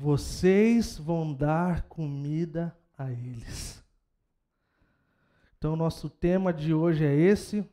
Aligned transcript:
vocês 0.00 0.96
vão 0.96 1.30
dar 1.30 1.82
comida 1.82 2.74
a 2.96 3.12
eles. 3.12 3.84
Então, 5.58 5.76
nosso 5.76 6.08
tema 6.08 6.54
de 6.54 6.72
hoje 6.72 7.04
é 7.04 7.14
esse, 7.14 7.68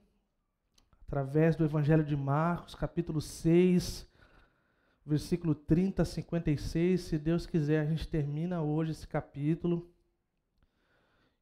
através 1.08 1.56
do 1.56 1.64
Evangelho 1.64 2.04
de 2.04 2.18
Marcos, 2.18 2.76
capítulo 2.76 3.22
6, 3.22 4.06
versículo 5.06 5.56
30 5.56 6.02
a 6.02 6.06
56. 6.06 7.00
Se 7.00 7.18
Deus 7.18 7.46
quiser, 7.46 7.80
a 7.80 7.86
gente 7.86 8.06
termina 8.06 8.62
hoje 8.62 8.92
esse 8.92 9.08
capítulo. 9.08 9.90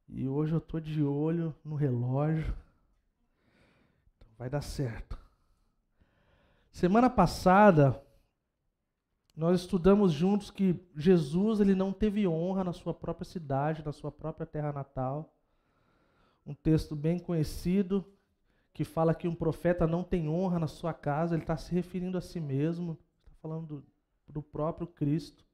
E 0.08 0.28
hoje 0.28 0.52
eu 0.52 0.58
estou 0.58 0.78
de 0.78 1.02
olho 1.02 1.52
no 1.64 1.74
relógio. 1.74 2.54
Então 4.18 4.28
vai 4.38 4.48
dar 4.48 4.62
certo. 4.62 5.18
Semana 6.70 7.10
passada, 7.10 8.00
nós 9.36 9.60
estudamos 9.60 10.12
juntos 10.12 10.50
que 10.50 10.80
Jesus 10.96 11.60
ele 11.60 11.74
não 11.74 11.92
teve 11.92 12.26
honra 12.26 12.64
na 12.64 12.72
sua 12.72 12.94
própria 12.94 13.26
cidade, 13.26 13.84
na 13.84 13.92
sua 13.92 14.10
própria 14.10 14.46
terra 14.46 14.72
natal. 14.72 15.30
Um 16.46 16.54
texto 16.54 16.96
bem 16.96 17.18
conhecido 17.18 18.02
que 18.72 18.82
fala 18.82 19.14
que 19.14 19.28
um 19.28 19.34
profeta 19.34 19.86
não 19.86 20.02
tem 20.02 20.26
honra 20.26 20.58
na 20.58 20.66
sua 20.66 20.94
casa, 20.94 21.34
ele 21.34 21.42
está 21.42 21.56
se 21.56 21.74
referindo 21.74 22.16
a 22.16 22.20
si 22.20 22.40
mesmo, 22.40 22.98
está 23.24 23.32
falando 23.42 23.66
do, 23.66 23.84
do, 24.28 24.42
próprio 24.42 24.86
Cristo. 24.86 25.44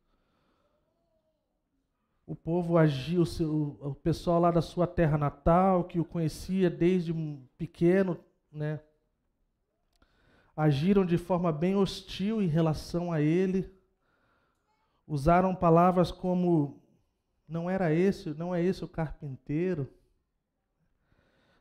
O 2.24 2.36
povo 2.36 2.78
agiu, 2.78 3.24
o, 3.40 3.90
o 3.90 3.94
pessoal 3.96 4.40
lá 4.40 4.50
da 4.52 4.62
sua 4.62 4.86
terra 4.86 5.18
natal, 5.18 5.84
que 5.84 5.98
o 5.98 6.04
conhecia 6.04 6.70
desde 6.70 7.12
pequeno, 7.56 8.18
né, 8.50 8.80
agiram 10.56 11.04
de 11.04 11.16
forma 11.16 11.50
bem 11.50 11.74
hostil 11.74 12.42
em 12.42 12.46
relação 12.46 13.12
a 13.12 13.20
ele, 13.20 13.72
usaram 15.06 15.54
palavras 15.54 16.10
como 16.10 16.80
não 17.46 17.68
era 17.68 17.92
esse, 17.92 18.30
não 18.30 18.54
é 18.54 18.62
esse 18.62 18.84
o 18.84 18.88
carpinteiro, 18.88 19.92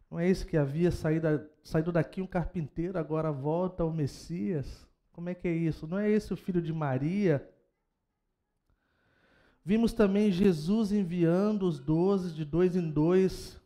não 0.09 0.19
é 0.19 0.27
esse 0.27 0.45
que 0.45 0.57
havia 0.57 0.91
saído, 0.91 1.27
saído 1.63 1.91
daqui 1.91 2.21
um 2.21 2.27
carpinteiro, 2.27 2.97
agora 2.97 3.31
volta 3.31 3.85
o 3.85 3.93
Messias. 3.93 4.87
Como 5.13 5.29
é 5.29 5.35
que 5.35 5.47
é 5.47 5.53
isso? 5.53 5.87
Não 5.87 5.97
é 5.97 6.09
esse 6.09 6.33
o 6.33 6.37
filho 6.37 6.61
de 6.61 6.73
Maria? 6.73 7.47
Vimos 9.63 9.93
também 9.93 10.31
Jesus 10.31 10.91
enviando 10.91 11.67
os 11.67 11.79
doze 11.79 12.33
de 12.33 12.43
dois 12.43 12.75
em 12.75 12.89
dois, 12.89 13.61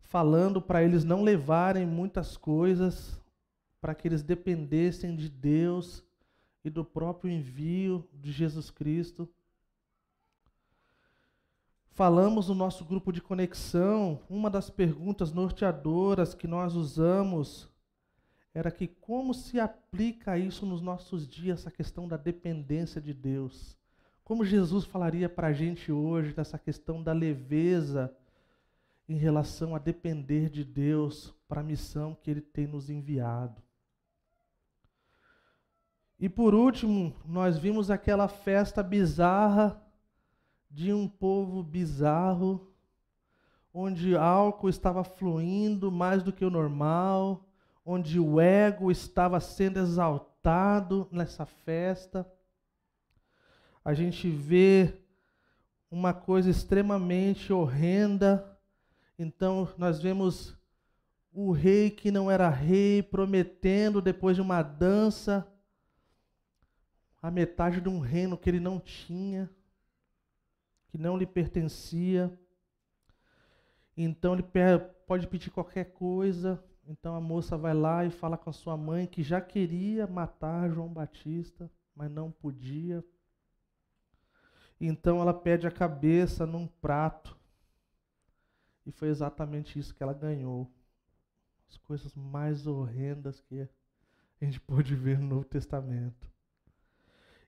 falando 0.00 0.60
para 0.60 0.82
eles 0.82 1.04
não 1.04 1.22
levarem 1.22 1.86
muitas 1.86 2.36
coisas, 2.36 3.20
para 3.80 3.94
que 3.94 4.08
eles 4.08 4.22
dependessem 4.22 5.14
de 5.14 5.28
Deus 5.28 6.04
e 6.64 6.70
do 6.70 6.84
próprio 6.84 7.30
envio 7.30 8.08
de 8.12 8.30
Jesus 8.30 8.70
Cristo. 8.70 9.28
Falamos 11.90 12.48
no 12.48 12.54
nosso 12.54 12.84
grupo 12.84 13.12
de 13.12 13.20
conexão, 13.20 14.20
uma 14.28 14.48
das 14.48 14.70
perguntas 14.70 15.32
norteadoras 15.32 16.34
que 16.34 16.46
nós 16.46 16.74
usamos 16.74 17.68
era 18.52 18.70
que 18.70 18.86
como 18.86 19.32
se 19.32 19.60
aplica 19.60 20.36
isso 20.36 20.66
nos 20.66 20.80
nossos 20.80 21.28
dias, 21.28 21.60
essa 21.60 21.70
questão 21.70 22.08
da 22.08 22.16
dependência 22.16 23.00
de 23.00 23.14
Deus? 23.14 23.78
Como 24.24 24.44
Jesus 24.44 24.84
falaria 24.84 25.28
para 25.28 25.48
a 25.48 25.52
gente 25.52 25.92
hoje 25.92 26.32
dessa 26.32 26.58
questão 26.58 27.02
da 27.02 27.12
leveza 27.12 28.14
em 29.08 29.16
relação 29.16 29.74
a 29.74 29.78
depender 29.78 30.48
de 30.48 30.64
Deus 30.64 31.34
para 31.48 31.60
a 31.60 31.64
missão 31.64 32.14
que 32.14 32.30
Ele 32.30 32.40
tem 32.40 32.66
nos 32.66 32.90
enviado? 32.90 33.60
E 36.20 36.28
por 36.28 36.54
último, 36.54 37.16
nós 37.24 37.56
vimos 37.56 37.90
aquela 37.90 38.28
festa 38.28 38.82
bizarra 38.82 39.82
de 40.70 40.92
um 40.92 41.08
povo 41.08 41.62
bizarro, 41.62 42.70
onde 43.72 44.14
álcool 44.14 44.68
estava 44.68 45.02
fluindo 45.02 45.90
mais 45.90 46.22
do 46.22 46.30
que 46.30 46.44
o 46.44 46.50
normal, 46.50 47.48
onde 47.86 48.20
o 48.20 48.38
ego 48.38 48.90
estava 48.90 49.40
sendo 49.40 49.78
exaltado 49.78 51.08
nessa 51.10 51.46
festa. 51.46 52.30
A 53.82 53.94
gente 53.94 54.28
vê 54.28 54.92
uma 55.90 56.12
coisa 56.12 56.50
extremamente 56.50 57.50
horrenda. 57.50 58.58
Então, 59.18 59.66
nós 59.78 60.02
vemos 60.02 60.54
o 61.32 61.50
rei 61.50 61.88
que 61.88 62.10
não 62.10 62.30
era 62.30 62.50
rei 62.50 63.02
prometendo, 63.02 64.02
depois 64.02 64.36
de 64.36 64.42
uma 64.42 64.62
dança, 64.62 65.50
a 67.22 67.30
metade 67.30 67.80
de 67.80 67.88
um 67.88 67.98
reino 67.98 68.36
que 68.38 68.48
ele 68.48 68.60
não 68.60 68.80
tinha, 68.80 69.50
que 70.88 70.96
não 70.96 71.16
lhe 71.16 71.26
pertencia. 71.26 72.32
Então 73.96 74.34
ele 74.34 74.44
pode 75.06 75.26
pedir 75.26 75.50
qualquer 75.50 75.92
coisa. 75.92 76.62
Então 76.86 77.14
a 77.14 77.20
moça 77.20 77.56
vai 77.56 77.74
lá 77.74 78.04
e 78.04 78.10
fala 78.10 78.38
com 78.38 78.50
a 78.50 78.52
sua 78.52 78.76
mãe 78.76 79.06
que 79.06 79.22
já 79.22 79.40
queria 79.40 80.06
matar 80.06 80.70
João 80.70 80.88
Batista, 80.88 81.70
mas 81.94 82.10
não 82.10 82.30
podia. 82.30 83.04
Então 84.80 85.20
ela 85.20 85.34
pede 85.34 85.66
a 85.66 85.70
cabeça 85.70 86.46
num 86.46 86.66
prato. 86.66 87.38
E 88.86 88.90
foi 88.90 89.08
exatamente 89.08 89.78
isso 89.78 89.94
que 89.94 90.02
ela 90.02 90.14
ganhou. 90.14 90.72
As 91.68 91.76
coisas 91.76 92.14
mais 92.14 92.66
horrendas 92.66 93.40
que 93.42 93.68
a 94.40 94.44
gente 94.44 94.58
pôde 94.58 94.96
ver 94.96 95.18
no 95.18 95.26
Novo 95.26 95.44
Testamento. 95.44 96.29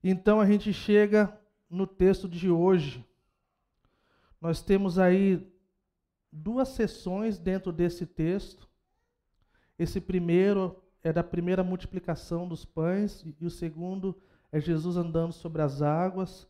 Então 0.02 0.40
a 0.40 0.46
gente 0.46 0.72
chega 0.72 1.38
no 1.70 1.86
texto 1.86 2.28
de 2.28 2.50
hoje. 2.50 3.04
Nós 4.40 4.60
temos 4.60 4.98
aí 4.98 5.46
duas 6.30 6.68
sessões 6.70 7.38
dentro 7.38 7.70
desse 7.72 8.04
texto. 8.04 8.68
Esse 9.78 10.00
primeiro 10.00 10.82
é 11.04 11.12
da 11.12 11.22
primeira 11.22 11.62
multiplicação 11.62 12.48
dos 12.48 12.64
pães 12.64 13.24
e 13.40 13.46
o 13.46 13.50
segundo 13.50 14.20
é 14.50 14.60
Jesus 14.60 14.96
andando 14.96 15.32
sobre 15.32 15.62
as 15.62 15.82
águas. 15.82 16.48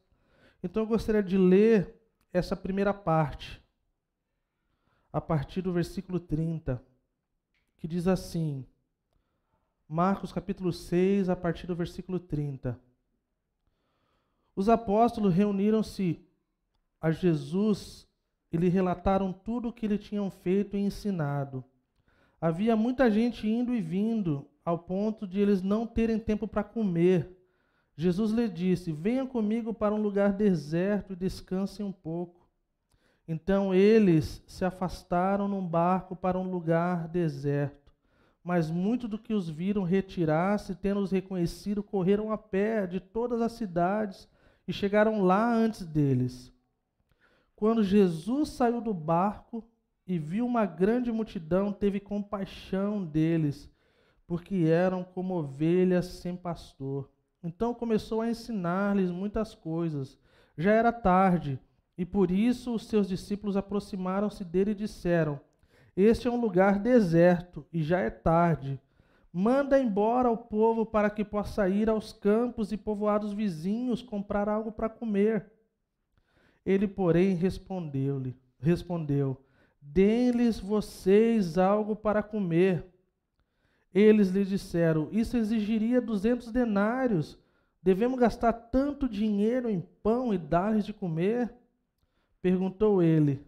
Então 0.62 0.82
eu 0.82 0.86
gostaria 0.86 1.22
de 1.22 1.36
ler 1.36 1.94
essa 2.32 2.56
primeira 2.56 2.94
parte, 2.94 3.62
a 5.12 5.20
partir 5.20 5.60
do 5.60 5.72
versículo 5.72 6.18
30, 6.18 6.82
que 7.76 7.86
diz 7.86 8.08
assim: 8.08 8.66
Marcos 9.86 10.32
capítulo 10.32 10.72
6, 10.72 11.28
a 11.28 11.36
partir 11.36 11.66
do 11.66 11.76
versículo 11.76 12.18
30. 12.18 12.80
Os 14.54 14.68
apóstolos 14.68 15.34
reuniram-se 15.34 16.20
a 17.00 17.10
Jesus 17.10 18.06
e 18.52 18.56
lhe 18.56 18.68
relataram 18.68 19.32
tudo 19.32 19.68
o 19.68 19.72
que 19.72 19.88
lhe 19.88 19.96
tinham 19.96 20.30
feito 20.30 20.76
e 20.76 20.80
ensinado. 20.80 21.64
Havia 22.40 22.76
muita 22.76 23.10
gente 23.10 23.48
indo 23.48 23.74
e 23.74 23.80
vindo, 23.80 24.46
ao 24.64 24.78
ponto 24.78 25.26
de 25.26 25.40
eles 25.40 25.62
não 25.62 25.86
terem 25.86 26.18
tempo 26.18 26.46
para 26.46 26.62
comer. 26.62 27.38
Jesus 27.96 28.30
lhe 28.32 28.48
disse: 28.48 28.92
Venha 28.92 29.26
comigo 29.26 29.72
para 29.72 29.94
um 29.94 30.02
lugar 30.02 30.32
deserto 30.32 31.12
e 31.12 31.16
descansem 31.16 31.84
um 31.84 31.92
pouco. 31.92 32.48
Então 33.26 33.74
eles 33.74 34.42
se 34.46 34.64
afastaram 34.64 35.48
num 35.48 35.66
barco 35.66 36.14
para 36.14 36.38
um 36.38 36.50
lugar 36.50 37.08
deserto. 37.08 37.92
Mas 38.44 38.70
muito 38.70 39.06
do 39.06 39.18
que 39.18 39.32
os 39.32 39.48
viram 39.48 39.84
retirar-se, 39.84 40.74
tendo-os 40.74 41.12
reconhecido, 41.12 41.82
correram 41.82 42.32
a 42.32 42.36
pé 42.36 42.86
de 42.86 42.98
todas 42.98 43.40
as 43.40 43.52
cidades 43.52 44.28
e 44.66 44.72
chegaram 44.72 45.22
lá 45.22 45.52
antes 45.52 45.84
deles. 45.84 46.52
Quando 47.56 47.82
Jesus 47.82 48.50
saiu 48.50 48.80
do 48.80 48.92
barco 48.92 49.64
e 50.06 50.18
viu 50.18 50.44
uma 50.46 50.66
grande 50.66 51.12
multidão, 51.12 51.72
teve 51.72 52.00
compaixão 52.00 53.04
deles, 53.04 53.70
porque 54.26 54.66
eram 54.68 55.04
como 55.04 55.34
ovelhas 55.34 56.06
sem 56.06 56.36
pastor. 56.36 57.10
Então 57.42 57.74
começou 57.74 58.20
a 58.20 58.28
ensinar-lhes 58.28 59.10
muitas 59.10 59.54
coisas. 59.54 60.18
Já 60.56 60.72
era 60.72 60.92
tarde, 60.92 61.58
e 61.96 62.04
por 62.04 62.30
isso 62.30 62.74
os 62.74 62.86
seus 62.86 63.08
discípulos 63.08 63.56
aproximaram-se 63.56 64.44
dele 64.44 64.72
e 64.72 64.76
disseram: 64.76 65.40
Este 65.96 66.26
é 66.26 66.30
um 66.30 66.40
lugar 66.40 66.78
deserto 66.78 67.66
e 67.72 67.82
já 67.82 68.00
é 68.00 68.10
tarde. 68.10 68.80
Manda 69.32 69.80
embora 69.80 70.30
o 70.30 70.36
povo 70.36 70.84
para 70.84 71.08
que 71.08 71.24
possa 71.24 71.66
ir 71.68 71.88
aos 71.88 72.12
campos 72.12 72.70
e 72.70 72.76
povoados 72.76 73.32
vizinhos 73.32 74.02
comprar 74.02 74.46
algo 74.46 74.70
para 74.70 74.90
comer. 74.90 75.50
Ele, 76.66 76.86
porém, 76.86 77.34
respondeu-lhe, 77.34 78.36
respondeu: 78.58 79.40
Dê-lhes 79.80 80.60
vocês 80.60 81.56
algo 81.56 81.96
para 81.96 82.22
comer. 82.22 82.86
Eles 83.94 84.28
lhe 84.28 84.44
disseram: 84.44 85.08
Isso 85.10 85.36
exigiria 85.38 86.00
duzentos 86.00 86.52
denários. 86.52 87.38
Devemos 87.82 88.18
gastar 88.18 88.52
tanto 88.52 89.08
dinheiro 89.08 89.68
em 89.68 89.80
pão 90.02 90.32
e 90.32 90.38
dar-lhes 90.38 90.84
de 90.84 90.92
comer? 90.92 91.52
Perguntou 92.42 93.02
ele: 93.02 93.44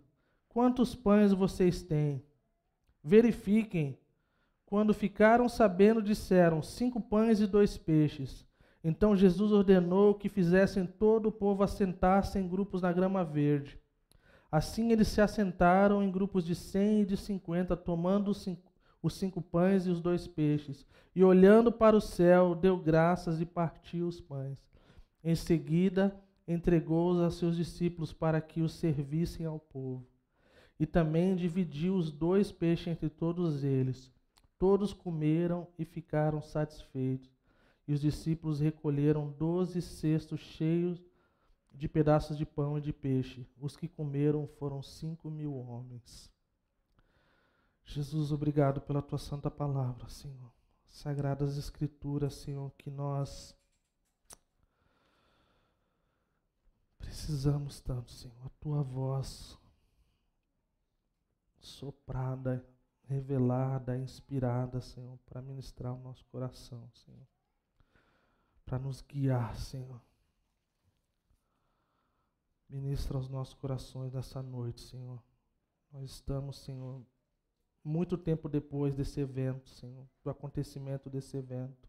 Quantos 0.49 0.95
pães 0.95 1.33
vocês 1.33 1.83
têm? 1.83 2.25
Verifiquem. 3.03 3.99
Quando 4.75 4.93
ficaram 4.93 5.49
sabendo, 5.49 6.03
disseram: 6.03 6.61
Cinco 6.61 7.01
pães 7.01 7.39
e 7.39 7.47
dois 7.47 7.79
peixes. 7.79 8.45
Então 8.83 9.15
Jesus 9.15 9.53
ordenou 9.53 10.15
que 10.15 10.29
fizessem 10.29 10.85
todo 10.85 11.27
o 11.27 11.33
povo 11.33 11.63
assentar-se 11.63 12.41
em 12.41 12.49
grupos 12.49 12.83
na 12.83 12.93
grama 12.93 13.25
verde. 13.25 13.79
Assim 14.51 14.91
eles 14.91 15.07
se 15.07 15.21
assentaram 15.21 16.03
em 16.03 16.11
grupos 16.11 16.45
de 16.45 16.57
cem 16.57 17.03
e 17.03 17.07
de 17.07 17.17
cinquenta, 17.17 17.77
tomando 17.77 18.33
os 18.33 18.39
cinco, 18.39 18.73
os 19.01 19.15
cinco 19.15 19.41
pães 19.41 19.87
e 19.87 19.91
os 19.91 20.01
dois 20.01 20.27
peixes. 20.27 20.85
E 21.15 21.23
olhando 21.23 21.71
para 21.71 21.95
o 21.95 22.01
céu, 22.01 22.53
deu 22.53 22.77
graças 22.77 23.41
e 23.41 23.47
partiu 23.47 24.09
os 24.09 24.21
pães. 24.21 24.69
Em 25.23 25.37
seguida, 25.37 26.21
entregou-os 26.49 27.21
a 27.21 27.31
seus 27.31 27.57
discípulos 27.57 28.13
para 28.13 28.41
que 28.41 28.61
os 28.61 28.73
servissem 28.73 29.47
ao 29.47 29.61
povo. 29.61 30.05
E 30.81 30.85
também 30.85 31.37
dividiu 31.37 31.95
os 31.95 32.11
dois 32.11 32.51
peixes 32.51 32.89
entre 32.89 33.09
todos 33.09 33.63
eles. 33.63 34.13
Todos 34.59 34.93
comeram 34.93 35.67
e 35.79 35.85
ficaram 35.85 36.41
satisfeitos. 36.41 37.31
E 37.87 37.93
os 37.93 38.01
discípulos 38.01 38.61
recolheram 38.61 39.31
doze 39.31 39.83
cestos 39.83 40.41
cheios 40.41 41.03
de 41.73 41.89
pedaços 41.89 42.39
de 42.39 42.47
pão 42.47 42.79
e 42.79 42.81
de 42.81 42.93
peixe. 42.93 43.47
Os 43.61 43.77
que 43.77 43.89
comeram 43.89 44.47
foram 44.47 44.83
cinco 44.83 45.31
mil 45.31 45.55
homens. 45.55 46.33
Jesus, 47.85 48.33
obrigado 48.33 48.81
pela 48.81 49.03
tua 49.03 49.19
santa 49.19 49.51
palavra, 49.51 50.09
Senhor. 50.09 50.51
Sagradas 50.87 51.59
Escrituras, 51.59 52.35
Senhor, 52.35 52.71
que 52.79 52.89
nós 52.89 53.55
precisamos 56.97 57.81
tanto, 57.81 58.11
Senhor. 58.11 58.37
A 58.47 58.49
tua 58.61 58.83
voz 58.83 59.59
soprada, 61.59 62.65
revelada, 63.09 63.97
inspirada, 63.97 64.81
Senhor, 64.81 65.19
para 65.27 65.43
ministrar 65.43 65.95
o 65.95 66.01
nosso 66.01 66.25
coração, 66.27 66.89
Senhor 66.93 67.27
para 68.65 68.79
nos 68.79 69.01
guiar, 69.03 69.57
Senhor. 69.57 70.01
Ministra 72.69 73.19
os 73.19 73.29
nossos 73.29 73.55
corações 73.55 74.13
nessa 74.13 74.43
noite, 74.43 74.81
Senhor. 74.81 75.23
Nós 75.93 76.11
estamos, 76.11 76.59
Senhor, 76.59 77.05
muito 77.85 78.17
tempo 78.17 78.49
depois 78.49 78.95
desse 78.95 79.21
evento, 79.21 79.69
Senhor, 79.69 80.09
do 80.23 80.31
acontecimento 80.31 81.09
desse 81.11 81.37
evento. 81.37 81.89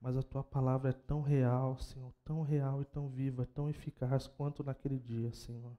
Mas 0.00 0.16
a 0.16 0.22
tua 0.22 0.42
palavra 0.42 0.90
é 0.90 0.92
tão 0.92 1.22
real, 1.22 1.78
Senhor, 1.78 2.12
tão 2.24 2.42
real 2.42 2.82
e 2.82 2.84
tão 2.84 3.08
viva, 3.08 3.46
tão 3.46 3.70
eficaz 3.70 4.26
quanto 4.26 4.64
naquele 4.64 4.98
dia, 4.98 5.32
Senhor. 5.32 5.78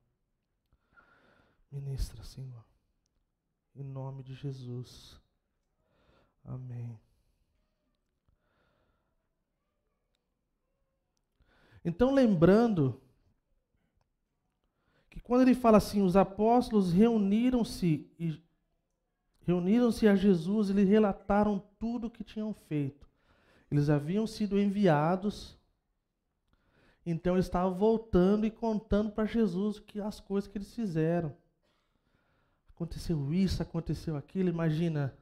Ministra, 1.70 2.24
Senhor. 2.24 2.64
Em 3.75 3.84
nome 3.84 4.22
de 4.24 4.34
Jesus. 4.34 5.20
Amém. 6.46 7.00
Então, 11.84 12.14
lembrando 12.14 13.02
que 15.10 15.20
quando 15.20 15.42
ele 15.42 15.56
fala 15.56 15.78
assim, 15.78 16.02
os 16.02 16.16
apóstolos 16.16 16.94
reuniram-se 16.94 18.10
e 18.18 18.42
reuniram-se 19.42 20.08
a 20.08 20.16
Jesus 20.16 20.70
e 20.70 20.74
lhe 20.74 20.84
relataram 20.84 21.60
tudo 21.78 22.08
o 22.08 22.12
que 22.12 22.24
tinham 22.24 22.54
feito. 22.54 23.10
Eles 23.70 23.90
haviam 23.90 24.25
sido 24.25 24.60
enviados, 24.60 25.58
então 27.06 27.36
eles 27.36 27.46
estavam 27.46 27.74
voltando 27.74 28.46
e 28.46 28.52
contando 28.52 29.12
para 29.12 29.25
Jesus 29.25 29.80
que 29.80 30.00
as 30.00 30.20
coisas 30.20 30.48
que 30.50 30.58
eles 30.58 30.74
fizeram. 30.74 31.36
Aconteceu 32.75 33.34
isso, 33.34 33.62
aconteceu 33.62 34.18
aquilo, 34.18 34.50
imagina. 34.50 35.14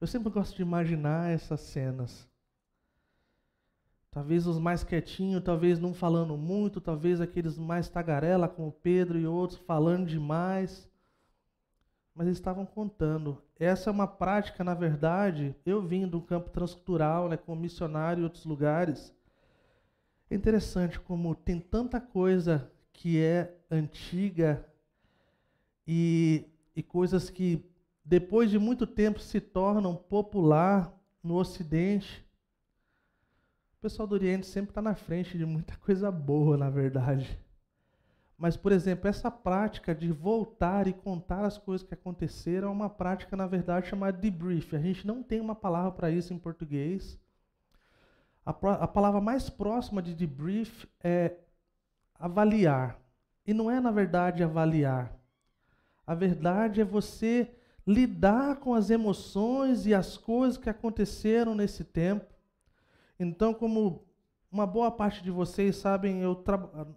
Eu 0.00 0.06
sempre 0.06 0.30
gosto 0.30 0.56
de 0.56 0.62
imaginar 0.62 1.30
essas 1.30 1.60
cenas. 1.60 2.28
Talvez 4.10 4.46
os 4.46 4.58
mais 4.58 4.84
quietinhos, 4.84 5.42
talvez 5.42 5.80
não 5.80 5.92
falando 5.92 6.36
muito, 6.36 6.80
talvez 6.80 7.20
aqueles 7.20 7.58
mais 7.58 7.88
tagarela, 7.88 8.48
como 8.48 8.70
Pedro 8.70 9.18
e 9.18 9.26
outros, 9.26 9.58
falando 9.58 10.06
demais. 10.06 10.88
Mas 12.14 12.28
eles 12.28 12.38
estavam 12.38 12.64
contando. 12.64 13.42
Essa 13.58 13.90
é 13.90 13.92
uma 13.92 14.06
prática, 14.06 14.62
na 14.62 14.72
verdade, 14.72 15.54
eu 15.66 15.82
vim 15.82 16.06
do 16.06 16.20
campo 16.22 16.48
transcultural, 16.50 17.28
né, 17.28 17.36
como 17.36 17.60
missionário 17.60 18.20
em 18.20 18.24
outros 18.24 18.44
lugares. 18.44 19.12
É 20.30 20.34
interessante 20.34 20.98
como 20.98 21.34
tem 21.34 21.60
tanta 21.60 22.00
coisa 22.00 22.70
que 22.92 23.20
é 23.20 23.56
antiga 23.70 24.64
e, 25.86 26.46
e 26.74 26.82
coisas 26.82 27.30
que 27.30 27.64
depois 28.04 28.50
de 28.50 28.58
muito 28.58 28.86
tempo 28.86 29.20
se 29.20 29.40
tornam 29.40 29.94
popular 29.94 30.92
no 31.22 31.36
Ocidente 31.36 32.24
pessoal 33.84 34.08
do 34.08 34.14
Oriente 34.14 34.46
sempre 34.46 34.70
está 34.70 34.80
na 34.80 34.94
frente 34.94 35.36
de 35.36 35.44
muita 35.44 35.76
coisa 35.76 36.10
boa, 36.10 36.56
na 36.56 36.70
verdade. 36.70 37.38
Mas, 38.38 38.56
por 38.56 38.72
exemplo, 38.72 39.10
essa 39.10 39.30
prática 39.30 39.94
de 39.94 40.10
voltar 40.10 40.86
e 40.86 40.92
contar 40.94 41.44
as 41.44 41.58
coisas 41.58 41.86
que 41.86 41.92
aconteceram 41.92 42.68
é 42.68 42.70
uma 42.70 42.88
prática, 42.88 43.36
na 43.36 43.46
verdade, 43.46 43.86
chamada 43.86 44.16
debrief. 44.16 44.74
A 44.74 44.78
gente 44.78 45.06
não 45.06 45.22
tem 45.22 45.38
uma 45.38 45.54
palavra 45.54 45.92
para 45.92 46.10
isso 46.10 46.32
em 46.32 46.38
português. 46.38 47.20
A, 48.44 48.52
a 48.52 48.88
palavra 48.88 49.20
mais 49.20 49.50
próxima 49.50 50.00
de 50.00 50.14
debrief 50.14 50.86
é 51.02 51.36
avaliar. 52.18 52.98
E 53.46 53.52
não 53.52 53.70
é, 53.70 53.80
na 53.80 53.90
verdade, 53.90 54.42
avaliar. 54.42 55.14
A 56.06 56.14
verdade 56.14 56.80
é 56.80 56.84
você 56.84 57.50
lidar 57.86 58.56
com 58.56 58.74
as 58.74 58.90
emoções 58.90 59.86
e 59.86 59.94
as 59.94 60.16
coisas 60.16 60.56
que 60.56 60.70
aconteceram 60.70 61.54
nesse 61.54 61.84
tempo 61.84 62.34
então, 63.18 63.54
como 63.54 64.04
uma 64.50 64.66
boa 64.66 64.90
parte 64.90 65.22
de 65.22 65.30
vocês 65.30 65.76
sabem, 65.76 66.20
eu, 66.20 66.42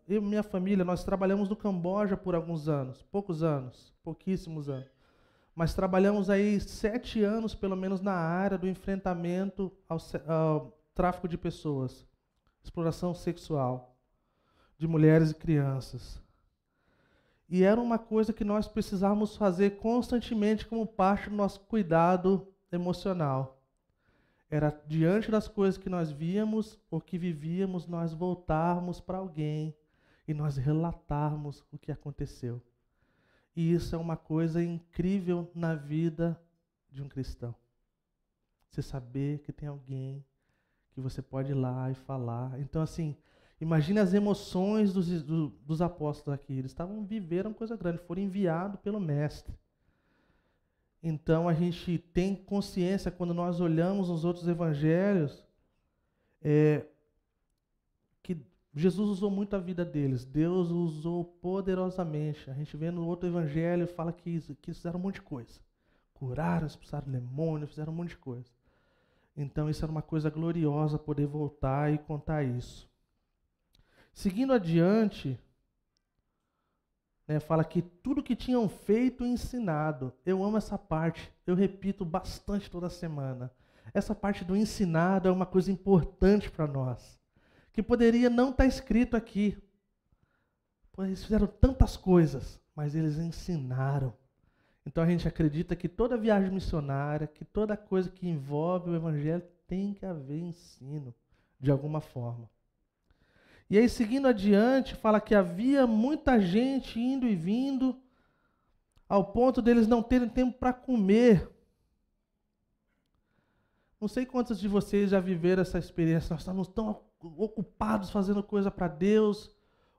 eu 0.07 0.21
e 0.21 0.25
minha 0.25 0.44
família, 0.44 0.83
nós 0.83 1.04
trabalhamos 1.04 1.50
no 1.50 1.56
Camboja 1.56 2.18
por 2.18 2.36
alguns 2.36 2.68
anos, 2.68 3.04
poucos 3.04 3.44
anos, 3.44 3.94
pouquíssimos 4.04 4.69
anos. 4.69 4.89
Mas 5.56 5.74
trabalhamos 5.74 6.30
aí 6.30 6.59
sete 6.59 7.24
anos, 7.24 7.56
pelo 7.56 7.75
menos, 7.75 8.01
na 8.01 8.13
área 8.13 8.57
do 8.57 8.68
enfrentamento 8.68 9.71
ao, 9.88 9.98
ao 10.27 10.78
tráfico 10.94 11.28
de 11.28 11.37
pessoas, 11.37 12.06
exploração 12.64 13.14
sexual 13.14 13.95
de 14.78 14.87
mulheres 14.87 15.31
e 15.31 15.35
crianças. 15.35 16.21
E 17.49 17.63
era 17.63 17.80
uma 17.80 17.97
coisa 17.97 18.33
que 18.33 18.44
nós 18.44 18.68
precisávamos 18.68 19.37
fazer 19.37 19.77
constantemente 19.77 20.66
como 20.66 20.85
parte 20.85 21.30
do 21.30 21.35
nosso 21.35 21.61
cuidado 21.61 22.47
emocional. 22.71 23.61
Era 24.49 24.69
diante 24.85 25.31
das 25.31 25.47
coisas 25.47 25.77
que 25.77 25.89
nós 25.89 26.11
víamos 26.11 26.77
ou 26.89 26.99
que 26.99 27.18
vivíamos, 27.18 27.87
nós 27.87 28.13
voltarmos 28.13 28.99
para 28.99 29.18
alguém 29.18 29.75
e 30.27 30.33
nós 30.33 30.57
relatarmos 30.57 31.63
o 31.71 31.77
que 31.77 31.92
aconteceu. 31.92 32.61
E 33.56 33.73
isso 33.73 33.95
é 33.95 33.97
uma 33.97 34.16
coisa 34.16 34.63
incrível 34.63 35.49
na 35.56 35.73
vida 35.73 36.39
de 36.92 37.01
um 37.01 37.09
cristão. 37.09 37.56
Você 38.69 38.81
saber 38.81 39.39
que 39.39 39.51
tem 39.51 39.68
alguém 39.68 40.23
que 40.92 41.01
você 41.01 41.21
pode 41.21 41.51
ir 41.51 41.56
lá 41.56 41.89
e 41.89 41.95
falar. 41.95 42.59
Então, 42.59 42.81
assim, 42.81 43.16
imagine 43.59 43.99
as 43.99 44.14
emoções 44.14 44.94
dos, 44.94 45.07
dos 45.23 45.81
apóstolos 45.81 46.40
aqui. 46.40 46.54
Eles 46.54 46.71
estavam 46.71 47.04
viveram 47.04 47.54
coisa 47.54 47.76
grande, 47.76 47.99
foram 47.99 48.21
enviados 48.21 48.80
pelo 48.80 48.99
Mestre. 48.99 49.54
Então 51.02 51.47
a 51.47 51.54
gente 51.54 51.97
tem 51.97 52.35
consciência 52.35 53.11
quando 53.11 53.33
nós 53.33 53.59
olhamos 53.59 54.09
os 54.09 54.26
outros 54.26 54.47
evangelhos 54.47 55.45
é, 56.42 56.85
que 58.23 58.37
Jesus 58.73 59.09
usou 59.09 59.30
muito 59.30 59.56
a 59.56 59.59
vida 59.59 59.85
deles. 59.85 60.26
Deus 60.26 60.69
usou 60.69 61.23
poderosamente. 61.23 62.49
A 62.49 62.54
gente 62.54 62.76
vê 62.76 62.92
no 62.92 63.06
outro 63.06 63.28
evangelho 63.28 63.87
fala 63.87 64.11
que, 64.11 64.40
que 64.61 64.73
fizeram 64.73 64.99
um 64.99 65.04
monte 65.04 65.16
de 65.16 65.21
coisa. 65.21 65.59
Curaram, 66.14 66.66
expulsaram 66.66 67.11
demônio, 67.11 67.68
fizeram 67.68 67.94
um 67.94 67.95
monte 67.95 68.09
de 68.09 68.18
coisa. 68.18 68.52
Então 69.35 69.69
isso 69.69 69.85
era 69.85 69.92
uma 69.92 70.02
coisa 70.02 70.31
gloriosa 70.31 70.97
poder 70.97 71.28
voltar 71.28 71.94
e 71.94 71.99
contar 71.99 72.44
isso. 72.44 72.90
Seguindo 74.18 74.52
adiante, 74.52 75.40
né, 77.28 77.40
fala 77.40 77.64
que 77.64 77.83
tudo 77.83 78.24
que 78.24 78.36
tinham 78.36 78.68
feito 78.68 79.24
e 79.24 79.30
ensinado. 79.30 80.12
Eu 80.26 80.44
amo 80.44 80.57
essa 80.57 80.76
parte, 80.76 81.31
eu 81.45 81.54
repito 81.54 82.04
bastante 82.04 82.68
toda 82.68 82.90
semana. 82.90 83.52
Essa 83.94 84.16
parte 84.16 84.44
do 84.44 84.57
ensinado 84.57 85.30
é 85.30 85.31
uma 85.31 85.45
coisa 85.45 85.71
importante 85.71 86.50
para 86.50 86.66
nós, 86.66 87.19
que 87.71 87.83
poderia 87.83 88.28
não 88.28 88.45
estar 88.50 88.64
tá 88.64 88.66
escrito 88.66 89.16
aqui. 89.16 89.56
Pois 90.94 91.09
eles 91.09 91.24
fizeram 91.24 91.45
tantas 91.45 91.95
coisas, 91.95 92.59
mas 92.76 92.95
eles 92.95 93.19
ensinaram. 93.19 94.12
Então 94.83 95.04
a 95.04 95.07
gente 95.07 95.28
acredita 95.28 95.76
que 95.76 95.88
toda 95.88 96.18
viagem 96.18 96.50
missionária, 96.50 97.28
que 97.28 97.45
toda 97.45 97.78
coisa 97.78 98.09
que 98.09 98.28
envolve 98.28 98.90
o 98.90 98.95
evangelho 98.95 99.44
tem 99.68 99.94
que 99.94 100.07
haver 100.07 100.40
ensino, 100.40 101.14
de 101.59 101.69
alguma 101.69 102.02
forma. 102.02 102.50
E 103.69 103.78
aí, 103.78 103.90
seguindo 103.90 104.28
adiante, 104.28 104.95
fala 104.95 105.19
que 105.19 105.36
havia 105.36 105.86
muita 105.86 106.40
gente 106.40 107.00
indo 107.00 107.28
e 107.28 107.36
vindo, 107.36 108.00
ao 109.09 109.31
ponto 109.31 109.62
deles 109.62 109.88
não 109.88 110.02
terem 110.02 110.30
tempo 110.30 110.57
para 110.57 110.71
comer. 110.71 111.50
Não 114.00 114.07
sei 114.07 114.26
quantos 114.26 114.59
de 114.59 114.68
vocês 114.68 115.09
já 115.09 115.19
viveram 115.19 115.62
essa 115.62 115.78
experiência. 115.78 116.33
Nós 116.33 116.42
estamos 116.42 116.68
tão 116.68 117.02
ocupados 117.19 118.09
fazendo 118.09 118.42
coisa 118.42 118.71
para 118.71 118.88
Deus, 118.88 119.52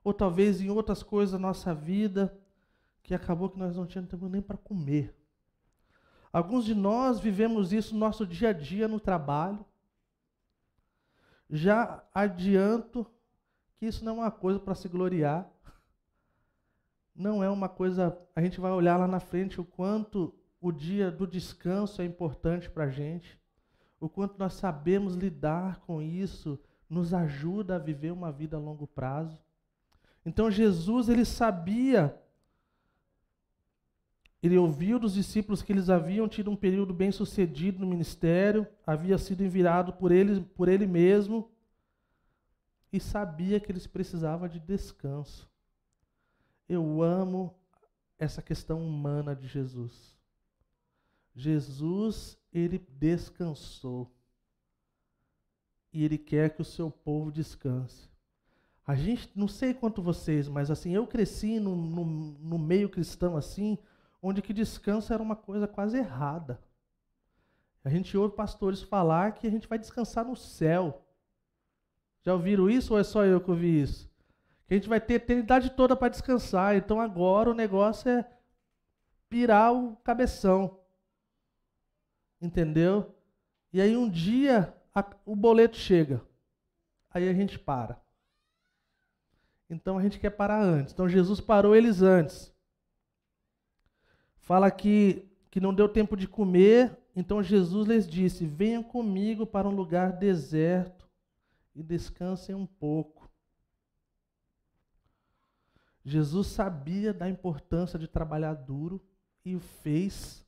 ou 0.03 0.13
talvez 0.13 0.61
em 0.61 0.69
outras 0.69 1.03
coisas 1.03 1.33
da 1.33 1.39
nossa 1.39 1.73
vida, 1.73 2.35
que 3.03 3.13
acabou 3.13 3.49
que 3.49 3.59
nós 3.59 3.75
não 3.75 3.85
tínhamos 3.85 4.31
nem 4.31 4.41
para 4.41 4.57
comer. 4.57 5.13
Alguns 6.31 6.65
de 6.65 6.73
nós 6.73 7.19
vivemos 7.19 7.73
isso 7.73 7.93
no 7.93 7.99
nosso 7.99 8.25
dia 8.25 8.49
a 8.49 8.53
dia 8.53 8.87
no 8.87 8.99
trabalho. 8.99 9.65
Já 11.49 12.03
adianto 12.13 13.05
que 13.79 13.85
isso 13.85 14.03
não 14.03 14.17
é 14.17 14.23
uma 14.23 14.31
coisa 14.31 14.59
para 14.59 14.75
se 14.75 14.89
gloriar. 14.89 15.49
Não 17.15 17.41
é 17.41 17.49
uma 17.49 17.69
coisa. 17.69 18.17
A 18.35 18.41
gente 18.41 18.59
vai 18.59 18.71
olhar 18.71 18.97
lá 18.97 19.07
na 19.07 19.21
frente 19.21 19.59
o 19.59 19.63
quanto 19.63 20.35
o 20.59 20.69
dia 20.71 21.09
do 21.09 21.25
descanso 21.25 22.01
é 22.01 22.05
importante 22.05 22.69
para 22.69 22.83
a 22.83 22.89
gente, 22.89 23.39
o 23.97 24.09
quanto 24.09 24.37
nós 24.37 24.53
sabemos 24.53 25.15
lidar 25.15 25.79
com 25.79 26.01
isso, 26.01 26.59
nos 26.89 27.13
ajuda 27.13 27.77
a 27.77 27.79
viver 27.79 28.11
uma 28.11 28.29
vida 28.29 28.57
a 28.57 28.59
longo 28.59 28.85
prazo. 28.85 29.41
Então 30.25 30.51
Jesus 30.51 31.07
ele 31.07 31.23
sabia 31.23 32.13
ele 34.41 34.57
ouviu 34.57 34.97
dos 34.97 35.13
discípulos 35.13 35.61
que 35.61 35.71
eles 35.71 35.89
haviam 35.89 36.27
tido 36.27 36.49
um 36.49 36.55
período 36.55 36.93
bem 36.93 37.11
sucedido 37.11 37.79
no 37.79 37.87
ministério, 37.87 38.65
havia 38.87 39.17
sido 39.17 39.43
enviado 39.43 39.91
por 39.91 40.13
ele, 40.13 40.39
por 40.55 40.69
ele 40.69 40.87
mesmo, 40.87 41.51
e 42.91 42.99
sabia 42.99 43.59
que 43.59 43.71
eles 43.71 43.87
precisavam 43.87 44.47
de 44.47 44.59
descanso. 44.59 45.49
Eu 46.67 47.01
amo 47.01 47.55
essa 48.17 48.41
questão 48.41 48.85
humana 48.85 49.35
de 49.35 49.47
Jesus. 49.47 50.17
Jesus, 51.35 52.37
ele 52.51 52.79
descansou. 52.89 54.11
E 55.91 56.03
ele 56.03 56.17
quer 56.17 56.53
que 56.53 56.61
o 56.61 56.65
seu 56.65 56.91
povo 56.91 57.31
descanse. 57.31 58.09
A 58.85 58.95
gente, 58.95 59.31
não 59.35 59.47
sei 59.47 59.73
quanto 59.73 60.01
vocês, 60.01 60.47
mas 60.47 60.69
assim, 60.71 60.91
eu 60.93 61.05
cresci 61.05 61.59
no, 61.59 61.75
no, 61.75 62.05
no 62.05 62.59
meio 62.59 62.89
cristão 62.89 63.37
assim, 63.37 63.77
onde 64.21 64.41
que 64.41 64.53
descanso 64.53 65.13
era 65.13 65.21
uma 65.21 65.35
coisa 65.35 65.67
quase 65.67 65.97
errada. 65.97 66.59
A 67.83 67.89
gente 67.89 68.17
ouve 68.17 68.35
pastores 68.35 68.81
falar 68.81 69.33
que 69.33 69.47
a 69.47 69.49
gente 69.49 69.67
vai 69.67 69.79
descansar 69.79 70.25
no 70.25 70.35
céu. 70.35 71.05
Já 72.21 72.33
ouviram 72.33 72.69
isso 72.69 72.93
ou 72.93 72.99
é 72.99 73.03
só 73.03 73.25
eu 73.25 73.39
que 73.39 73.49
ouvi 73.49 73.81
isso? 73.81 74.09
Que 74.67 74.73
a 74.73 74.77
gente 74.77 74.89
vai 74.89 74.99
ter 74.99 75.15
eternidade 75.15 75.71
toda 75.71 75.95
para 75.95 76.09
descansar. 76.09 76.75
Então 76.75 76.99
agora 76.99 77.49
o 77.49 77.55
negócio 77.55 78.09
é 78.09 78.29
pirar 79.29 79.73
o 79.73 79.95
cabeção. 79.97 80.79
Entendeu? 82.41 83.15
E 83.71 83.81
aí 83.81 83.95
um 83.95 84.09
dia 84.09 84.73
a, 84.93 85.05
o 85.25 85.35
boleto 85.35 85.77
chega. 85.77 86.21
Aí 87.11 87.27
a 87.27 87.33
gente 87.33 87.57
para. 87.57 87.99
Então 89.69 89.97
a 89.97 90.01
gente 90.01 90.19
quer 90.19 90.31
parar 90.31 90.61
antes. 90.61 90.93
Então 90.93 91.07
Jesus 91.07 91.39
parou 91.39 91.75
eles 91.75 92.01
antes. 92.01 92.53
Fala 94.39 94.71
que, 94.71 95.27
que 95.51 95.59
não 95.59 95.73
deu 95.73 95.87
tempo 95.87 96.17
de 96.17 96.27
comer, 96.27 96.97
então 97.15 97.43
Jesus 97.43 97.87
lhes 97.87 98.07
disse: 98.07 98.47
Venham 98.47 98.81
comigo 98.81 99.45
para 99.45 99.67
um 99.67 99.75
lugar 99.75 100.13
deserto 100.13 100.98
e 101.79 101.83
descansem 101.83 102.53
um 102.53 102.65
pouco. 102.65 103.31
Jesus 106.03 106.47
sabia 106.47 107.13
da 107.13 107.29
importância 107.29 107.97
de 107.97 108.05
trabalhar 108.05 108.53
duro 108.53 109.01
e 109.45 109.55
o 109.55 109.61
fez, 109.61 110.45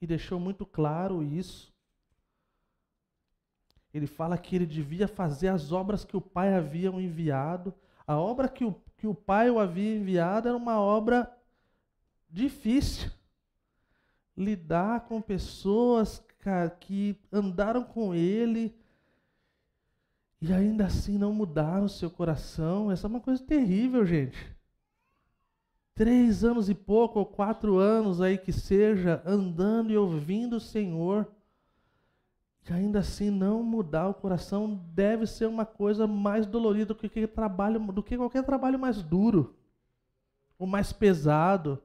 e 0.00 0.06
deixou 0.06 0.38
muito 0.38 0.66
claro 0.66 1.22
isso. 1.22 1.72
Ele 3.92 4.06
fala 4.06 4.36
que 4.36 4.54
ele 4.54 4.66
devia 4.66 5.08
fazer 5.08 5.48
as 5.48 5.72
obras 5.72 6.04
que 6.04 6.16
o 6.16 6.20
Pai 6.20 6.52
havia 6.54 6.88
enviado. 6.88 7.74
A 8.06 8.18
obra 8.18 8.48
que 8.48 8.64
o, 8.64 8.74
que 8.98 9.06
o 9.06 9.14
Pai 9.14 9.48
o 9.50 9.58
havia 9.58 9.96
enviado 9.96 10.48
era 10.48 10.56
uma 10.56 10.78
obra 10.78 11.34
difícil 12.28 13.10
lidar 14.36 15.06
com 15.06 15.22
pessoas 15.22 16.22
que 16.80 17.18
andaram 17.32 17.82
com 17.82 18.14
ele 18.14 18.77
e 20.40 20.52
ainda 20.52 20.86
assim 20.86 21.18
não 21.18 21.32
mudaram 21.32 21.86
o 21.86 21.88
seu 21.88 22.10
coração. 22.10 22.90
Essa 22.90 23.06
é 23.06 23.10
uma 23.10 23.20
coisa 23.20 23.42
terrível, 23.42 24.04
gente. 24.06 24.56
Três 25.94 26.44
anos 26.44 26.68
e 26.68 26.74
pouco, 26.74 27.18
ou 27.18 27.26
quatro 27.26 27.78
anos 27.78 28.20
aí 28.20 28.38
que 28.38 28.52
seja, 28.52 29.20
andando 29.26 29.90
e 29.90 29.96
ouvindo 29.96 30.56
o 30.56 30.60
Senhor, 30.60 31.26
e 32.68 32.72
ainda 32.72 33.00
assim 33.00 33.30
não 33.30 33.62
mudar 33.62 34.08
o 34.08 34.14
coração 34.14 34.74
deve 34.94 35.26
ser 35.26 35.46
uma 35.46 35.64
coisa 35.64 36.06
mais 36.06 36.46
dolorida 36.46 36.92
do 36.92 36.94
que, 36.94 37.26
trabalho, 37.26 37.80
do 37.80 38.02
que 38.02 38.16
qualquer 38.16 38.44
trabalho 38.44 38.78
mais 38.78 39.02
duro, 39.02 39.56
ou 40.58 40.66
mais 40.66 40.92
pesado 40.92 41.82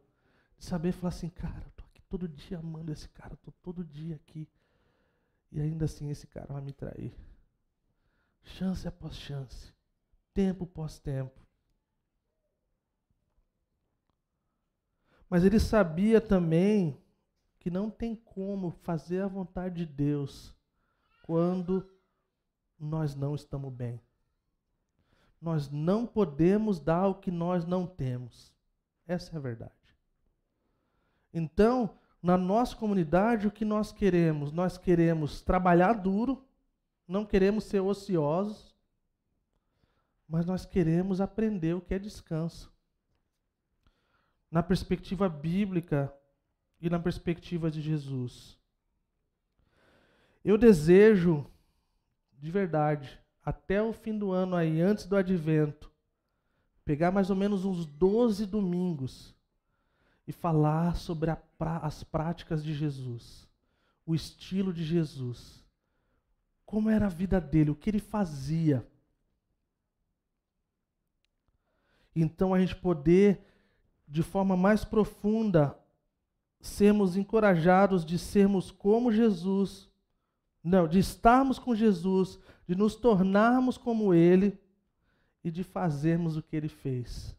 saber 0.59 0.91
falar 0.91 1.09
assim, 1.09 1.29
cara, 1.29 1.63
eu 1.65 1.71
tô 1.75 1.83
aqui 1.85 2.01
todo 2.09 2.27
dia 2.27 2.59
amando 2.59 2.91
esse 2.91 3.09
cara, 3.09 3.35
tô 3.37 3.51
todo 3.63 3.83
dia 3.83 4.15
aqui. 4.15 4.47
E 5.51 5.59
ainda 5.59 5.85
assim 5.85 6.09
esse 6.09 6.27
cara 6.27 6.53
vai 6.53 6.61
me 6.61 6.71
trair. 6.71 7.13
Chance 8.43 8.87
após 8.87 9.15
chance. 9.15 9.73
Tempo 10.33 10.65
após 10.65 10.99
tempo. 10.99 11.39
Mas 15.29 15.43
ele 15.43 15.59
sabia 15.59 16.21
também 16.21 16.97
que 17.59 17.71
não 17.71 17.89
tem 17.89 18.15
como 18.15 18.71
fazer 18.83 19.21
a 19.21 19.27
vontade 19.27 19.85
de 19.85 19.85
Deus 19.85 20.53
quando 21.23 21.89
nós 22.79 23.15
não 23.15 23.33
estamos 23.33 23.73
bem. 23.73 23.99
Nós 25.41 25.69
não 25.69 26.05
podemos 26.05 26.79
dar 26.79 27.07
o 27.07 27.15
que 27.15 27.31
nós 27.31 27.65
não 27.65 27.87
temos. 27.87 28.53
Essa 29.07 29.33
é 29.33 29.37
a 29.37 29.41
verdade. 29.41 29.73
Então, 31.33 31.97
na 32.21 32.37
nossa 32.37 32.75
comunidade, 32.75 33.47
o 33.47 33.51
que 33.51 33.65
nós 33.65 33.91
queremos? 33.91 34.51
Nós 34.51 34.77
queremos 34.77 35.41
trabalhar 35.41 35.93
duro, 35.93 36.45
não 37.07 37.25
queremos 37.25 37.65
ser 37.65 37.79
ociosos, 37.79 38.73
mas 40.27 40.45
nós 40.45 40.65
queremos 40.65 41.21
aprender 41.21 41.73
o 41.75 41.81
que 41.81 41.93
é 41.93 41.99
descanso. 41.99 42.71
Na 44.49 44.63
perspectiva 44.63 45.27
bíblica 45.27 46.13
e 46.79 46.89
na 46.89 46.99
perspectiva 46.99 47.69
de 47.69 47.81
Jesus. 47.81 48.57
Eu 50.43 50.57
desejo, 50.57 51.49
de 52.39 52.51
verdade, 52.51 53.19
até 53.43 53.81
o 53.81 53.93
fim 53.93 54.17
do 54.17 54.31
ano 54.31 54.55
aí, 54.55 54.81
antes 54.81 55.05
do 55.05 55.15
advento, 55.15 55.91
pegar 56.83 57.11
mais 57.11 57.29
ou 57.29 57.35
menos 57.35 57.65
uns 57.65 57.85
12 57.85 58.45
domingos 58.45 59.33
e 60.27 60.31
falar 60.31 60.95
sobre 60.95 61.31
as 61.59 62.03
práticas 62.03 62.63
de 62.63 62.73
Jesus, 62.73 63.47
o 64.05 64.13
estilo 64.13 64.73
de 64.73 64.83
Jesus, 64.83 65.62
como 66.73 66.89
era 66.89 67.05
a 67.05 67.09
vida 67.09 67.39
dele, 67.39 67.69
o 67.69 67.75
que 67.75 67.87
ele 67.87 67.99
fazia. 67.99 68.83
Então 72.15 72.51
a 72.51 72.59
gente 72.59 72.75
poder, 72.75 73.45
de 74.07 74.23
forma 74.23 74.57
mais 74.57 74.83
profunda, 74.83 75.77
sermos 76.59 77.15
encorajados 77.15 78.03
de 78.03 78.17
sermos 78.17 78.71
como 78.71 79.11
Jesus, 79.11 79.87
não, 80.63 80.87
de 80.87 80.97
estarmos 80.97 81.59
com 81.59 81.75
Jesus, 81.75 82.39
de 82.67 82.73
nos 82.73 82.95
tornarmos 82.95 83.77
como 83.77 84.11
Ele 84.11 84.59
e 85.43 85.51
de 85.51 85.63
fazermos 85.63 86.37
o 86.37 86.41
que 86.41 86.55
Ele 86.55 86.69
fez. 86.69 87.37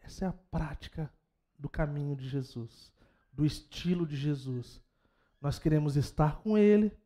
Essa 0.00 0.26
é 0.26 0.28
a 0.28 0.32
prática 0.32 1.12
do 1.58 1.68
caminho 1.68 2.14
de 2.14 2.28
Jesus, 2.28 2.92
do 3.32 3.44
estilo 3.44 4.06
de 4.06 4.14
Jesus. 4.14 4.80
Nós 5.40 5.58
queremos 5.58 5.96
estar 5.96 6.36
com 6.36 6.56
Ele, 6.56 6.96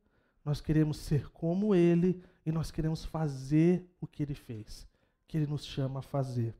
nós 0.46 0.60
queremos 0.60 0.98
ser 0.98 1.28
como 1.30 1.74
Ele 1.74 2.22
e 2.44 2.52
nós 2.52 2.70
queremos 2.70 3.04
fazer 3.04 3.84
o 4.00 4.06
que 4.06 4.22
Ele 4.22 4.34
fez, 4.34 4.86
que 5.26 5.36
Ele 5.36 5.48
nos 5.48 5.66
chama 5.66 5.98
a 5.98 6.02
fazer. 6.02 6.54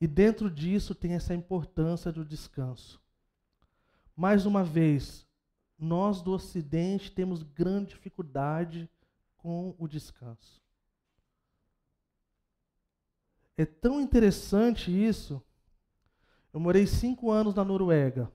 E 0.00 0.06
dentro 0.06 0.48
disso 0.48 0.94
tem 0.94 1.14
essa 1.14 1.34
importância 1.34 2.12
do 2.12 2.24
descanso. 2.24 3.02
Mais 4.14 4.46
uma 4.46 4.62
vez, 4.62 5.26
nós 5.76 6.22
do 6.22 6.30
Ocidente 6.30 7.10
temos 7.10 7.42
grande 7.42 7.88
dificuldade 7.88 8.88
com 9.36 9.74
o 9.78 9.88
descanso. 9.88 10.62
É 13.56 13.66
tão 13.66 14.00
interessante 14.00 14.90
isso 14.90 15.42
eu 16.56 16.60
morei 16.60 16.86
cinco 16.86 17.30
anos 17.30 17.54
na 17.54 17.62
Noruega. 17.62 18.32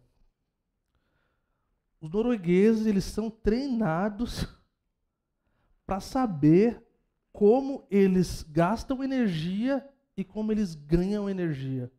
Os 2.02 2.10
noruegueses 2.10 2.88
eles 2.88 3.04
são 3.04 3.30
treinados 3.30 4.48
para 5.86 6.00
saber 6.00 6.84
como 7.32 7.86
eles 7.90 8.44
gastam 8.44 9.04
energia 9.04 9.88
e 10.18 10.24
como 10.24 10.52
eles 10.52 10.74
ganham 10.74 11.30
energia. 11.30 11.92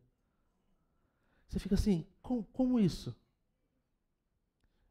Você 1.47 1.57
fica 1.57 1.75
assim, 1.75 2.05
como, 2.21 2.43
como 2.51 2.79
isso? 2.79 3.15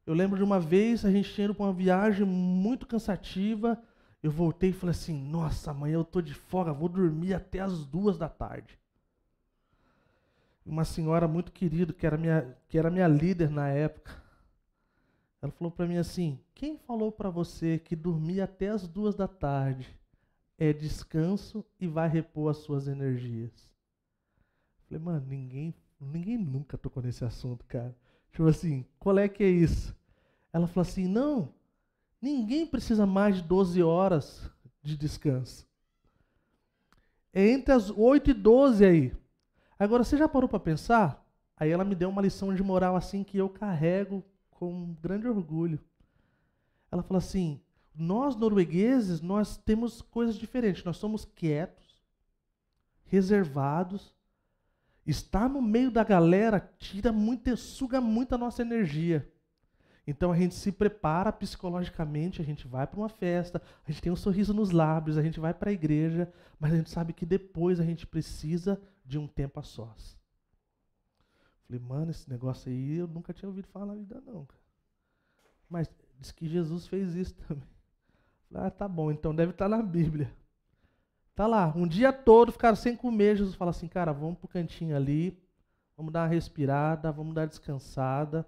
Eu 0.06 0.14
lembro 0.14 0.36
de 0.36 0.42
uma 0.42 0.58
vez 0.58 1.04
a 1.04 1.10
gente 1.10 1.32
tinha 1.32 1.44
ido 1.44 1.54
para 1.54 1.66
uma 1.66 1.72
viagem 1.72 2.26
muito 2.26 2.86
cansativa. 2.86 3.80
Eu 4.22 4.30
voltei 4.30 4.70
e 4.70 4.72
falei 4.72 4.92
assim: 4.92 5.14
Nossa, 5.14 5.70
amanhã 5.70 5.94
eu 5.94 6.04
tô 6.04 6.20
de 6.20 6.34
folga, 6.34 6.72
vou 6.72 6.88
dormir 6.88 7.34
até 7.34 7.60
as 7.60 7.84
duas 7.84 8.16
da 8.16 8.28
tarde. 8.28 8.78
Uma 10.64 10.84
senhora 10.84 11.26
muito 11.28 11.52
querida, 11.52 11.92
que 11.92 12.06
era 12.06 12.16
minha, 12.16 12.56
que 12.68 12.78
era 12.78 12.90
minha 12.90 13.08
líder 13.08 13.50
na 13.50 13.68
época, 13.68 14.21
ela 15.42 15.50
falou 15.50 15.72
para 15.72 15.88
mim 15.88 15.96
assim: 15.96 16.38
Quem 16.54 16.78
falou 16.78 17.10
para 17.10 17.28
você 17.28 17.76
que 17.76 17.96
dormir 17.96 18.40
até 18.40 18.68
as 18.68 18.86
duas 18.86 19.16
da 19.16 19.26
tarde 19.26 19.98
é 20.56 20.72
descanso 20.72 21.64
e 21.80 21.88
vai 21.88 22.08
repor 22.08 22.52
as 22.52 22.58
suas 22.58 22.86
energias? 22.86 23.68
Eu 24.88 25.00
falei, 25.00 25.02
mano, 25.02 25.26
ninguém, 25.26 25.74
ninguém 26.00 26.38
nunca 26.38 26.78
tocou 26.78 27.02
nesse 27.02 27.24
assunto, 27.24 27.64
cara. 27.66 27.94
Tipo 28.30 28.46
assim, 28.46 28.86
qual 29.00 29.18
é 29.18 29.28
que 29.28 29.42
é 29.42 29.48
isso? 29.48 29.96
Ela 30.52 30.68
falou 30.68 30.88
assim: 30.88 31.08
não, 31.08 31.52
ninguém 32.20 32.64
precisa 32.64 33.04
mais 33.04 33.36
de 33.36 33.42
12 33.42 33.82
horas 33.82 34.48
de 34.80 34.96
descanso. 34.96 35.66
É 37.32 37.48
entre 37.48 37.72
as 37.72 37.90
8 37.90 38.30
e 38.30 38.34
12 38.34 38.84
aí. 38.84 39.16
Agora, 39.76 40.04
você 40.04 40.16
já 40.16 40.28
parou 40.28 40.48
para 40.48 40.60
pensar? 40.60 41.26
Aí 41.56 41.70
ela 41.70 41.84
me 41.84 41.96
deu 41.96 42.10
uma 42.10 42.22
lição 42.22 42.54
de 42.54 42.62
moral 42.62 42.94
assim 42.94 43.24
que 43.24 43.38
eu 43.38 43.48
carrego 43.48 44.24
com 44.62 44.94
grande 45.02 45.26
orgulho. 45.26 45.80
Ela 46.88 47.02
falou 47.02 47.18
assim: 47.18 47.60
nós 47.92 48.36
noruegueses, 48.36 49.20
nós 49.20 49.56
temos 49.56 50.00
coisas 50.00 50.36
diferentes. 50.36 50.84
Nós 50.84 50.98
somos 50.98 51.24
quietos, 51.24 52.00
reservados, 53.06 54.14
Estar 55.04 55.48
no 55.48 55.60
meio 55.60 55.90
da 55.90 56.04
galera 56.04 56.60
tira 56.78 57.10
muito, 57.10 57.56
suga 57.56 58.00
muito 58.00 58.36
a 58.36 58.38
nossa 58.38 58.62
energia. 58.62 59.28
Então 60.06 60.30
a 60.30 60.36
gente 60.36 60.54
se 60.54 60.70
prepara 60.70 61.32
psicologicamente, 61.32 62.40
a 62.40 62.44
gente 62.44 62.68
vai 62.68 62.86
para 62.86 63.00
uma 63.00 63.08
festa, 63.08 63.60
a 63.84 63.90
gente 63.90 64.00
tem 64.00 64.12
um 64.12 64.16
sorriso 64.16 64.54
nos 64.54 64.70
lábios, 64.70 65.18
a 65.18 65.22
gente 65.22 65.40
vai 65.40 65.52
para 65.52 65.70
a 65.70 65.72
igreja, 65.72 66.32
mas 66.56 66.72
a 66.72 66.76
gente 66.76 66.90
sabe 66.90 67.12
que 67.12 67.26
depois 67.26 67.80
a 67.80 67.84
gente 67.84 68.06
precisa 68.06 68.80
de 69.04 69.18
um 69.18 69.26
tempo 69.26 69.58
a 69.58 69.62
sós. 69.64 70.21
Falei, 71.72 71.88
mano, 71.88 72.10
esse 72.10 72.28
negócio 72.28 72.70
aí 72.70 72.98
eu 72.98 73.08
nunca 73.08 73.32
tinha 73.32 73.48
ouvido 73.48 73.66
falar 73.68 73.86
na 73.86 73.94
vida 73.94 74.22
não. 74.26 74.46
Mas 75.70 75.90
diz 76.18 76.30
que 76.30 76.46
Jesus 76.46 76.86
fez 76.86 77.14
isso 77.14 77.34
também. 77.48 77.66
Falei, 78.50 78.66
ah, 78.66 78.70
tá 78.70 78.86
bom, 78.86 79.10
então 79.10 79.34
deve 79.34 79.52
estar 79.52 79.70
na 79.70 79.82
Bíblia. 79.82 80.30
Tá 81.34 81.46
lá, 81.46 81.72
um 81.74 81.88
dia 81.88 82.12
todo 82.12 82.52
ficaram 82.52 82.76
sem 82.76 82.94
comer. 82.94 83.38
Jesus 83.38 83.54
fala 83.54 83.70
assim, 83.70 83.88
cara, 83.88 84.12
vamos 84.12 84.38
pro 84.38 84.48
cantinho 84.48 84.94
ali, 84.94 85.42
vamos 85.96 86.12
dar 86.12 86.24
uma 86.24 86.28
respirada, 86.28 87.10
vamos 87.10 87.34
dar 87.34 87.46
descansada 87.46 88.46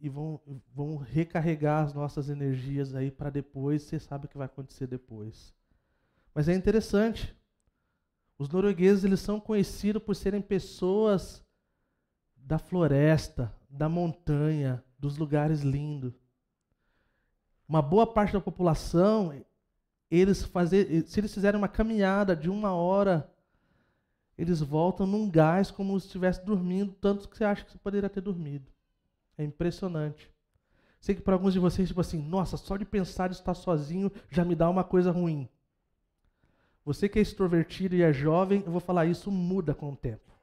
e 0.00 0.08
vamos, 0.08 0.40
vamos 0.72 1.02
recarregar 1.02 1.84
as 1.84 1.92
nossas 1.92 2.28
energias 2.28 2.94
aí 2.94 3.10
para 3.10 3.28
depois. 3.28 3.82
Você 3.82 3.98
sabe 3.98 4.26
o 4.26 4.28
que 4.28 4.38
vai 4.38 4.46
acontecer 4.46 4.86
depois. 4.86 5.52
Mas 6.32 6.48
é 6.48 6.54
interessante. 6.54 7.34
Os 8.38 8.48
noruegueses 8.48 9.02
eles 9.02 9.18
são 9.18 9.40
conhecidos 9.40 10.00
por 10.00 10.14
serem 10.14 10.40
pessoas 10.40 11.44
da 12.46 12.58
floresta, 12.58 13.52
da 13.68 13.88
montanha, 13.88 14.82
dos 14.96 15.18
lugares 15.18 15.62
lindos. 15.62 16.14
Uma 17.68 17.82
boa 17.82 18.06
parte 18.06 18.32
da 18.32 18.40
população 18.40 19.34
eles 20.08 20.44
fazer, 20.44 21.04
se 21.08 21.18
eles 21.18 21.34
fizerem 21.34 21.58
uma 21.58 21.66
caminhada 21.66 22.36
de 22.36 22.48
uma 22.48 22.72
hora, 22.72 23.28
eles 24.38 24.60
voltam 24.60 25.04
num 25.04 25.28
gás 25.28 25.72
como 25.72 25.98
se 25.98 26.06
estivesse 26.06 26.44
dormindo, 26.46 26.92
tanto 26.92 27.28
que 27.28 27.36
você 27.36 27.42
acha 27.42 27.64
que 27.64 27.72
você 27.72 27.78
poderia 27.78 28.08
ter 28.08 28.20
dormido. 28.20 28.70
É 29.36 29.42
impressionante. 29.42 30.30
Sei 31.00 31.16
que 31.16 31.20
para 31.20 31.34
alguns 31.34 31.52
de 31.52 31.58
vocês, 31.58 31.88
tipo 31.88 32.00
assim, 32.00 32.22
nossa, 32.22 32.56
só 32.56 32.76
de 32.76 32.84
pensar 32.84 33.30
em 33.30 33.32
estar 33.32 33.54
sozinho 33.54 34.10
já 34.30 34.44
me 34.44 34.54
dá 34.54 34.70
uma 34.70 34.84
coisa 34.84 35.10
ruim. 35.10 35.48
Você 36.84 37.08
que 37.08 37.18
é 37.18 37.22
extrovertido 37.22 37.96
e 37.96 38.02
é 38.02 38.12
jovem, 38.12 38.62
eu 38.64 38.70
vou 38.70 38.80
falar 38.80 39.06
isso 39.06 39.32
muda 39.32 39.74
com 39.74 39.92
o 39.92 39.96
tempo. 39.96 40.35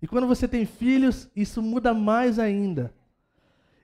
E 0.00 0.06
quando 0.06 0.26
você 0.26 0.46
tem 0.46 0.66
filhos, 0.66 1.28
isso 1.34 1.62
muda 1.62 1.94
mais 1.94 2.38
ainda. 2.38 2.92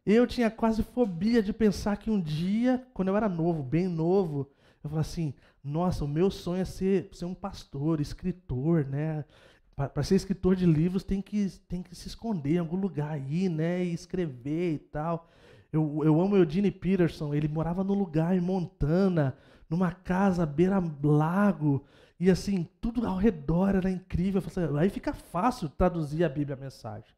Eu 0.04 0.26
tinha 0.26 0.50
quase 0.50 0.82
fobia 0.82 1.42
de 1.42 1.52
pensar 1.52 1.96
que 1.96 2.10
um 2.10 2.20
dia, 2.20 2.84
quando 2.92 3.08
eu 3.08 3.16
era 3.16 3.28
novo, 3.28 3.62
bem 3.62 3.88
novo, 3.88 4.50
eu 4.82 4.90
falava 4.90 5.00
assim: 5.00 5.32
nossa, 5.62 6.04
o 6.04 6.08
meu 6.08 6.30
sonho 6.30 6.62
é 6.62 6.64
ser, 6.64 7.08
ser 7.12 7.24
um 7.24 7.34
pastor, 7.34 8.00
escritor, 8.00 8.84
né? 8.84 9.24
Para 9.74 10.02
ser 10.02 10.16
escritor 10.16 10.54
de 10.54 10.66
livros 10.66 11.02
tem 11.02 11.22
que, 11.22 11.48
tem 11.68 11.82
que 11.82 11.94
se 11.94 12.08
esconder 12.08 12.54
em 12.54 12.58
algum 12.58 12.76
lugar 12.76 13.12
aí, 13.12 13.48
né? 13.48 13.84
E 13.84 13.94
escrever 13.94 14.74
e 14.74 14.78
tal. 14.78 15.30
Eu, 15.72 16.02
eu 16.04 16.20
amo 16.20 16.34
o 16.34 16.38
Eugene 16.38 16.70
Peterson, 16.70 17.32
ele 17.32 17.48
morava 17.48 17.82
num 17.82 17.94
lugar 17.94 18.36
em 18.36 18.40
Montana, 18.40 19.36
numa 19.70 19.90
casa 19.92 20.44
beira-lago, 20.44 21.84
e 22.22 22.30
assim, 22.30 22.68
tudo 22.80 23.04
ao 23.04 23.16
redor 23.16 23.74
era 23.74 23.90
incrível. 23.90 24.40
Assim, 24.46 24.60
aí 24.78 24.88
fica 24.88 25.12
fácil 25.12 25.68
traduzir 25.68 26.22
a 26.22 26.28
Bíblia, 26.28 26.54
a 26.54 26.60
mensagem. 26.60 27.12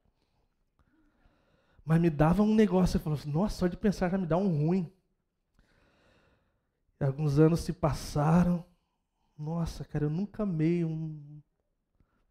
Mas 1.85 2.01
me 2.01 2.09
dava 2.09 2.43
um 2.43 2.55
negócio, 2.55 2.97
eu 2.97 3.03
falava 3.03 3.21
assim, 3.21 3.31
nossa, 3.31 3.55
só 3.55 3.67
de 3.67 3.77
pensar 3.77 4.09
já 4.09 4.17
me 4.17 4.27
dá 4.27 4.39
um 4.39 4.49
ruim. 4.49 4.91
E 6.99 7.05
alguns 7.05 7.39
anos 7.39 7.61
se 7.61 7.71
passaram. 7.71 8.65
Nossa, 9.37 9.85
cara, 9.85 10.07
eu 10.07 10.11
nunca 10.11 10.45
amei 10.45 10.87
um, 10.87 11.43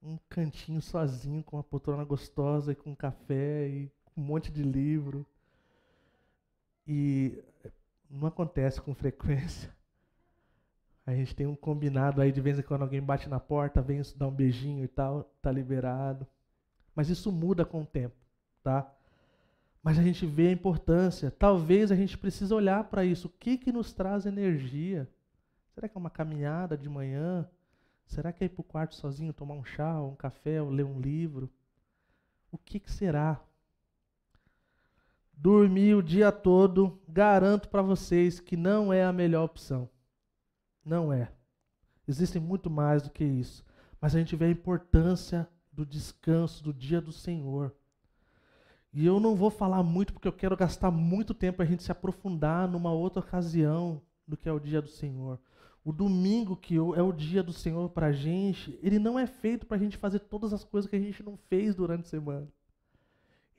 um 0.01 0.17
cantinho 0.27 0.81
sozinho 0.81 1.43
com 1.43 1.57
uma 1.57 1.63
poltrona 1.63 2.03
gostosa 2.03 2.71
e 2.71 2.75
com 2.75 2.95
café 2.95 3.69
e 3.69 3.91
um 4.17 4.23
monte 4.23 4.51
de 4.51 4.63
livro. 4.63 5.23
E 6.87 7.37
não 8.09 8.29
acontece 8.29 8.81
com 8.81 8.95
frequência. 8.95 9.71
A 11.05 11.13
gente 11.13 11.35
tem 11.35 11.45
um 11.45 11.55
combinado 11.55 12.21
aí 12.21 12.31
de 12.31 12.39
vez 12.39 12.57
em 12.57 12.61
quando 12.61 12.83
alguém 12.83 13.01
bate 13.01 13.27
na 13.27 13.39
porta, 13.39 13.81
vem 13.81 14.01
dar 14.15 14.27
um 14.27 14.31
beijinho 14.31 14.83
e 14.83 14.87
tal, 14.87 15.23
tá 15.41 15.51
liberado. 15.51 16.25
Mas 16.95 17.09
isso 17.09 17.31
muda 17.31 17.65
com 17.65 17.81
o 17.81 17.85
tempo, 17.85 18.15
tá? 18.63 18.89
Mas 19.81 19.99
a 19.99 20.03
gente 20.03 20.25
vê 20.25 20.47
a 20.47 20.51
importância. 20.51 21.29
Talvez 21.29 21.91
a 21.91 21.95
gente 21.95 22.17
precise 22.17 22.53
olhar 22.53 22.85
para 22.85 23.03
isso. 23.03 23.27
O 23.27 23.31
que, 23.31 23.57
que 23.57 23.71
nos 23.71 23.91
traz 23.91 24.25
energia? 24.25 25.09
Será 25.73 25.89
que 25.89 25.97
é 25.97 25.99
uma 25.99 26.09
caminhada 26.09 26.77
de 26.77 26.87
manhã? 26.87 27.49
Será 28.05 28.31
que 28.31 28.43
é 28.43 28.45
ir 28.45 28.49
para 28.49 28.61
o 28.61 28.63
quarto 28.65 28.95
sozinho, 28.95 29.33
tomar 29.33 29.55
um 29.55 29.65
chá, 29.65 30.01
um 30.01 30.15
café, 30.15 30.61
ou 30.61 30.69
ler 30.69 30.85
um 30.85 31.01
livro? 31.01 31.49
O 32.49 32.57
que, 32.57 32.79
que 32.79 32.91
será? 32.91 33.41
Dormir 35.33 35.95
o 35.95 36.03
dia 36.03 36.31
todo, 36.31 37.01
garanto 37.09 37.67
para 37.67 37.81
vocês 37.81 38.39
que 38.39 38.55
não 38.55 38.93
é 38.93 39.03
a 39.03 39.11
melhor 39.11 39.43
opção. 39.43 39.89
Não 40.85 41.11
é. 41.11 41.31
Existem 42.07 42.41
muito 42.41 42.69
mais 42.69 43.03
do 43.03 43.09
que 43.09 43.23
isso. 43.23 43.65
Mas 43.99 44.15
a 44.15 44.19
gente 44.19 44.35
vê 44.35 44.45
a 44.45 44.51
importância 44.51 45.47
do 45.71 45.85
descanso, 45.85 46.63
do 46.63 46.73
dia 46.73 47.01
do 47.01 47.11
Senhor. 47.11 47.73
E 48.93 49.05
eu 49.05 49.19
não 49.19 49.35
vou 49.35 49.49
falar 49.49 49.81
muito 49.81 50.13
porque 50.13 50.27
eu 50.27 50.33
quero 50.33 50.55
gastar 50.55 50.91
muito 50.91 51.33
tempo 51.33 51.61
a 51.61 51.65
gente 51.65 51.81
se 51.81 51.91
aprofundar 51.91 52.67
numa 52.67 52.91
outra 52.91 53.21
ocasião 53.21 54.01
do 54.27 54.37
que 54.37 54.47
é 54.47 54.51
o 54.51 54.59
dia 54.59 54.81
do 54.81 54.87
Senhor. 54.89 55.39
O 55.83 55.91
domingo, 55.91 56.55
que 56.55 56.77
é 56.77 57.01
o 57.01 57.11
dia 57.11 57.41
do 57.41 57.51
Senhor 57.51 57.89
para 57.89 58.07
a 58.07 58.11
gente, 58.11 58.79
ele 58.81 58.99
não 58.99 59.17
é 59.17 59.25
feito 59.25 59.65
para 59.65 59.77
a 59.77 59.79
gente 59.79 59.97
fazer 59.97 60.19
todas 60.19 60.53
as 60.53 60.63
coisas 60.63 60.89
que 60.89 60.95
a 60.95 60.99
gente 60.99 61.23
não 61.23 61.35
fez 61.35 61.75
durante 61.75 62.05
a 62.05 62.09
semana. 62.09 62.47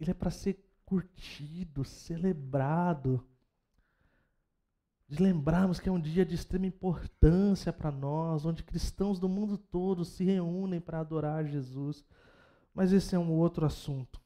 Ele 0.01 0.11
é 0.11 0.15
para 0.15 0.31
ser 0.31 0.59
curtido, 0.87 1.85
celebrado. 1.85 3.23
De 5.09 5.23
lembrarmos 5.23 5.79
que 5.79 5.89
é 5.89 5.93
um 5.93 6.01
dia 6.01 6.25
de 6.25 6.35
extrema 6.35 6.67
importância 6.67 7.73
para 7.73 7.91
nós, 7.91 8.45
onde 8.47 8.63
cristãos 8.63 9.19
do 9.19 9.29
mundo 9.29 9.59
todo 9.59 10.05
se 10.05 10.25
reúnem 10.25 10.81
para 10.81 11.01
adorar 11.01 11.45
Jesus. 11.45 12.05
Mas 12.75 12.93
esse 12.93 13.15
é 13.15 13.19
um 13.19 13.31
outro 13.33 13.67
assunto. 13.67 14.21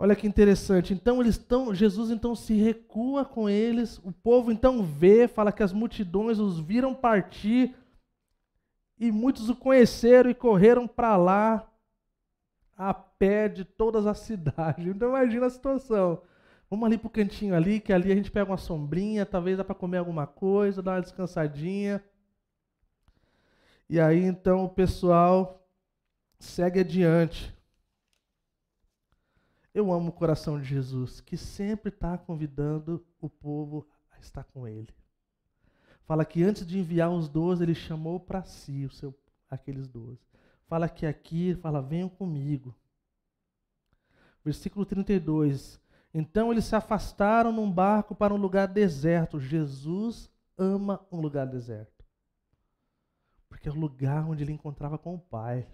Olha 0.00 0.14
que 0.14 0.28
interessante. 0.28 0.94
Então 0.94 1.20
eles 1.20 1.34
estão, 1.34 1.74
Jesus 1.74 2.10
então 2.10 2.36
se 2.36 2.54
recua 2.54 3.24
com 3.24 3.50
eles. 3.50 3.98
O 4.04 4.12
povo 4.12 4.52
então 4.52 4.84
vê, 4.84 5.26
fala 5.26 5.50
que 5.50 5.62
as 5.62 5.72
multidões 5.72 6.38
os 6.38 6.60
viram 6.60 6.94
partir 6.94 7.74
e 8.96 9.10
muitos 9.10 9.48
o 9.48 9.56
conheceram 9.56 10.30
e 10.30 10.34
correram 10.34 10.86
para 10.86 11.16
lá 11.16 11.68
a 12.76 12.94
pé 12.94 13.48
de 13.48 13.64
todas 13.64 14.06
as 14.06 14.18
cidades. 14.22 14.86
Então 14.86 15.08
imagina 15.08 15.46
a 15.46 15.50
situação. 15.50 16.22
Vamos 16.70 16.86
ali 16.86 16.98
para 16.98 17.06
o 17.06 17.10
cantinho 17.10 17.54
ali, 17.54 17.80
que 17.80 17.92
ali 17.92 18.12
a 18.12 18.14
gente 18.14 18.30
pega 18.30 18.50
uma 18.50 18.58
sombrinha, 18.58 19.24
talvez 19.24 19.56
dá 19.56 19.64
para 19.64 19.74
comer 19.74 19.98
alguma 19.98 20.26
coisa, 20.26 20.82
dar 20.82 20.96
uma 20.96 21.02
descansadinha. 21.02 22.04
E 23.88 23.98
aí 23.98 24.22
então 24.22 24.64
o 24.64 24.68
pessoal 24.68 25.66
segue 26.38 26.80
adiante. 26.80 27.56
Eu 29.72 29.92
amo 29.92 30.08
o 30.08 30.12
coração 30.12 30.60
de 30.60 30.64
Jesus, 30.64 31.20
que 31.20 31.36
sempre 31.36 31.88
está 31.88 32.18
convidando 32.18 33.06
o 33.20 33.30
povo 33.30 33.88
a 34.10 34.18
estar 34.18 34.44
com 34.44 34.66
ele. 34.66 34.92
Fala 36.04 36.24
que 36.24 36.42
antes 36.42 36.66
de 36.66 36.78
enviar 36.78 37.10
os 37.10 37.28
doze, 37.28 37.62
ele 37.62 37.74
chamou 37.74 38.18
para 38.18 38.42
si 38.42 38.84
o 38.84 38.90
seu, 38.90 39.14
aqueles 39.48 39.86
doze. 39.88 40.20
Fala 40.66 40.88
que 40.88 41.06
aqui, 41.06 41.54
fala, 41.54 41.80
venham 41.80 42.08
comigo. 42.08 42.74
Versículo 44.44 44.84
32. 44.84 45.80
Então 46.18 46.50
eles 46.50 46.64
se 46.64 46.74
afastaram 46.74 47.52
num 47.52 47.70
barco 47.70 48.12
para 48.12 48.34
um 48.34 48.36
lugar 48.36 48.66
deserto. 48.66 49.38
Jesus 49.38 50.28
ama 50.56 51.00
um 51.12 51.20
lugar 51.20 51.46
deserto. 51.46 52.04
Porque 53.48 53.68
é 53.68 53.72
o 53.72 53.78
lugar 53.78 54.28
onde 54.28 54.42
ele 54.42 54.50
encontrava 54.50 54.98
com 54.98 55.14
o 55.14 55.20
Pai, 55.20 55.64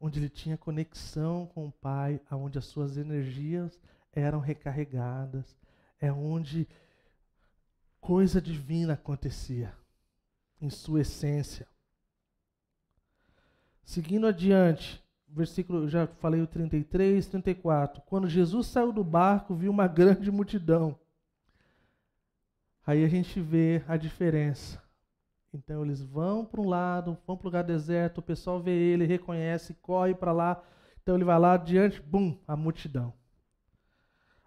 onde 0.00 0.20
ele 0.20 0.28
tinha 0.28 0.56
conexão 0.56 1.48
com 1.48 1.66
o 1.66 1.72
Pai, 1.72 2.20
onde 2.30 2.58
as 2.58 2.66
suas 2.66 2.96
energias 2.96 3.76
eram 4.12 4.38
recarregadas, 4.38 5.58
é 6.00 6.12
onde 6.12 6.68
coisa 8.00 8.40
divina 8.40 8.92
acontecia, 8.92 9.74
em 10.60 10.70
sua 10.70 11.00
essência. 11.00 11.66
Seguindo 13.82 14.28
adiante, 14.28 15.04
versículo, 15.28 15.88
já 15.88 16.06
falei 16.06 16.40
o 16.40 16.46
33, 16.46 17.26
34. 17.26 18.02
Quando 18.02 18.28
Jesus 18.28 18.66
saiu 18.66 18.92
do 18.92 19.04
barco, 19.04 19.54
viu 19.54 19.70
uma 19.70 19.86
grande 19.86 20.30
multidão. 20.30 20.98
Aí 22.86 23.04
a 23.04 23.08
gente 23.08 23.40
vê 23.40 23.82
a 23.88 23.96
diferença. 23.96 24.80
Então 25.52 25.84
eles 25.84 26.02
vão 26.02 26.44
para 26.44 26.60
um 26.60 26.68
lado, 26.68 27.18
vão 27.26 27.36
para 27.36 27.44
o 27.44 27.48
lugar 27.48 27.64
deserto, 27.64 28.18
o 28.18 28.22
pessoal 28.22 28.60
vê 28.60 28.72
ele, 28.72 29.06
reconhece, 29.06 29.74
corre 29.74 30.14
para 30.14 30.32
lá. 30.32 30.62
Então 31.02 31.14
ele 31.14 31.24
vai 31.24 31.38
lá 31.38 31.54
adiante, 31.54 32.00
bum, 32.00 32.38
a 32.46 32.56
multidão. 32.56 33.12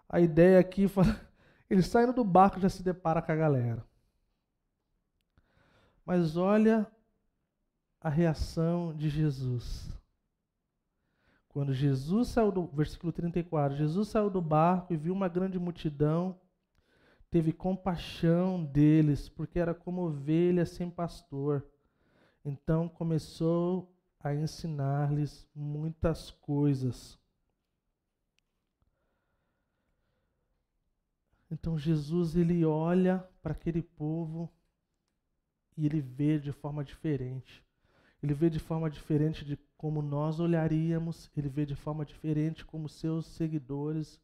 A 0.08 0.20
ideia 0.20 0.58
aqui, 0.58 0.86
ele 1.68 1.82
saindo 1.82 2.12
do 2.12 2.24
barco 2.24 2.60
já 2.60 2.68
se 2.68 2.82
depara 2.82 3.20
com 3.20 3.32
a 3.32 3.36
galera. 3.36 3.84
Mas 6.04 6.36
olha 6.36 6.86
a 8.00 8.08
reação 8.08 8.94
de 8.94 9.08
Jesus. 9.08 9.99
Quando 11.50 11.74
Jesus 11.74 12.28
saiu 12.28 12.52
do 12.52 12.66
versículo 12.68 13.12
34, 13.12 13.76
Jesus 13.76 14.08
saiu 14.08 14.30
do 14.30 14.40
barco 14.40 14.92
e 14.92 14.96
viu 14.96 15.12
uma 15.12 15.26
grande 15.26 15.58
multidão, 15.58 16.38
teve 17.28 17.52
compaixão 17.52 18.64
deles, 18.64 19.28
porque 19.28 19.58
era 19.58 19.74
como 19.74 20.02
ovelha 20.02 20.64
sem 20.64 20.88
pastor. 20.88 21.66
Então 22.44 22.88
começou 22.88 23.92
a 24.20 24.32
ensinar-lhes 24.32 25.48
muitas 25.52 26.30
coisas. 26.30 27.18
Então 31.50 31.76
Jesus 31.76 32.36
ele 32.36 32.64
olha 32.64 33.28
para 33.42 33.52
aquele 33.52 33.82
povo 33.82 34.48
e 35.76 35.84
ele 35.84 36.00
vê 36.00 36.38
de 36.38 36.52
forma 36.52 36.84
diferente. 36.84 37.64
Ele 38.22 38.34
vê 38.34 38.48
de 38.48 38.60
forma 38.60 38.88
diferente 38.88 39.44
de 39.44 39.58
como 39.80 40.02
nós 40.02 40.38
olharíamos, 40.38 41.30
ele 41.34 41.48
vê 41.48 41.64
de 41.64 41.74
forma 41.74 42.04
diferente 42.04 42.66
como 42.66 42.86
seus 42.86 43.24
seguidores 43.24 44.20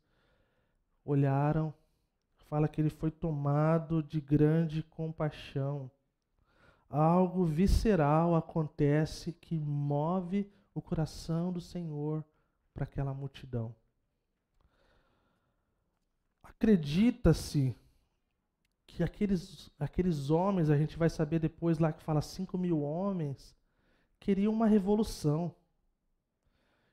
olharam. 1.02 1.72
Fala 2.50 2.68
que 2.68 2.78
ele 2.78 2.90
foi 2.90 3.10
tomado 3.10 4.02
de 4.02 4.20
grande 4.20 4.82
compaixão. 4.82 5.90
Algo 6.90 7.46
visceral 7.46 8.36
acontece 8.36 9.32
que 9.32 9.58
move 9.58 10.46
o 10.74 10.82
coração 10.82 11.50
do 11.50 11.60
Senhor 11.62 12.22
para 12.74 12.84
aquela 12.84 13.14
multidão. 13.14 13.74
Acredita-se 16.42 17.74
que 18.86 19.02
aqueles, 19.02 19.70
aqueles 19.78 20.28
homens, 20.28 20.68
a 20.68 20.76
gente 20.76 20.98
vai 20.98 21.08
saber 21.08 21.38
depois 21.38 21.78
lá 21.78 21.94
que 21.94 22.02
fala 22.02 22.20
5 22.20 22.58
mil 22.58 22.82
homens, 22.82 23.55
queriam 24.26 24.52
uma 24.52 24.66
revolução. 24.66 25.54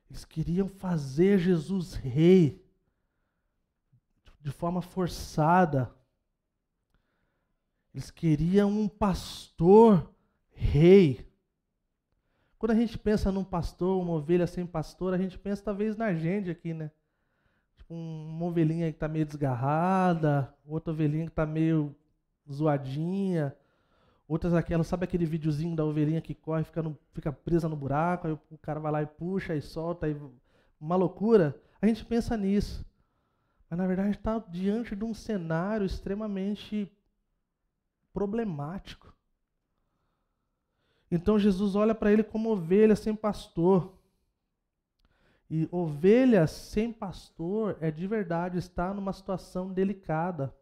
Eles 0.08 0.24
queriam 0.24 0.68
fazer 0.68 1.36
Jesus 1.36 1.94
rei 1.94 2.64
de 4.40 4.52
forma 4.52 4.80
forçada. 4.80 5.92
Eles 7.92 8.08
queriam 8.08 8.70
um 8.70 8.88
pastor 8.88 10.14
rei. 10.52 11.28
Quando 12.56 12.70
a 12.70 12.76
gente 12.76 12.96
pensa 12.96 13.32
num 13.32 13.42
pastor, 13.42 14.00
uma 14.00 14.12
ovelha 14.12 14.46
sem 14.46 14.64
pastor, 14.64 15.12
a 15.12 15.18
gente 15.18 15.36
pensa 15.36 15.60
talvez 15.60 15.96
na 15.96 16.14
gente 16.14 16.50
aqui, 16.50 16.72
né? 16.72 16.88
Tipo 17.76 17.94
uma 17.94 18.46
ovelhinha 18.46 18.92
que 18.92 18.96
está 18.96 19.08
meio 19.08 19.26
desgarrada, 19.26 20.54
outra 20.64 20.92
ovelhinha 20.92 21.24
que 21.24 21.32
está 21.32 21.44
meio 21.44 21.96
zoadinha, 22.48 23.56
Outras 24.26 24.54
aquelas, 24.54 24.86
sabe 24.86 25.04
aquele 25.04 25.26
videozinho 25.26 25.76
da 25.76 25.84
ovelhinha 25.84 26.20
que 26.20 26.34
corre, 26.34 26.64
fica, 26.64 26.82
no, 26.82 26.98
fica 27.12 27.30
presa 27.30 27.68
no 27.68 27.76
buraco, 27.76 28.26
aí 28.26 28.32
o 28.32 28.58
cara 28.58 28.80
vai 28.80 28.90
lá 28.90 29.02
e 29.02 29.06
puxa 29.06 29.54
e 29.54 29.60
solta, 29.60 30.06
aí 30.06 30.16
uma 30.80 30.96
loucura. 30.96 31.54
A 31.80 31.86
gente 31.86 32.04
pensa 32.04 32.36
nisso. 32.36 32.84
Mas 33.68 33.78
na 33.78 33.86
verdade 33.86 34.10
está 34.10 34.38
diante 34.38 34.96
de 34.96 35.04
um 35.04 35.12
cenário 35.12 35.84
extremamente 35.84 36.90
problemático. 38.12 39.14
Então 41.10 41.38
Jesus 41.38 41.74
olha 41.74 41.94
para 41.94 42.10
ele 42.12 42.22
como 42.22 42.50
ovelha 42.50 42.96
sem 42.96 43.14
pastor. 43.14 43.92
E 45.50 45.68
ovelha 45.70 46.46
sem 46.46 46.92
pastor 46.92 47.76
é 47.80 47.90
de 47.90 48.06
verdade 48.06 48.58
estar 48.58 48.94
numa 48.94 49.12
situação 49.12 49.70
delicada 49.70 50.54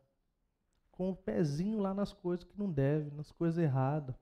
com 0.93 1.11
o 1.11 1.17
pezinho 1.17 1.81
lá 1.81 1.93
nas 1.93 2.13
coisas 2.13 2.45
que 2.45 2.57
não 2.57 2.71
deve, 2.71 3.11
nas 3.11 3.33
coisas 3.33 3.59
erradas. 3.59 4.15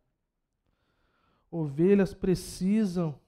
Ovelhas 1.51 2.15
precisam 2.15 3.21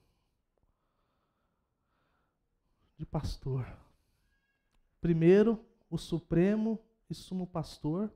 de 2.97 3.05
pastor. 3.05 3.67
Primeiro, 4.99 5.63
o 5.89 5.97
supremo 5.97 6.79
e 7.09 7.13
sumo 7.13 7.45
pastor, 7.45 8.11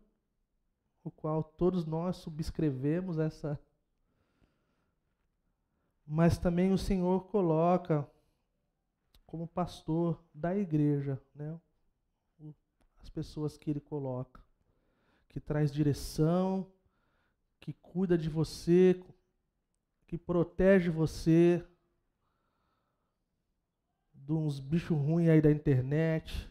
o 1.03 1.11
qual 1.11 1.43
todos 1.43 1.85
nós 1.85 2.15
subscrevemos 2.17 3.19
essa 3.19 3.59
mas 6.07 6.37
também 6.37 6.71
o 6.71 6.77
Senhor 6.77 7.25
coloca 7.25 8.09
como 9.25 9.45
pastor 9.45 10.23
da 10.33 10.55
igreja, 10.55 11.21
né? 11.35 11.59
As 13.01 13.09
pessoas 13.09 13.57
que 13.57 13.69
ele 13.69 13.81
coloca 13.81 14.41
que 15.29 15.39
traz 15.39 15.71
direção, 15.71 16.71
que 17.59 17.73
cuida 17.73 18.17
de 18.17 18.29
você, 18.29 19.01
que 20.05 20.17
protege 20.17 20.89
você 20.89 21.65
de 24.13 24.33
uns 24.33 24.59
bichos 24.59 24.97
ruins 24.97 25.29
aí 25.29 25.41
da 25.41 25.51
internet. 25.51 26.49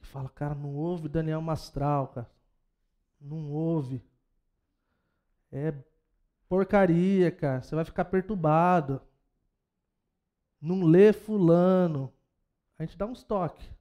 E 0.00 0.06
fala, 0.06 0.28
cara, 0.28 0.54
não 0.54 0.74
ouve 0.74 1.08
Daniel 1.08 1.40
Mastral, 1.40 2.08
cara. 2.08 2.30
Não 3.20 3.50
ouve. 3.50 4.02
É 5.50 5.72
porcaria, 6.48 7.30
cara. 7.30 7.62
Você 7.62 7.74
vai 7.74 7.84
ficar 7.84 8.04
perturbado. 8.04 9.02
Não 10.60 10.84
lê 10.84 11.12
fulano. 11.12 12.12
A 12.78 12.84
gente 12.84 12.96
dá 12.96 13.06
uns 13.06 13.22
toques. 13.22 13.77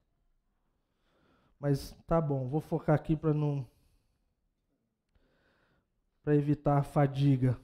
Mas 1.59 1.91
tá 2.05 2.21
bom, 2.21 2.47
vou 2.47 2.61
focar 2.61 2.95
aqui 2.95 3.15
para 3.15 3.33
não 3.33 3.67
para 6.21 6.35
evitar 6.35 6.77
a 6.77 6.83
fadiga. 6.83 7.57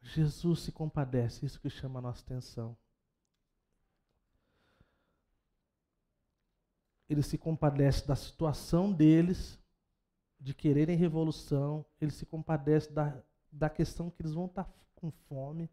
Jesus 0.00 0.60
se 0.60 0.72
compadece, 0.72 1.44
isso 1.44 1.60
que 1.60 1.68
chama 1.68 1.98
a 1.98 2.02
nossa 2.02 2.22
atenção. 2.22 2.76
Ele 7.08 7.22
se 7.22 7.36
compadece 7.36 8.06
da 8.08 8.16
situação 8.16 8.92
deles, 8.92 9.58
de 10.40 10.54
quererem 10.54 10.96
revolução, 10.96 11.84
ele 12.00 12.10
se 12.10 12.24
compadece 12.24 12.90
da, 12.90 13.22
da 13.52 13.68
questão 13.68 14.10
que 14.10 14.22
eles 14.22 14.32
vão 14.32 14.46
estar 14.46 14.64
tá 14.64 14.72
com 14.94 15.10
fome. 15.10 15.68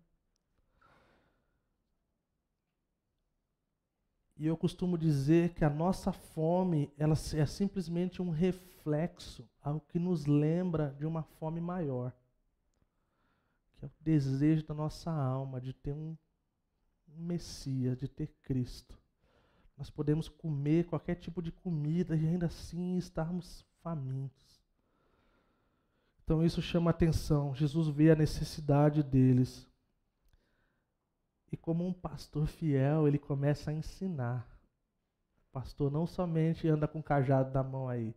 E 4.39 4.45
eu 4.45 4.55
costumo 4.55 4.97
dizer 4.97 5.53
que 5.53 5.65
a 5.65 5.69
nossa 5.69 6.11
fome, 6.11 6.91
ela 6.97 7.15
é 7.33 7.45
simplesmente 7.45 8.21
um 8.21 8.29
reflexo, 8.29 9.49
algo 9.63 9.83
que 9.89 9.97
nos 9.97 10.27
lembra 10.27 10.95
de 10.97 11.05
uma 11.05 11.23
fome 11.23 11.59
maior. 11.59 12.13
Que 13.77 13.85
é 13.85 13.87
o 13.87 13.91
desejo 13.99 14.65
da 14.65 14.75
nossa 14.75 15.11
alma 15.11 15.59
de 15.59 15.73
ter 15.73 15.91
um, 15.91 16.15
um 17.09 17.23
Messias, 17.23 17.97
de 17.97 18.07
ter 18.07 18.27
Cristo. 18.43 18.95
Nós 19.75 19.89
podemos 19.89 20.29
comer 20.29 20.85
qualquer 20.85 21.15
tipo 21.15 21.41
de 21.41 21.51
comida 21.51 22.15
e 22.15 22.27
ainda 22.27 22.45
assim 22.45 22.97
estarmos 22.97 23.65
famintos. 23.81 24.61
Então 26.23 26.43
isso 26.43 26.61
chama 26.61 26.91
atenção. 26.91 27.55
Jesus 27.55 27.87
vê 27.87 28.11
a 28.11 28.15
necessidade 28.15 29.01
deles. 29.01 29.66
E 31.51 31.55
como 31.55 31.85
um 31.85 31.93
pastor 31.93 32.47
fiel, 32.47 33.07
ele 33.07 33.17
começa 33.17 33.71
a 33.71 33.73
ensinar. 33.73 34.47
O 35.47 35.51
pastor 35.51 35.91
não 35.91 36.05
somente 36.05 36.67
anda 36.67 36.87
com 36.87 36.99
o 36.99 37.03
cajado 37.03 37.53
na 37.53 37.63
mão 37.63 37.87
aí. 37.87 38.13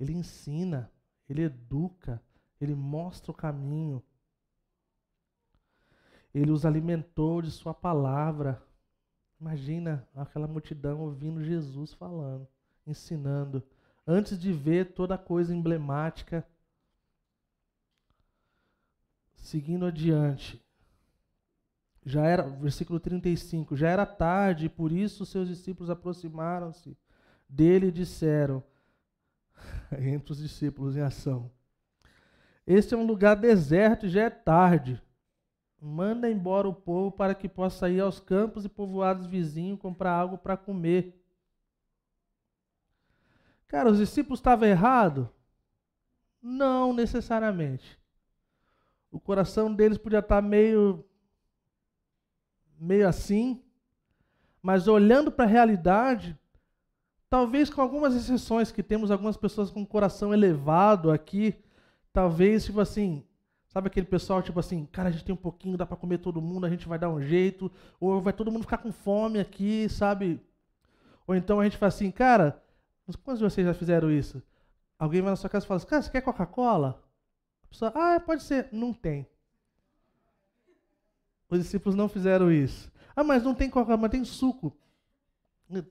Ele 0.00 0.12
ensina, 0.12 0.90
ele 1.28 1.42
educa, 1.42 2.22
ele 2.60 2.74
mostra 2.74 3.30
o 3.30 3.34
caminho. 3.34 4.02
Ele 6.34 6.50
os 6.50 6.64
alimentou 6.64 7.42
de 7.42 7.50
Sua 7.50 7.74
palavra. 7.74 8.62
Imagina 9.40 10.08
aquela 10.14 10.46
multidão 10.46 11.00
ouvindo 11.00 11.44
Jesus 11.44 11.92
falando, 11.92 12.48
ensinando, 12.86 13.62
antes 14.06 14.38
de 14.38 14.52
ver 14.52 14.94
toda 14.94 15.18
coisa 15.18 15.54
emblemática. 15.54 16.46
Seguindo 19.34 19.86
adiante, 19.86 20.65
já 22.06 22.24
era, 22.24 22.44
versículo 22.44 23.00
35, 23.00 23.74
já 23.74 23.88
era 23.88 24.06
tarde, 24.06 24.68
por 24.68 24.92
isso 24.92 25.26
seus 25.26 25.48
discípulos 25.48 25.90
aproximaram-se 25.90 26.96
dele 27.48 27.88
e 27.88 27.92
disseram, 27.92 28.62
entre 29.98 30.30
os 30.30 30.38
discípulos 30.38 30.96
em 30.96 31.00
ação, 31.00 31.50
este 32.64 32.94
é 32.94 32.96
um 32.96 33.04
lugar 33.04 33.34
deserto 33.34 34.06
e 34.06 34.08
já 34.08 34.22
é 34.22 34.30
tarde. 34.30 35.02
Manda 35.80 36.30
embora 36.30 36.68
o 36.68 36.74
povo 36.74 37.10
para 37.10 37.34
que 37.34 37.48
possa 37.48 37.90
ir 37.90 38.00
aos 38.00 38.20
campos 38.20 38.64
e 38.64 38.68
povoados 38.68 39.26
vizinhos 39.26 39.80
comprar 39.80 40.12
algo 40.12 40.38
para 40.38 40.56
comer. 40.56 41.20
Cara, 43.66 43.90
os 43.90 43.98
discípulos 43.98 44.38
estavam 44.38 44.66
errados? 44.68 45.28
Não 46.40 46.92
necessariamente. 46.92 47.98
O 49.10 49.18
coração 49.18 49.72
deles 49.72 49.98
podia 49.98 50.20
estar 50.20 50.40
meio 50.40 51.04
meio 52.78 53.08
assim, 53.08 53.62
mas 54.62 54.88
olhando 54.88 55.30
para 55.30 55.44
a 55.44 55.48
realidade, 55.48 56.38
talvez 57.28 57.70
com 57.70 57.80
algumas 57.80 58.14
exceções 58.14 58.72
que 58.72 58.82
temos 58.82 59.10
algumas 59.10 59.36
pessoas 59.36 59.70
com 59.70 59.82
o 59.82 59.86
coração 59.86 60.32
elevado 60.32 61.10
aqui, 61.10 61.54
talvez 62.12 62.64
tipo 62.64 62.80
assim, 62.80 63.24
sabe 63.68 63.88
aquele 63.88 64.06
pessoal 64.06 64.42
tipo 64.42 64.58
assim, 64.58 64.86
cara, 64.86 65.08
a 65.08 65.12
gente 65.12 65.24
tem 65.24 65.34
um 65.34 65.38
pouquinho, 65.38 65.76
dá 65.76 65.86
para 65.86 65.96
comer 65.96 66.18
todo 66.18 66.42
mundo, 66.42 66.66
a 66.66 66.70
gente 66.70 66.88
vai 66.88 66.98
dar 66.98 67.10
um 67.10 67.20
jeito, 67.20 67.70
ou 68.00 68.20
vai 68.20 68.32
todo 68.32 68.50
mundo 68.50 68.62
ficar 68.62 68.78
com 68.78 68.92
fome 68.92 69.38
aqui, 69.38 69.88
sabe? 69.88 70.40
Ou 71.26 71.34
então 71.34 71.60
a 71.60 71.64
gente 71.64 71.76
fala 71.76 71.88
assim, 71.88 72.10
cara, 72.10 72.62
quantos 73.22 73.38
de 73.38 73.44
vocês 73.44 73.66
já 73.66 73.74
fizeram 73.74 74.10
isso? 74.10 74.42
Alguém 74.98 75.20
vai 75.20 75.30
na 75.30 75.36
sua 75.36 75.50
casa 75.50 75.64
e 75.64 75.68
fala 75.68 75.76
assim, 75.76 75.86
cara, 75.86 76.02
você 76.02 76.10
quer 76.10 76.22
Coca-Cola? 76.22 77.02
A 77.64 77.66
pessoa, 77.68 77.92
ah, 77.94 78.20
pode 78.20 78.42
ser. 78.42 78.68
Não 78.72 78.92
tem. 78.92 79.26
Os 81.48 81.58
discípulos 81.60 81.94
não 81.94 82.08
fizeram 82.08 82.50
isso. 82.50 82.90
Ah, 83.14 83.24
mas 83.24 83.42
não 83.42 83.54
tem 83.54 83.70
Coca-Cola, 83.70 83.96
mas 83.96 84.10
tem 84.10 84.24
suco. 84.24 84.76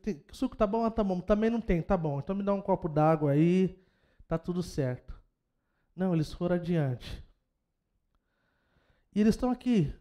Tem, 0.01 0.23
suco 0.31 0.55
tá 0.55 0.65
bom? 0.67 0.85
Ah, 0.85 0.91
tá 0.91 1.03
bom. 1.03 1.19
Também 1.19 1.49
não 1.49 1.61
tem, 1.61 1.81
tá 1.81 1.97
bom. 1.97 2.19
Então 2.19 2.35
me 2.35 2.43
dá 2.43 2.53
um 2.53 2.61
copo 2.61 2.87
d'água 2.87 3.31
aí, 3.31 3.77
tá 4.27 4.37
tudo 4.37 4.61
certo. 4.61 5.13
Não, 5.95 6.13
eles 6.13 6.31
foram 6.33 6.55
adiante. 6.55 7.23
E 9.13 9.21
eles 9.21 9.35
estão 9.35 9.49
aqui 9.49 9.93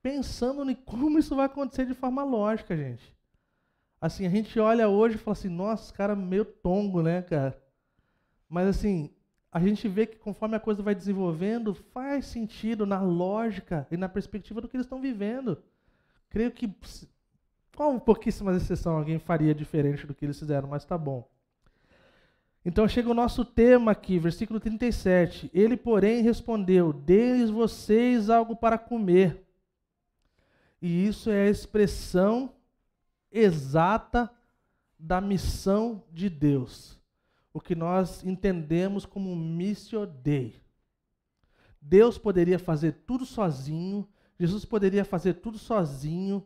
pensando 0.00 0.70
em 0.70 0.74
como 0.74 1.18
isso 1.18 1.34
vai 1.34 1.46
acontecer 1.46 1.84
de 1.84 1.94
forma 1.94 2.22
lógica, 2.22 2.76
gente. 2.76 3.14
Assim, 4.00 4.24
a 4.24 4.30
gente 4.30 4.58
olha 4.60 4.88
hoje 4.88 5.16
e 5.16 5.18
fala 5.18 5.32
assim, 5.32 5.48
nossa, 5.48 5.92
cara 5.92 6.14
meio 6.14 6.44
tongo, 6.44 7.02
né, 7.02 7.22
cara? 7.22 7.60
Mas 8.48 8.68
assim, 8.68 9.10
a 9.56 9.58
gente 9.58 9.88
vê 9.88 10.04
que 10.04 10.18
conforme 10.18 10.54
a 10.54 10.60
coisa 10.60 10.82
vai 10.82 10.94
desenvolvendo, 10.94 11.72
faz 11.72 12.26
sentido 12.26 12.84
na 12.84 13.00
lógica 13.00 13.86
e 13.90 13.96
na 13.96 14.06
perspectiva 14.06 14.60
do 14.60 14.68
que 14.68 14.76
eles 14.76 14.84
estão 14.84 15.00
vivendo. 15.00 15.56
Creio 16.28 16.50
que, 16.50 16.70
com 17.74 17.98
pouquíssimas 17.98 18.54
exceções, 18.62 18.98
alguém 18.98 19.18
faria 19.18 19.54
diferente 19.54 20.06
do 20.06 20.14
que 20.14 20.26
eles 20.26 20.38
fizeram, 20.38 20.68
mas 20.68 20.84
tá 20.84 20.98
bom. 20.98 21.26
Então 22.66 22.86
chega 22.86 23.08
o 23.08 23.14
nosso 23.14 23.46
tema 23.46 23.92
aqui, 23.92 24.18
versículo 24.18 24.60
37. 24.60 25.50
Ele, 25.54 25.74
porém, 25.74 26.20
respondeu: 26.20 26.92
Deis 26.92 27.48
vocês 27.48 28.28
algo 28.28 28.54
para 28.54 28.76
comer. 28.76 29.42
E 30.82 31.06
isso 31.06 31.30
é 31.30 31.46
a 31.46 31.50
expressão 31.50 32.52
exata 33.32 34.30
da 34.98 35.18
missão 35.18 36.02
de 36.12 36.28
Deus 36.28 36.96
o 37.56 37.60
que 37.60 37.74
nós 37.74 38.22
entendemos 38.22 39.06
como 39.06 39.34
missio 39.34 40.04
dei. 40.04 40.60
Deus 41.80 42.18
poderia 42.18 42.58
fazer 42.58 42.92
tudo 43.06 43.24
sozinho, 43.24 44.06
Jesus 44.38 44.66
poderia 44.66 45.06
fazer 45.06 45.32
tudo 45.40 45.56
sozinho. 45.56 46.44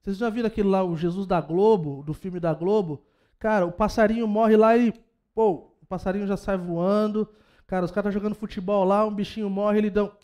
Vocês 0.00 0.16
já 0.16 0.30
viram 0.30 0.46
aquele 0.46 0.68
lá, 0.68 0.84
o 0.84 0.96
Jesus 0.96 1.26
da 1.26 1.40
Globo, 1.40 2.04
do 2.04 2.14
filme 2.14 2.38
da 2.38 2.54
Globo? 2.54 3.04
Cara, 3.36 3.66
o 3.66 3.72
passarinho 3.72 4.28
morre 4.28 4.56
lá 4.56 4.76
e, 4.76 4.94
pô, 5.34 5.72
o 5.82 5.86
passarinho 5.88 6.24
já 6.24 6.36
sai 6.36 6.56
voando. 6.56 7.28
Cara, 7.66 7.84
os 7.84 7.90
caras 7.90 8.10
estão 8.10 8.22
jogando 8.22 8.38
futebol 8.38 8.84
lá, 8.84 9.04
um 9.04 9.12
bichinho 9.12 9.50
morre, 9.50 9.78
ele 9.78 9.90
dão. 9.90 10.16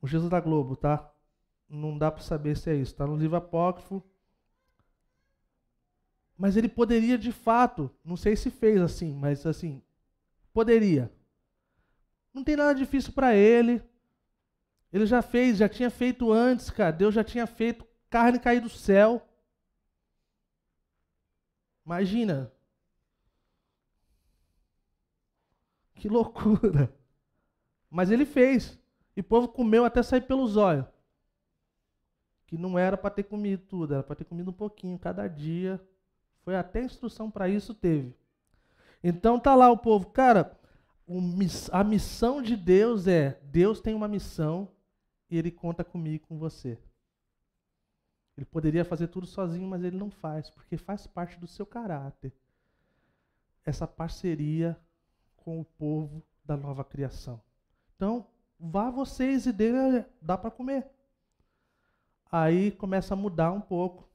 O 0.00 0.06
Jesus 0.06 0.30
da 0.30 0.38
Globo, 0.38 0.76
tá? 0.76 1.10
Não 1.68 1.98
dá 1.98 2.12
para 2.12 2.22
saber 2.22 2.56
se 2.56 2.70
é 2.70 2.76
isso, 2.76 2.94
tá 2.94 3.04
no 3.04 3.16
livro 3.16 3.36
apócrifo, 3.36 4.04
mas 6.38 6.56
ele 6.56 6.68
poderia 6.68 7.18
de 7.18 7.32
fato, 7.32 7.90
não 8.04 8.16
sei 8.16 8.36
se 8.36 8.48
fez 8.48 8.80
assim, 8.80 9.12
mas 9.12 9.44
assim, 9.44 9.82
poderia. 10.52 11.12
Não 12.32 12.44
tem 12.44 12.54
nada 12.54 12.76
difícil 12.76 13.12
para 13.12 13.34
ele. 13.34 13.82
Ele 14.92 15.04
já 15.04 15.20
fez, 15.20 15.58
já 15.58 15.68
tinha 15.68 15.90
feito 15.90 16.32
antes, 16.32 16.70
cara. 16.70 16.92
Deus 16.92 17.12
já 17.12 17.24
tinha 17.24 17.46
feito 17.46 17.84
carne 18.08 18.38
cair 18.38 18.60
do 18.60 18.68
céu. 18.68 19.20
Imagina. 21.84 22.52
Que 25.96 26.08
loucura. 26.08 26.94
Mas 27.90 28.12
ele 28.12 28.24
fez. 28.24 28.78
E 29.16 29.20
o 29.20 29.24
povo 29.24 29.48
comeu 29.48 29.84
até 29.84 30.04
sair 30.04 30.20
pelos 30.20 30.56
olhos. 30.56 30.86
Que 32.46 32.56
não 32.56 32.78
era 32.78 32.96
para 32.96 33.10
ter 33.10 33.24
comido 33.24 33.64
tudo, 33.66 33.94
era 33.94 34.02
para 34.04 34.14
ter 34.14 34.24
comido 34.24 34.50
um 34.50 34.54
pouquinho 34.54 34.98
cada 34.98 35.26
dia. 35.26 35.84
Foi 36.48 36.56
até 36.56 36.82
instrução 36.82 37.30
para 37.30 37.46
isso 37.46 37.74
teve. 37.74 38.16
Então 39.04 39.38
tá 39.38 39.54
lá 39.54 39.70
o 39.70 39.76
povo, 39.76 40.06
cara, 40.06 40.58
a 41.70 41.84
missão 41.84 42.40
de 42.40 42.56
Deus 42.56 43.06
é, 43.06 43.38
Deus 43.42 43.82
tem 43.82 43.94
uma 43.94 44.08
missão 44.08 44.66
e 45.28 45.36
ele 45.36 45.50
conta 45.50 45.84
comigo 45.84 46.26
com 46.26 46.38
você. 46.38 46.78
Ele 48.34 48.46
poderia 48.46 48.82
fazer 48.82 49.08
tudo 49.08 49.26
sozinho, 49.26 49.68
mas 49.68 49.84
ele 49.84 49.98
não 49.98 50.10
faz, 50.10 50.48
porque 50.48 50.78
faz 50.78 51.06
parte 51.06 51.38
do 51.38 51.46
seu 51.46 51.66
caráter. 51.66 52.32
Essa 53.62 53.86
parceria 53.86 54.74
com 55.36 55.60
o 55.60 55.66
povo 55.66 56.22
da 56.46 56.56
nova 56.56 56.82
criação. 56.82 57.42
Então, 57.94 58.26
vá 58.58 58.88
vocês 58.88 59.44
e 59.44 59.52
dê, 59.52 60.02
dá 60.18 60.38
para 60.38 60.50
comer. 60.50 60.86
Aí 62.32 62.70
começa 62.70 63.12
a 63.12 63.18
mudar 63.18 63.52
um 63.52 63.60
pouco. 63.60 64.07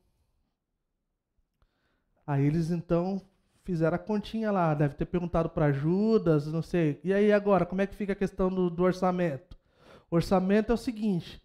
Aí 2.26 2.46
eles 2.46 2.72
então 2.72 3.22
fizeram 3.64 3.96
a 3.96 4.00
continha 4.00 4.52
lá, 4.52 4.74
deve 4.74 4.96
ter 4.96 5.06
perguntado 5.06 5.50
para 5.50 5.72
Judas, 5.72 6.48
não 6.48 6.62
sei. 6.62 7.00
E 7.04 7.14
aí 7.14 7.32
agora, 7.32 7.66
como 7.66 7.82
é 7.82 7.88
que 7.88 7.96
fica 7.96 8.14
a 8.14 8.16
questão 8.16 8.50
do, 8.50 8.70
do 8.70 8.84
orçamento? 8.84 9.58
O 10.10 10.16
orçamento 10.16 10.72
é 10.72 10.76
o 10.76 10.78
seguinte: 10.78 11.42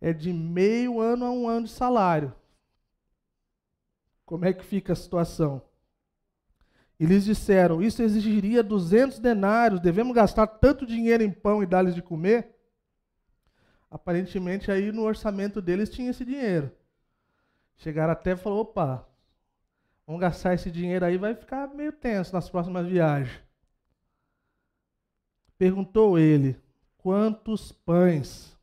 é 0.00 0.12
de 0.12 0.32
meio 0.32 1.00
ano 1.00 1.24
a 1.24 1.30
um 1.30 1.48
ano 1.48 1.66
de 1.66 1.72
salário. 1.72 2.32
Como 4.24 4.44
é 4.44 4.52
que 4.52 4.64
fica 4.64 4.92
a 4.92 4.96
situação? 4.96 5.62
Eles 6.98 7.24
disseram: 7.24 7.82
Isso 7.82 8.02
exigiria 8.02 8.62
200 8.62 9.18
denários, 9.18 9.80
devemos 9.80 10.14
gastar 10.14 10.46
tanto 10.46 10.86
dinheiro 10.86 11.22
em 11.22 11.30
pão 11.30 11.62
e 11.62 11.66
dar-lhes 11.66 11.94
de 11.94 12.02
comer? 12.02 12.54
Aparentemente, 13.90 14.70
aí 14.70 14.92
no 14.92 15.02
orçamento 15.02 15.62
deles 15.62 15.88
tinha 15.88 16.10
esse 16.10 16.24
dinheiro. 16.24 16.70
Chegaram 17.76 18.12
até 18.12 18.32
e 18.32 18.36
falaram: 18.36 18.62
opa, 18.62 19.07
Vamos 20.08 20.22
gastar 20.22 20.54
esse 20.54 20.70
dinheiro 20.70 21.04
aí, 21.04 21.18
vai 21.18 21.34
ficar 21.34 21.68
meio 21.74 21.92
tenso 21.92 22.32
nas 22.32 22.48
próximas 22.48 22.88
viagens. 22.88 23.42
Perguntou 25.58 26.18
ele: 26.18 26.58
Quantos 26.96 27.72
pães 27.72 28.56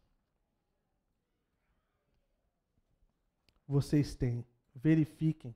vocês 3.67 4.15
têm? 4.15 4.43
Verifiquem. 4.73 5.55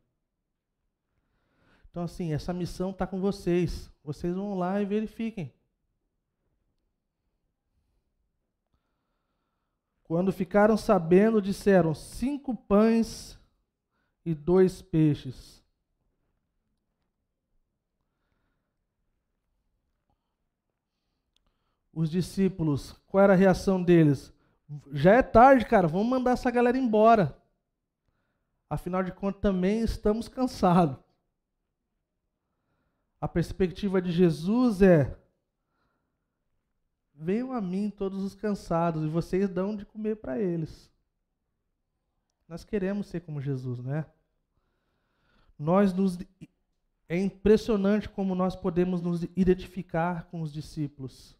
Então, 1.90 2.04
assim, 2.04 2.34
essa 2.34 2.54
missão 2.54 2.92
está 2.92 3.08
com 3.08 3.20
vocês. 3.20 3.92
Vocês 4.04 4.36
vão 4.36 4.56
lá 4.60 4.80
e 4.80 4.86
verifiquem. 4.86 5.52
Quando 10.04 10.32
ficaram 10.32 10.78
sabendo, 10.78 11.42
disseram: 11.42 11.96
cinco 11.96 12.56
pães 12.56 13.40
e 14.24 14.36
dois 14.36 14.84
peixes. 14.84 15.68
Os 22.00 22.10
discípulos, 22.10 22.94
qual 23.08 23.26
era 23.26 23.34
a 23.34 23.36
reação 23.36 23.84
deles? 23.84 24.32
Já 24.94 25.16
é 25.16 25.22
tarde, 25.22 25.66
cara, 25.66 25.86
vamos 25.86 26.08
mandar 26.08 26.32
essa 26.32 26.50
galera 26.50 26.78
embora. 26.78 27.38
Afinal 28.70 29.04
de 29.04 29.12
contas, 29.12 29.42
também 29.42 29.82
estamos 29.82 30.30
cansados. 30.30 30.98
A 33.20 33.28
perspectiva 33.28 34.02
de 34.02 34.14
Jesus 34.14 34.82
é: 34.82 35.14
Venham 37.14 37.52
a 37.52 37.60
mim 37.60 37.90
todos 37.90 38.24
os 38.24 38.34
cansados, 38.34 39.04
e 39.04 39.10
vocês 39.10 39.50
dão 39.50 39.76
de 39.76 39.86
comer 39.86 40.16
para 40.16 40.40
eles. 40.40 40.90
Nós 42.48 42.64
queremos 42.64 43.08
ser 43.08 43.20
como 43.20 43.42
Jesus, 43.42 43.80
não 43.80 43.94
é? 43.94 44.06
Nós 45.58 45.92
nos 45.92 46.18
é 47.10 47.18
impressionante 47.18 48.08
como 48.08 48.34
nós 48.36 48.56
podemos 48.56 49.02
nos 49.02 49.24
identificar 49.36 50.26
com 50.26 50.42
os 50.42 50.54
discípulos. 50.54 51.39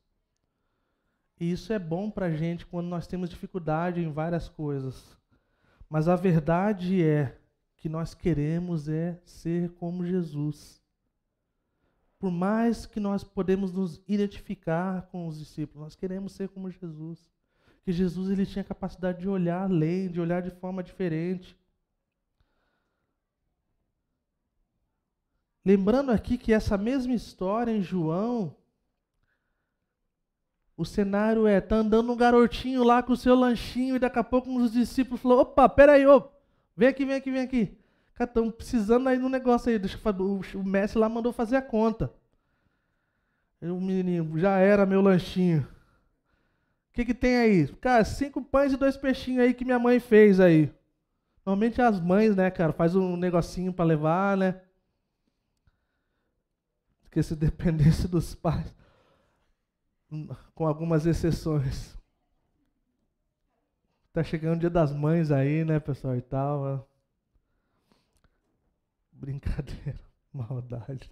E 1.40 1.52
isso 1.52 1.72
é 1.72 1.80
bom 1.80 2.12
para 2.12 2.26
a 2.26 2.36
gente 2.36 2.66
quando 2.66 2.88
nós 2.88 3.08
temos 3.08 3.30
dificuldade 3.30 4.02
em 4.02 4.12
várias 4.12 4.50
coisas. 4.50 5.18
Mas 5.90 6.08
a 6.08 6.16
verdade 6.16 7.02
é 7.02 7.38
que 7.78 7.88
nós 7.88 8.14
queremos 8.14 8.90
é 8.90 9.20
ser 9.24 9.72
como 9.72 10.06
Jesus. 10.06 10.82
Por 12.20 12.30
mais 12.30 12.86
que 12.86 13.00
nós 13.00 13.24
podemos 13.24 13.72
nos 13.72 14.02
identificar 14.06 15.04
com 15.04 15.28
os 15.28 15.40
discípulos, 15.40 15.84
nós 15.86 15.96
queremos 15.96 16.34
ser 16.34 16.50
como 16.50 16.70
Jesus. 16.70 17.32
Que 17.82 17.94
Jesus 17.94 18.30
ele 18.30 18.46
tinha 18.46 18.64
capacidade 18.64 19.22
de 19.22 19.30
olhar 19.30 19.64
além, 19.64 20.12
de 20.12 20.20
olhar 20.20 20.42
de 20.42 20.52
forma 20.52 20.84
diferente. 20.84 21.58
Lembrando 25.64 26.12
aqui 26.12 26.38
que 26.38 26.52
essa 26.52 26.78
mesma 26.78 27.14
história 27.14 27.72
em 27.72 27.82
João, 27.82 28.56
o 30.80 30.86
cenário 30.86 31.46
é, 31.46 31.60
tá 31.60 31.76
andando 31.76 32.10
um 32.10 32.16
garotinho 32.16 32.86
lá 32.86 33.04
com 33.04 33.12
o 33.12 33.18
seu 33.18 33.36
lanchinho 33.36 33.98
e 33.98 34.00
daqui 34.00 34.18
a 34.18 34.24
pouco 34.24 34.50
um 34.50 34.60
dos 34.60 34.72
discípulos 34.72 35.20
falou, 35.20 35.42
opa, 35.42 35.68
peraí, 35.68 36.08
ô, 36.08 36.24
vem 36.74 36.88
aqui, 36.88 37.04
vem 37.04 37.16
aqui, 37.16 37.30
vem 37.30 37.42
aqui. 37.42 37.78
Cara, 38.14 38.30
estão 38.30 38.50
precisando 38.50 39.10
aí 39.10 39.18
no 39.18 39.28
negócio 39.28 39.70
aí, 39.70 39.78
deixa 39.78 40.00
eu, 40.02 40.42
o 40.58 40.64
mestre 40.64 40.98
lá 40.98 41.10
mandou 41.10 41.34
fazer 41.34 41.58
a 41.58 41.62
conta. 41.62 42.14
E 43.62 43.68
o 43.68 43.82
menino, 43.82 44.40
já 44.40 44.58
era 44.58 44.86
meu 44.86 45.02
lanchinho. 45.02 45.68
O 46.90 46.94
que, 46.94 47.04
que 47.04 47.14
tem 47.14 47.36
aí? 47.36 47.68
Cara, 47.82 48.06
cinco 48.06 48.42
pães 48.42 48.72
e 48.72 48.78
dois 48.78 48.96
peixinhos 48.96 49.44
aí 49.44 49.54
que 49.54 49.66
minha 49.66 49.80
mãe 49.80 50.00
fez 50.00 50.40
aí. 50.40 50.74
Normalmente 51.46 51.82
as 51.82 52.00
mães, 52.00 52.38
né, 52.38 52.50
cara, 52.50 52.72
faz 52.72 52.96
um 52.96 53.18
negocinho 53.18 53.74
para 53.74 53.84
levar, 53.84 54.38
né? 54.38 54.62
Porque 57.02 57.22
se 57.22 57.36
dependesse 57.36 58.08
dos 58.08 58.34
pais, 58.34 58.74
com 60.56 60.68
algumas 60.68 61.06
exceções. 61.06 61.98
Tá 64.12 64.24
chegando 64.24 64.58
o 64.58 64.60
dia 64.60 64.70
das 64.70 64.92
mães 64.92 65.32
aí, 65.32 65.64
né, 65.64 65.80
pessoal, 65.80 66.16
e 66.16 66.22
tal. 66.22 66.88
Brincadeira, 69.12 70.00
maldade. 70.34 71.12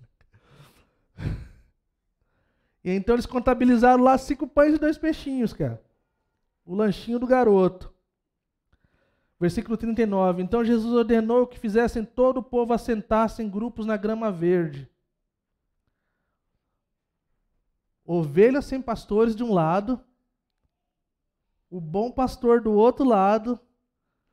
E 2.83 2.91
então 2.91 3.15
eles 3.15 3.25
contabilizaram 3.25 4.03
lá 4.03 4.17
cinco 4.17 4.47
pães 4.47 4.75
e 4.75 4.79
dois 4.79 4.97
peixinhos, 4.97 5.53
cara. 5.53 5.81
O 6.65 6.73
lanchinho 6.73 7.19
do 7.19 7.27
garoto. 7.27 7.93
Versículo 9.39 9.77
39. 9.77 10.41
Então 10.41 10.65
Jesus 10.65 10.93
ordenou 10.93 11.45
que 11.45 11.59
fizessem 11.59 12.03
todo 12.03 12.37
o 12.37 12.43
povo 12.43 12.73
assentar-se 12.73 13.43
em 13.43 13.49
grupos 13.49 13.85
na 13.85 13.95
grama 13.95 14.31
verde. 14.31 14.89
Ovelhas 18.09 18.63
sem 18.63 18.81
pastores 18.81 19.35
de 19.35 19.43
um 19.43 19.53
lado, 19.53 20.01
o 21.69 21.81
bom 21.81 22.09
pastor 22.09 22.61
do 22.61 22.71
outro 22.71 23.03
lado, 23.03 23.59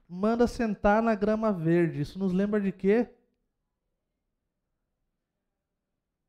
manda 0.08 0.46
sentar 0.46 1.02
na 1.02 1.16
grama 1.16 1.52
verde. 1.52 2.00
Isso 2.00 2.16
nos 2.16 2.32
lembra 2.32 2.60
de 2.60 2.70
quê? 2.70 3.12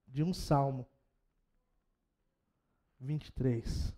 De 0.07 0.23
um 0.23 0.33
salmo. 0.33 0.87
23. 2.99 3.95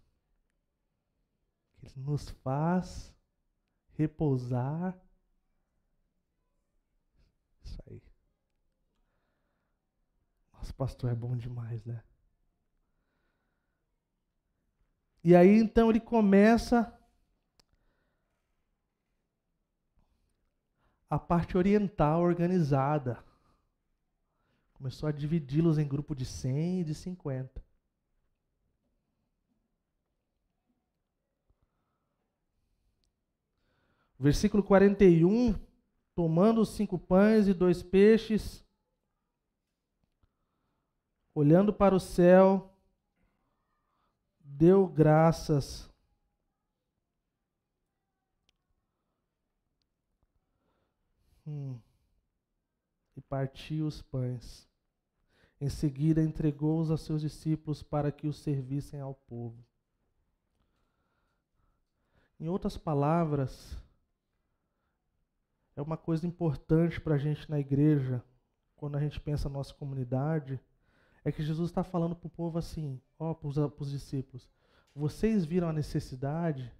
Ele 1.83 1.93
nos 1.95 2.29
faz 2.43 3.15
repousar. 3.93 4.99
Isso 7.63 7.81
aí. 7.87 8.03
Nosso 10.51 10.75
pastor 10.75 11.11
é 11.11 11.15
bom 11.15 11.37
demais, 11.37 11.85
né? 11.85 12.03
E 15.27 15.35
aí 15.35 15.57
então 15.57 15.89
ele 15.89 15.99
começa 15.99 16.97
a 21.09 21.19
parte 21.19 21.57
oriental 21.57 22.21
organizada. 22.21 23.21
Começou 24.75 25.09
a 25.09 25.11
dividi-los 25.11 25.77
em 25.77 25.85
grupo 25.85 26.15
de 26.15 26.23
100 26.23 26.79
e 26.79 26.83
de 26.85 26.95
50. 26.95 27.61
Versículo 34.17 34.63
41, 34.63 35.59
tomando 36.15 36.61
os 36.61 36.69
cinco 36.69 36.97
pães 36.97 37.49
e 37.49 37.53
dois 37.53 37.83
peixes, 37.83 38.65
olhando 41.35 41.73
para 41.73 41.93
o 41.93 41.99
céu, 41.99 42.76
deu 44.47 44.87
graças. 44.87 45.89
Hum. 51.45 51.79
E 53.15 53.21
partiu 53.21 53.87
os 53.87 54.01
pães. 54.01 54.67
Em 55.59 55.69
seguida, 55.69 56.21
entregou-os 56.21 56.91
a 56.91 56.97
seus 56.97 57.21
discípulos 57.21 57.81
para 57.81 58.11
que 58.11 58.27
os 58.27 58.37
servissem 58.37 58.99
ao 58.99 59.13
povo. 59.13 59.65
Em 62.39 62.47
outras 62.47 62.77
palavras, 62.77 63.75
é 65.75 65.81
uma 65.81 65.97
coisa 65.97 66.27
importante 66.27 67.01
para 67.01 67.15
a 67.15 67.17
gente 67.17 67.49
na 67.49 67.59
igreja, 67.59 68.23
quando 68.75 68.95
a 68.95 68.99
gente 68.99 69.19
pensa 69.19 69.49
na 69.49 69.55
nossa 69.55 69.73
comunidade, 69.73 70.59
é 71.27 71.31
que 71.31 71.43
Jesus 71.43 71.69
está 71.69 71.83
falando 71.83 72.15
para 72.15 72.27
o 72.27 72.29
povo 72.29 72.57
assim, 72.57 73.01
ó, 73.19 73.33
para 73.33 73.49
os 73.49 73.91
discípulos, 73.91 74.49
vocês 74.95 75.43
viram 75.43 75.67
a 75.67 75.73
necessidade, 75.73 76.71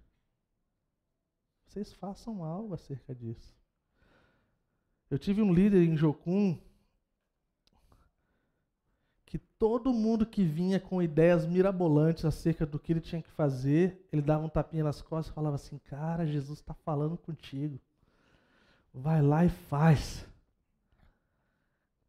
vocês 1.66 1.92
façam 1.92 2.42
algo 2.42 2.72
acerca 2.72 3.14
disso. 3.14 3.54
Eu 5.10 5.18
tive 5.18 5.42
um 5.42 5.52
líder 5.52 5.82
em 5.82 5.98
Jocum 5.98 6.58
que 9.26 9.36
todo 9.36 9.92
mundo 9.92 10.24
que 10.24 10.42
vinha 10.42 10.80
com 10.80 11.02
ideias 11.02 11.46
mirabolantes 11.46 12.24
acerca 12.24 12.64
do 12.64 12.78
que 12.78 12.94
ele 12.94 13.02
tinha 13.02 13.20
que 13.20 13.30
fazer, 13.30 14.08
ele 14.10 14.22
dava 14.22 14.46
um 14.46 14.48
tapinha 14.48 14.84
nas 14.84 15.02
costas 15.02 15.30
e 15.30 15.34
falava 15.34 15.56
assim: 15.56 15.76
Cara, 15.76 16.26
Jesus 16.26 16.60
está 16.60 16.72
falando 16.72 17.18
contigo. 17.18 17.78
Vai 18.94 19.20
lá 19.20 19.44
e 19.44 19.50
faz. 19.50 20.26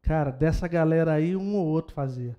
Cara, 0.02 0.30
dessa 0.30 0.66
galera 0.66 1.12
aí, 1.12 1.36
um 1.36 1.56
ou 1.56 1.66
outro 1.66 1.94
fazia. 1.94 2.36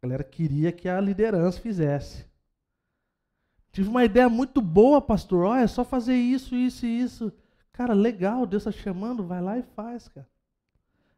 A 0.00 0.06
galera 0.06 0.24
queria 0.24 0.72
que 0.72 0.88
a 0.88 1.00
liderança 1.00 1.60
fizesse. 1.60 2.26
Tive 3.72 3.88
uma 3.88 4.04
ideia 4.04 4.28
muito 4.28 4.60
boa, 4.60 5.00
pastor. 5.00 5.44
Olha, 5.44 5.62
é 5.62 5.66
só 5.66 5.84
fazer 5.84 6.14
isso, 6.14 6.54
isso 6.54 6.86
e 6.86 7.00
isso. 7.00 7.32
Cara, 7.72 7.92
legal, 7.92 8.46
Deus 8.46 8.66
está 8.66 8.72
chamando, 8.72 9.26
vai 9.26 9.40
lá 9.40 9.58
e 9.58 9.62
faz, 9.62 10.08
cara. 10.08 10.28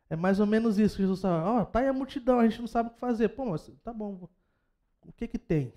É 0.08 0.16
mais 0.16 0.40
ou 0.40 0.46
menos 0.46 0.78
isso 0.78 0.96
que 0.96 1.02
Jesus 1.02 1.20
fala. 1.20 1.44
Ó, 1.44 1.62
oh, 1.62 1.66
tá 1.66 1.78
aí 1.78 1.88
a 1.88 1.92
multidão, 1.92 2.40
a 2.40 2.48
gente 2.48 2.60
não 2.60 2.66
sabe 2.66 2.90
o 2.90 2.92
que 2.92 2.98
fazer. 2.98 3.28
Pô, 3.30 3.46
mas 3.46 3.70
tá 3.82 3.92
bom. 3.92 4.28
O 5.06 5.12
que 5.12 5.28
que 5.28 5.38
tem? 5.38 5.72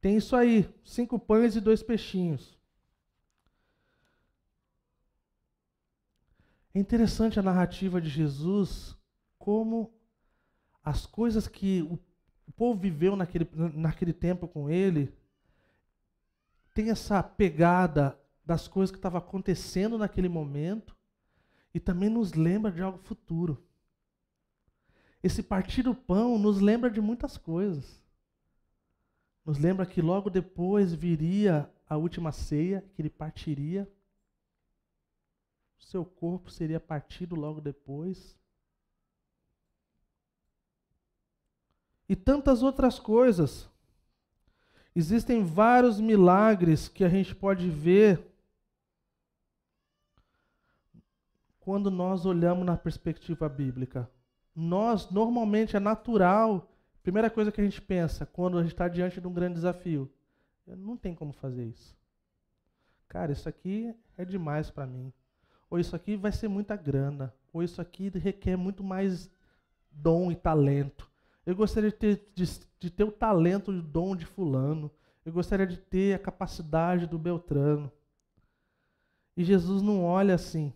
Tem 0.00 0.16
isso 0.16 0.34
aí, 0.34 0.68
cinco 0.84 1.18
pães 1.18 1.54
e 1.54 1.60
dois 1.60 1.82
peixinhos. 1.82 2.58
É 6.72 6.78
interessante 6.78 7.38
a 7.38 7.42
narrativa 7.42 8.00
de 8.00 8.08
Jesus, 8.08 8.96
como 9.38 9.92
as 10.84 11.04
coisas 11.04 11.48
que 11.48 11.82
o, 11.82 11.98
povo 12.52 12.78
viveu 12.78 13.16
naquele, 13.16 13.48
naquele 13.74 14.12
tempo 14.12 14.46
com 14.46 14.68
ele, 14.68 15.12
tem 16.74 16.90
essa 16.90 17.22
pegada 17.22 18.18
das 18.44 18.68
coisas 18.68 18.90
que 18.90 18.98
estavam 18.98 19.18
acontecendo 19.18 19.96
naquele 19.96 20.28
momento 20.28 20.96
e 21.72 21.80
também 21.80 22.08
nos 22.08 22.34
lembra 22.34 22.70
de 22.70 22.82
algo 22.82 22.98
futuro. 22.98 23.64
Esse 25.22 25.42
partir 25.42 25.82
do 25.82 25.94
pão 25.94 26.38
nos 26.38 26.60
lembra 26.60 26.90
de 26.90 27.00
muitas 27.00 27.36
coisas. 27.36 28.02
Nos 29.44 29.58
lembra 29.58 29.86
que 29.86 30.02
logo 30.02 30.30
depois 30.30 30.92
viria 30.92 31.70
a 31.88 31.96
última 31.96 32.30
ceia, 32.30 32.84
que 32.94 33.02
ele 33.02 33.10
partiria 33.10 33.90
seu 35.80 36.04
corpo 36.04 36.50
seria 36.50 36.78
partido 36.78 37.34
logo 37.34 37.60
depois. 37.60 38.38
E 42.08 42.14
tantas 42.14 42.62
outras 42.62 42.98
coisas. 42.98 43.68
Existem 44.94 45.44
vários 45.44 46.00
milagres 46.00 46.88
que 46.88 47.04
a 47.04 47.08
gente 47.08 47.34
pode 47.34 47.68
ver 47.68 48.24
quando 51.60 51.90
nós 51.90 52.26
olhamos 52.26 52.64
na 52.64 52.76
perspectiva 52.76 53.48
bíblica. 53.48 54.10
Nós, 54.54 55.10
normalmente, 55.10 55.76
é 55.76 55.80
natural 55.80 56.70
Primeira 57.02 57.30
coisa 57.30 57.50
que 57.50 57.60
a 57.60 57.64
gente 57.64 57.80
pensa 57.80 58.26
quando 58.26 58.58
a 58.58 58.62
gente 58.62 58.72
está 58.72 58.86
diante 58.86 59.20
de 59.20 59.26
um 59.26 59.32
grande 59.32 59.54
desafio: 59.54 60.10
não 60.66 60.96
tem 60.96 61.14
como 61.14 61.32
fazer 61.32 61.64
isso. 61.64 61.96
Cara, 63.08 63.32
isso 63.32 63.48
aqui 63.48 63.94
é 64.16 64.24
demais 64.24 64.70
para 64.70 64.86
mim. 64.86 65.12
Ou 65.70 65.78
isso 65.78 65.94
aqui 65.94 66.16
vai 66.16 66.32
ser 66.32 66.48
muita 66.48 66.74
grana. 66.76 67.32
Ou 67.52 67.62
isso 67.62 67.80
aqui 67.80 68.10
requer 68.10 68.56
muito 68.56 68.82
mais 68.82 69.30
dom 69.90 70.30
e 70.32 70.36
talento. 70.36 71.08
Eu 71.46 71.54
gostaria 71.54 71.90
de 71.90 71.96
ter, 71.96 72.30
de, 72.34 72.44
de 72.78 72.90
ter 72.90 73.04
o 73.04 73.12
talento 73.12 73.72
e 73.72 73.78
o 73.78 73.82
dom 73.82 74.16
de 74.16 74.26
Fulano. 74.26 74.90
Eu 75.24 75.32
gostaria 75.32 75.66
de 75.66 75.76
ter 75.76 76.14
a 76.14 76.18
capacidade 76.18 77.06
do 77.06 77.18
Beltrano. 77.18 77.90
E 79.36 79.44
Jesus 79.44 79.80
não 79.80 80.04
olha 80.04 80.34
assim. 80.34 80.72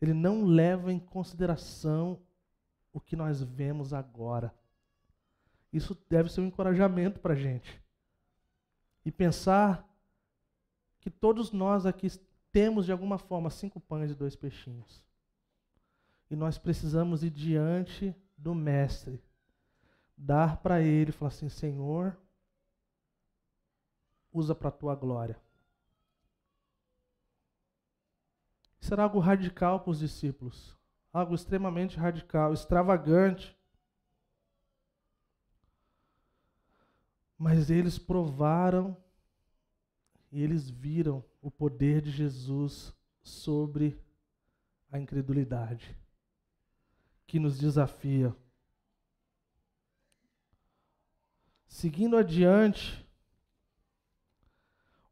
Ele 0.00 0.12
não 0.12 0.44
leva 0.44 0.92
em 0.92 0.98
consideração 0.98 2.20
o 2.92 3.00
que 3.00 3.16
nós 3.16 3.42
vemos 3.42 3.94
agora. 3.94 4.54
Isso 5.72 5.98
deve 6.08 6.30
ser 6.30 6.42
um 6.42 6.46
encorajamento 6.46 7.18
para 7.18 7.32
a 7.32 7.36
gente. 7.36 7.82
E 9.04 9.10
pensar 9.10 9.88
que 11.00 11.10
todos 11.10 11.50
nós 11.52 11.84
aqui 11.86 12.06
temos, 12.54 12.86
de 12.86 12.92
alguma 12.92 13.18
forma, 13.18 13.50
cinco 13.50 13.80
pães 13.80 14.12
e 14.12 14.14
dois 14.14 14.36
peixinhos. 14.36 15.02
E 16.30 16.36
nós 16.36 16.56
precisamos 16.56 17.24
ir 17.24 17.30
diante 17.30 18.14
do 18.38 18.54
Mestre, 18.54 19.20
dar 20.16 20.58
para 20.58 20.80
Ele, 20.80 21.10
falar 21.10 21.30
assim: 21.30 21.48
Senhor, 21.48 22.16
usa 24.32 24.54
para 24.54 24.68
a 24.68 24.72
tua 24.72 24.94
glória. 24.94 25.36
Será 28.78 29.02
algo 29.02 29.18
radical 29.18 29.80
para 29.80 29.90
os 29.90 29.98
discípulos, 29.98 30.76
algo 31.12 31.34
extremamente 31.34 31.96
radical, 31.96 32.52
extravagante. 32.52 33.58
Mas 37.36 37.68
eles 37.68 37.98
provaram 37.98 38.96
e 40.34 40.42
eles 40.42 40.68
viram 40.68 41.24
o 41.40 41.48
poder 41.48 42.02
de 42.02 42.10
Jesus 42.10 42.92
sobre 43.22 43.96
a 44.90 44.98
incredulidade 44.98 45.96
que 47.24 47.38
nos 47.38 47.56
desafia. 47.56 48.34
Seguindo 51.68 52.16
adiante, 52.16 53.08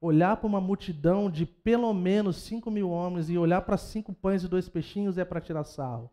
olhar 0.00 0.36
para 0.38 0.48
uma 0.48 0.60
multidão 0.60 1.30
de 1.30 1.46
pelo 1.46 1.94
menos 1.94 2.38
5 2.38 2.68
mil 2.68 2.90
homens 2.90 3.30
e 3.30 3.38
olhar 3.38 3.62
para 3.62 3.76
cinco 3.76 4.12
pães 4.12 4.42
e 4.42 4.48
dois 4.48 4.68
peixinhos 4.68 5.18
é 5.18 5.24
para 5.24 5.40
tirar 5.40 5.62
sarro. 5.62 6.10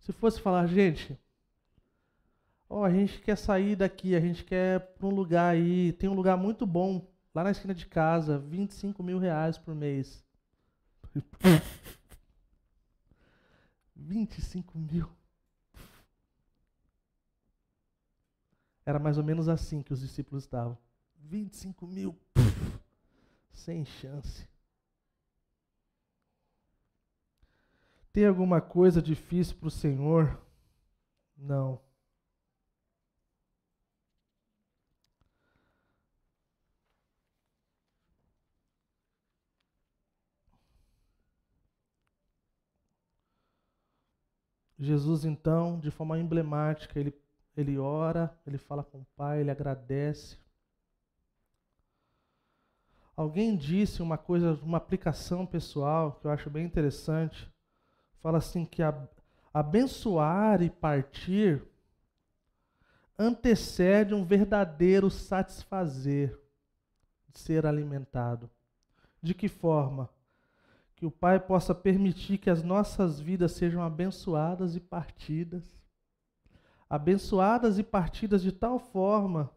Se 0.00 0.12
fosse 0.12 0.40
falar, 0.40 0.66
gente, 0.66 1.16
ó, 2.68 2.84
a 2.84 2.90
gente 2.90 3.20
quer 3.20 3.38
sair 3.38 3.76
daqui, 3.76 4.16
a 4.16 4.20
gente 4.20 4.42
quer 4.42 4.80
para 4.94 5.06
um 5.06 5.14
lugar 5.14 5.54
aí, 5.54 5.92
tem 5.92 6.08
um 6.08 6.14
lugar 6.14 6.36
muito 6.36 6.66
bom 6.66 7.14
lá 7.36 7.44
na 7.44 7.50
esquina 7.50 7.74
de 7.74 7.84
casa, 7.84 8.38
25 8.38 9.02
mil 9.02 9.18
reais 9.18 9.58
por 9.58 9.74
mês. 9.74 10.24
25 13.94 14.78
mil. 14.78 15.06
Era 18.86 18.98
mais 18.98 19.18
ou 19.18 19.24
menos 19.24 19.50
assim 19.50 19.82
que 19.82 19.92
os 19.92 20.00
discípulos 20.00 20.44
estavam. 20.44 20.78
25 21.18 21.86
mil. 21.86 22.18
Sem 23.52 23.84
chance. 23.84 24.48
Tem 28.14 28.24
alguma 28.24 28.62
coisa 28.62 29.02
difícil 29.02 29.56
para 29.58 29.68
o 29.68 29.70
Senhor? 29.70 30.40
Não. 31.36 31.85
Jesus, 44.78 45.24
então, 45.24 45.78
de 45.78 45.90
forma 45.90 46.18
emblemática, 46.18 46.98
ele, 47.00 47.14
ele 47.56 47.78
ora, 47.78 48.36
ele 48.46 48.58
fala 48.58 48.84
com 48.84 48.98
o 48.98 49.06
Pai, 49.16 49.40
ele 49.40 49.50
agradece. 49.50 50.36
Alguém 53.16 53.56
disse 53.56 54.02
uma 54.02 54.18
coisa, 54.18 54.52
uma 54.62 54.76
aplicação 54.76 55.46
pessoal 55.46 56.12
que 56.20 56.26
eu 56.26 56.30
acho 56.30 56.50
bem 56.50 56.66
interessante. 56.66 57.50
Fala 58.20 58.38
assim 58.38 58.66
que 58.66 58.82
abençoar 59.54 60.60
e 60.60 60.68
partir 60.68 61.62
antecede 63.18 64.12
um 64.12 64.24
verdadeiro 64.24 65.10
satisfazer 65.10 66.38
de 67.30 67.38
ser 67.38 67.64
alimentado. 67.64 68.50
De 69.22 69.32
que 69.32 69.48
forma? 69.48 70.10
Que 70.96 71.04
o 71.04 71.10
Pai 71.10 71.38
possa 71.38 71.74
permitir 71.74 72.38
que 72.38 72.48
as 72.48 72.62
nossas 72.62 73.20
vidas 73.20 73.52
sejam 73.52 73.82
abençoadas 73.82 74.74
e 74.74 74.80
partidas. 74.80 75.62
Abençoadas 76.88 77.78
e 77.78 77.82
partidas 77.82 78.42
de 78.42 78.50
tal 78.50 78.78
forma 78.78 79.50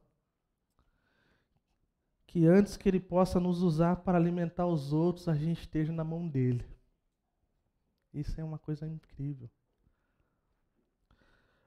que 2.27 2.45
antes 2.45 2.75
que 2.75 2.89
Ele 2.89 2.99
possa 2.99 3.39
nos 3.39 3.61
usar 3.61 3.95
para 3.97 4.17
alimentar 4.17 4.67
os 4.67 4.91
outros, 4.91 5.29
a 5.29 5.33
gente 5.33 5.61
esteja 5.61 5.93
na 5.93 6.03
mão 6.03 6.27
dele. 6.27 6.65
Isso 8.13 8.39
é 8.39 8.43
uma 8.43 8.59
coisa 8.59 8.85
incrível. 8.85 9.49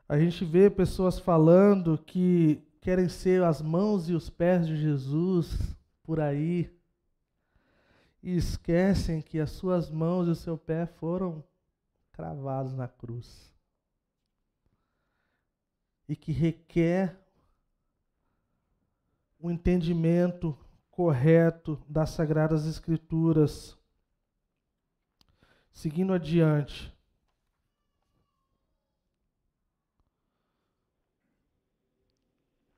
A 0.08 0.18
gente 0.18 0.44
vê 0.44 0.68
pessoas 0.68 1.18
falando 1.18 1.96
que 1.96 2.62
querem 2.82 3.08
ser 3.08 3.42
as 3.42 3.62
mãos 3.62 4.10
e 4.10 4.12
os 4.12 4.28
pés 4.28 4.66
de 4.66 4.76
Jesus 4.76 5.74
por 6.02 6.20
aí 6.20 6.70
e 8.22 8.36
esquecem 8.36 9.20
que 9.20 9.40
as 9.40 9.50
suas 9.50 9.90
mãos 9.90 10.28
e 10.28 10.30
o 10.30 10.34
seu 10.34 10.56
pé 10.56 10.86
foram 10.86 11.44
cravados 12.12 12.72
na 12.72 12.86
cruz. 12.86 13.52
E 16.08 16.14
que 16.14 16.30
requer 16.30 17.18
um 19.40 19.50
entendimento 19.50 20.56
correto 20.90 21.82
das 21.88 22.10
Sagradas 22.10 22.64
Escrituras. 22.64 23.76
Seguindo 25.72 26.12
adiante. 26.12 26.92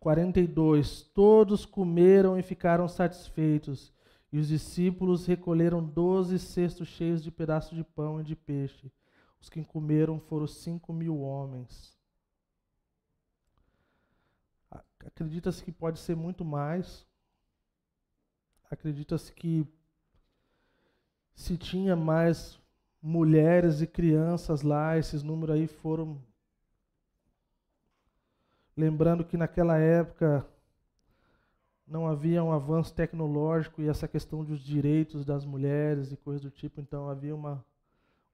Quarenta 0.00 0.40
e 0.40 0.46
dois. 0.46 1.02
Todos 1.02 1.66
comeram 1.66 2.38
e 2.38 2.42
ficaram 2.42 2.88
satisfeitos 2.88 3.93
e 4.34 4.38
os 4.38 4.48
discípulos 4.48 5.26
recolheram 5.26 5.80
doze 5.80 6.40
cestos 6.40 6.88
cheios 6.88 7.22
de 7.22 7.30
pedaços 7.30 7.76
de 7.76 7.84
pão 7.84 8.20
e 8.20 8.24
de 8.24 8.34
peixe. 8.34 8.90
Os 9.40 9.48
que 9.48 9.64
comeram 9.64 10.18
foram 10.18 10.48
cinco 10.48 10.92
mil 10.92 11.20
homens. 11.20 11.96
Acredita-se 14.98 15.62
que 15.62 15.70
pode 15.70 16.00
ser 16.00 16.16
muito 16.16 16.44
mais. 16.44 17.06
Acredita-se 18.68 19.32
que 19.32 19.64
se 21.32 21.56
tinha 21.56 21.94
mais 21.94 22.58
mulheres 23.00 23.82
e 23.82 23.86
crianças 23.86 24.62
lá, 24.62 24.98
esses 24.98 25.22
números 25.22 25.54
aí 25.54 25.68
foram. 25.68 26.20
Lembrando 28.76 29.24
que 29.24 29.36
naquela 29.36 29.78
época 29.78 30.44
não 31.86 32.06
havia 32.06 32.42
um 32.42 32.52
avanço 32.52 32.94
tecnológico 32.94 33.82
e 33.82 33.88
essa 33.88 34.08
questão 34.08 34.44
dos 34.44 34.60
direitos 34.60 35.24
das 35.24 35.44
mulheres 35.44 36.12
e 36.12 36.16
coisas 36.16 36.42
do 36.42 36.50
tipo, 36.50 36.80
então 36.80 37.08
havia 37.08 37.34
uma, 37.34 37.64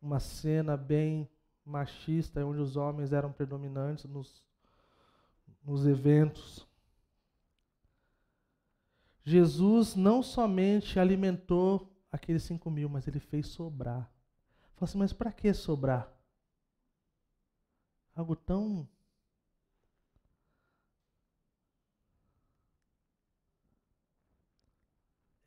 uma 0.01 0.21
cena 0.21 0.77
bem 0.77 1.29
machista, 1.65 2.45
onde 2.45 2.61
os 2.61 2.77
homens 2.77 3.13
eram 3.13 3.33
predominantes 3.33 4.05
nos, 4.05 4.45
nos 5.65 5.87
eventos. 5.87 6.67
Jesus 9.25 9.95
não 9.95 10.23
somente 10.23 10.99
alimentou 10.99 11.89
aqueles 12.11 12.43
cinco 12.43 12.71
mil, 12.71 12.89
mas 12.89 13.07
ele 13.07 13.21
fez 13.21 13.49
sobrar. 13.49 14.11
Falei 14.75 14.91
assim, 14.91 14.99
mas 14.99 15.13
para 15.13 15.33
que 15.33 15.53
sobrar? 15.53 16.11
Algo 18.15 18.35
tão 18.35 18.89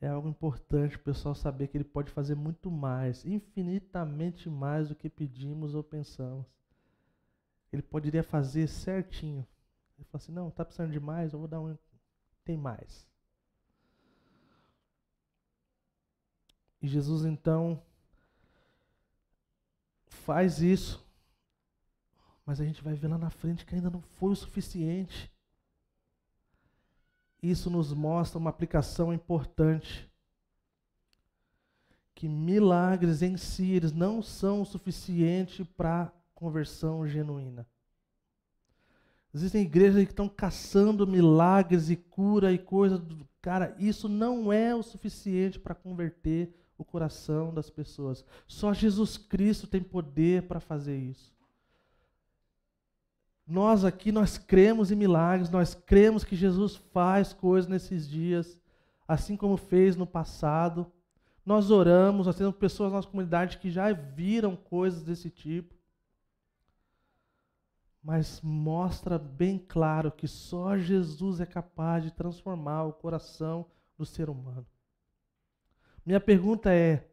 é 0.04 0.08
algo 0.08 0.28
importante 0.28 0.96
o 0.96 1.00
pessoal 1.00 1.34
saber 1.34 1.68
que 1.68 1.76
ele 1.78 1.84
pode 1.84 2.10
fazer 2.10 2.34
muito 2.34 2.70
mais, 2.70 3.24
infinitamente 3.24 4.50
mais 4.50 4.88
do 4.88 4.94
que 4.94 5.08
pedimos 5.08 5.74
ou 5.74 5.82
pensamos. 5.82 6.46
Ele 7.72 7.80
poderia 7.80 8.22
fazer 8.22 8.66
certinho. 8.68 9.46
Ele 9.96 10.04
fala 10.04 10.22
assim: 10.22 10.32
não, 10.32 10.48
está 10.48 10.62
precisando 10.64 10.92
de 10.92 11.00
mais, 11.00 11.32
eu 11.32 11.38
vou 11.38 11.48
dar 11.48 11.60
um. 11.60 11.76
Tem 12.44 12.56
mais. 12.56 13.08
E 16.82 16.86
Jesus 16.86 17.24
então 17.24 17.82
faz 20.06 20.60
isso 20.60 21.02
Mas 22.44 22.60
a 22.60 22.64
gente 22.64 22.82
vai 22.82 22.92
ver 22.92 23.08
lá 23.08 23.16
na 23.16 23.30
frente 23.30 23.64
que 23.64 23.74
ainda 23.74 23.88
não 23.88 24.02
foi 24.02 24.32
o 24.32 24.36
suficiente. 24.36 25.33
Isso 27.44 27.68
nos 27.68 27.92
mostra 27.92 28.38
uma 28.38 28.48
aplicação 28.48 29.12
importante. 29.12 30.10
Que 32.14 32.26
milagres 32.26 33.20
em 33.20 33.36
si 33.36 33.72
eles 33.72 33.92
não 33.92 34.22
são 34.22 34.62
o 34.62 34.64
suficiente 34.64 35.62
para 35.62 36.10
conversão 36.34 37.06
genuína. 37.06 37.66
Existem 39.34 39.60
igrejas 39.60 40.02
que 40.04 40.12
estão 40.12 40.26
caçando 40.26 41.06
milagres 41.06 41.90
e 41.90 41.96
cura 41.96 42.50
e 42.50 42.56
coisas. 42.56 43.02
Cara, 43.42 43.76
isso 43.78 44.08
não 44.08 44.50
é 44.50 44.74
o 44.74 44.82
suficiente 44.82 45.58
para 45.58 45.74
converter 45.74 46.50
o 46.78 46.84
coração 46.84 47.52
das 47.52 47.68
pessoas. 47.68 48.24
Só 48.46 48.72
Jesus 48.72 49.18
Cristo 49.18 49.66
tem 49.66 49.82
poder 49.82 50.44
para 50.44 50.60
fazer 50.60 50.96
isso. 50.96 51.33
Nós 53.46 53.84
aqui, 53.84 54.10
nós 54.10 54.38
cremos 54.38 54.90
em 54.90 54.96
milagres, 54.96 55.50
nós 55.50 55.74
cremos 55.74 56.24
que 56.24 56.34
Jesus 56.34 56.76
faz 56.76 57.32
coisas 57.32 57.68
nesses 57.68 58.08
dias, 58.08 58.58
assim 59.06 59.36
como 59.36 59.56
fez 59.56 59.96
no 59.96 60.06
passado. 60.06 60.90
Nós 61.44 61.70
oramos, 61.70 62.26
nós 62.26 62.36
temos 62.36 62.56
pessoas 62.56 62.90
na 62.90 62.96
nossa 62.96 63.08
comunidade 63.08 63.58
que 63.58 63.70
já 63.70 63.92
viram 63.92 64.56
coisas 64.56 65.02
desse 65.02 65.28
tipo. 65.28 65.74
Mas 68.02 68.40
mostra 68.42 69.18
bem 69.18 69.58
claro 69.58 70.10
que 70.10 70.26
só 70.26 70.76
Jesus 70.76 71.40
é 71.40 71.46
capaz 71.46 72.04
de 72.04 72.10
transformar 72.10 72.84
o 72.84 72.92
coração 72.92 73.66
do 73.96 74.06
ser 74.06 74.30
humano. 74.30 74.66
Minha 76.04 76.20
pergunta 76.20 76.72
é: 76.72 77.08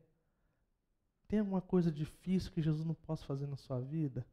tem 1.27 1.39
alguma 1.39 1.61
coisa 1.61 1.91
difícil 1.91 2.51
que 2.51 2.61
Jesus 2.61 2.85
não 2.85 2.93
possa 2.93 3.25
fazer 3.25 3.47
na 3.47 3.55
sua 3.55 3.79
vida? 3.79 4.25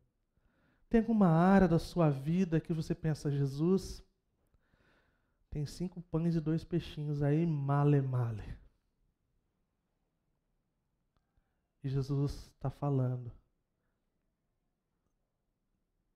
Tem 0.88 1.00
alguma 1.00 1.28
área 1.28 1.68
da 1.68 1.78
sua 1.78 2.08
vida 2.08 2.60
que 2.60 2.72
você 2.72 2.94
pensa, 2.94 3.30
Jesus, 3.30 4.02
tem 5.50 5.66
cinco 5.66 6.00
pães 6.02 6.34
e 6.34 6.40
dois 6.40 6.64
peixinhos 6.64 7.22
aí, 7.22 7.44
male 7.46 8.00
male. 8.00 8.56
E 11.82 11.88
Jesus 11.88 12.50
está 12.54 12.70
falando, 12.70 13.30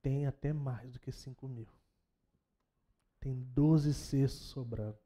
tem 0.01 0.27
até 0.27 0.53
mais 0.53 0.93
do 0.93 1.01
que 1.01 1.13
cinco 1.13 1.47
mil. 1.47 1.69
Tem 3.21 3.41
doze 3.55 3.95
cestos 3.95 4.49
sobrando. 4.49 4.99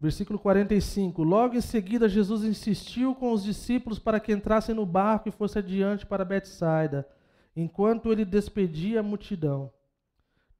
Versículo 0.00 0.38
45. 0.38 1.22
Logo 1.22 1.54
em 1.54 1.60
seguida, 1.60 2.08
Jesus 2.08 2.42
insistiu 2.42 3.14
com 3.14 3.32
os 3.32 3.44
discípulos 3.44 3.98
para 3.98 4.18
que 4.18 4.32
entrassem 4.32 4.74
no 4.74 4.86
barco 4.86 5.28
e 5.28 5.32
fosse 5.32 5.58
adiante 5.58 6.06
para 6.06 6.24
Betsaida, 6.24 7.06
enquanto 7.54 8.10
ele 8.10 8.24
despedia 8.24 9.00
a 9.00 9.02
multidão. 9.02 9.70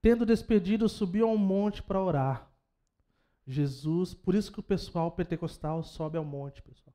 Tendo 0.02 0.26
despedido, 0.26 0.88
subiu 0.88 1.26
a 1.26 1.32
um 1.32 1.38
monte 1.38 1.82
para 1.82 2.02
orar. 2.02 2.50
Jesus, 3.46 4.12
por 4.12 4.34
isso 4.34 4.52
que 4.52 4.60
o 4.60 4.62
pessoal 4.62 5.10
pentecostal 5.10 5.82
sobe 5.82 6.18
ao 6.18 6.24
monte, 6.24 6.62
pessoal. 6.62 6.94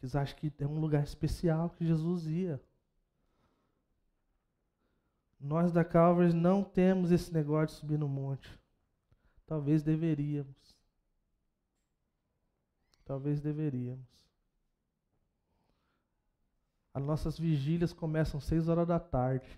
Eles 0.00 0.14
acham 0.14 0.38
que 0.38 0.52
é 0.60 0.66
um 0.66 0.78
lugar 0.78 1.02
especial 1.02 1.70
que 1.70 1.84
Jesus 1.84 2.26
ia. 2.26 2.60
Nós 5.40 5.72
da 5.72 5.84
Calvary 5.84 6.32
não 6.32 6.62
temos 6.62 7.10
esse 7.10 7.32
negócio 7.32 7.74
de 7.74 7.80
subir 7.80 7.98
no 7.98 8.08
monte. 8.08 8.48
Talvez 9.48 9.82
deveríamos. 9.82 10.76
Talvez 13.06 13.40
deveríamos. 13.40 14.06
As 16.92 17.02
nossas 17.02 17.38
vigílias 17.38 17.94
começam 17.94 18.38
seis 18.40 18.68
horas 18.68 18.86
da 18.86 19.00
tarde. 19.00 19.48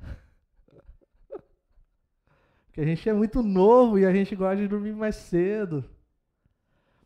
Porque 2.66 2.80
a 2.80 2.84
gente 2.84 3.08
é 3.08 3.12
muito 3.12 3.40
novo 3.40 4.00
e 4.00 4.04
a 4.04 4.12
gente 4.12 4.34
gosta 4.34 4.56
de 4.56 4.66
dormir 4.66 4.96
mais 4.96 5.14
cedo. 5.14 5.88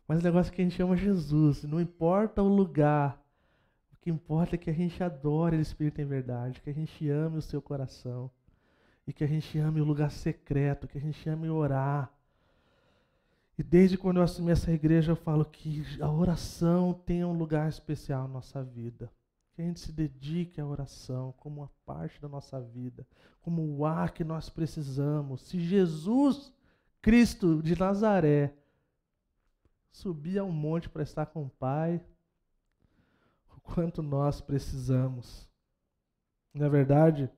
Mas 0.07 0.19
o 0.19 0.23
negócio 0.23 0.51
é 0.51 0.55
que 0.55 0.61
a 0.63 0.65
gente 0.65 0.81
ama 0.81 0.97
Jesus. 0.97 1.63
Não 1.63 1.79
importa 1.79 2.41
o 2.41 2.47
lugar. 2.47 3.23
O 3.93 3.97
que 3.97 4.09
importa 4.09 4.55
é 4.55 4.57
que 4.57 4.71
a 4.71 4.73
gente 4.73 5.03
adore 5.03 5.57
o 5.57 5.61
Espírito 5.61 6.01
em 6.01 6.05
verdade. 6.05 6.59
Que 6.59 6.71
a 6.71 6.73
gente 6.73 7.07
ame 7.07 7.37
o 7.37 7.41
seu 7.41 7.61
coração 7.61 8.31
e 9.07 9.13
que 9.13 9.23
a 9.23 9.27
gente 9.27 9.57
ame 9.57 9.79
o 9.79 9.85
lugar 9.85 10.11
secreto, 10.11 10.87
que 10.87 10.97
a 10.97 11.01
gente 11.01 11.27
ame 11.29 11.49
orar. 11.49 12.11
E 13.57 13.63
desde 13.63 13.97
quando 13.97 14.17
eu 14.17 14.23
assumi 14.23 14.51
essa 14.51 14.71
igreja, 14.71 15.13
eu 15.13 15.15
falo 15.15 15.45
que 15.45 15.83
a 16.01 16.11
oração 16.11 16.93
tem 16.93 17.23
um 17.23 17.31
lugar 17.31 17.69
especial 17.69 18.23
na 18.23 18.33
nossa 18.35 18.61
vida. 18.61 19.09
Que 19.53 19.61
a 19.61 19.65
gente 19.65 19.79
se 19.79 19.91
dedique 19.91 20.59
à 20.59 20.65
oração 20.65 21.33
como 21.37 21.61
uma 21.61 21.71
parte 21.85 22.21
da 22.21 22.27
nossa 22.27 22.61
vida, 22.61 23.07
como 23.41 23.63
o 23.63 23.85
ar 23.85 24.11
que 24.11 24.23
nós 24.23 24.49
precisamos. 24.49 25.41
Se 25.41 25.59
Jesus 25.59 26.53
Cristo 27.01 27.63
de 27.63 27.79
Nazaré 27.79 28.53
subir 29.89 30.37
ao 30.37 30.51
monte 30.51 30.89
para 30.89 31.01
estar 31.01 31.25
com 31.27 31.45
o 31.45 31.49
Pai, 31.49 32.03
o 33.55 33.61
quanto 33.61 34.03
nós 34.03 34.41
precisamos. 34.41 35.49
Não 36.53 36.65
é 36.65 36.69
verdade? 36.69 37.31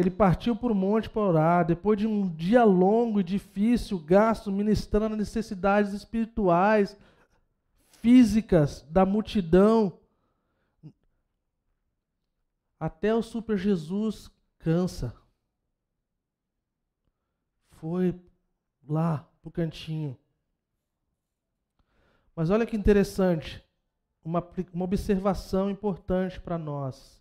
Ele 0.00 0.10
partiu 0.10 0.56
para 0.56 0.72
o 0.72 0.74
monte 0.74 1.10
para 1.10 1.20
orar, 1.20 1.66
depois 1.66 1.98
de 1.98 2.06
um 2.06 2.26
dia 2.26 2.64
longo 2.64 3.20
e 3.20 3.22
difícil, 3.22 3.98
gasto 3.98 4.50
ministrando 4.50 5.14
necessidades 5.14 5.92
espirituais, 5.92 6.96
físicas 8.00 8.80
da 8.88 9.04
multidão. 9.04 9.92
Até 12.78 13.14
o 13.14 13.22
Super 13.22 13.58
Jesus 13.58 14.30
cansa. 14.58 15.14
Foi 17.72 18.18
lá 18.88 19.28
para 19.42 19.48
o 19.50 19.52
cantinho. 19.52 20.16
Mas 22.34 22.48
olha 22.48 22.64
que 22.64 22.74
interessante, 22.74 23.62
uma, 24.24 24.42
uma 24.72 24.84
observação 24.86 25.70
importante 25.70 26.40
para 26.40 26.56
nós 26.56 27.20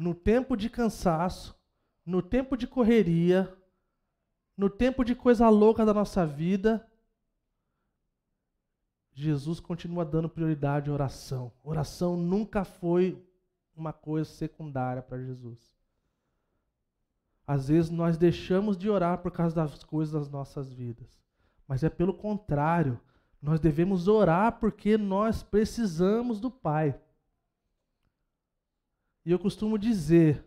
no 0.00 0.14
tempo 0.14 0.56
de 0.56 0.70
cansaço, 0.70 1.54
no 2.10 2.20
tempo 2.20 2.56
de 2.56 2.66
correria, 2.66 3.56
no 4.56 4.68
tempo 4.68 5.04
de 5.04 5.14
coisa 5.14 5.48
louca 5.48 5.86
da 5.86 5.94
nossa 5.94 6.26
vida, 6.26 6.84
Jesus 9.12 9.60
continua 9.60 10.04
dando 10.04 10.28
prioridade 10.28 10.90
à 10.90 10.92
oração. 10.92 11.52
Oração 11.62 12.16
nunca 12.16 12.64
foi 12.64 13.24
uma 13.76 13.92
coisa 13.92 14.28
secundária 14.28 15.00
para 15.00 15.22
Jesus. 15.22 15.72
Às 17.46 17.68
vezes 17.68 17.90
nós 17.90 18.16
deixamos 18.16 18.76
de 18.76 18.90
orar 18.90 19.18
por 19.18 19.30
causa 19.30 19.54
das 19.54 19.84
coisas 19.84 20.12
das 20.12 20.28
nossas 20.28 20.72
vidas, 20.72 21.22
mas 21.66 21.84
é 21.84 21.88
pelo 21.88 22.12
contrário, 22.12 23.00
nós 23.40 23.60
devemos 23.60 24.08
orar 24.08 24.58
porque 24.58 24.98
nós 24.98 25.44
precisamos 25.44 26.40
do 26.40 26.50
Pai. 26.50 27.00
E 29.24 29.30
eu 29.30 29.38
costumo 29.38 29.78
dizer: 29.78 30.44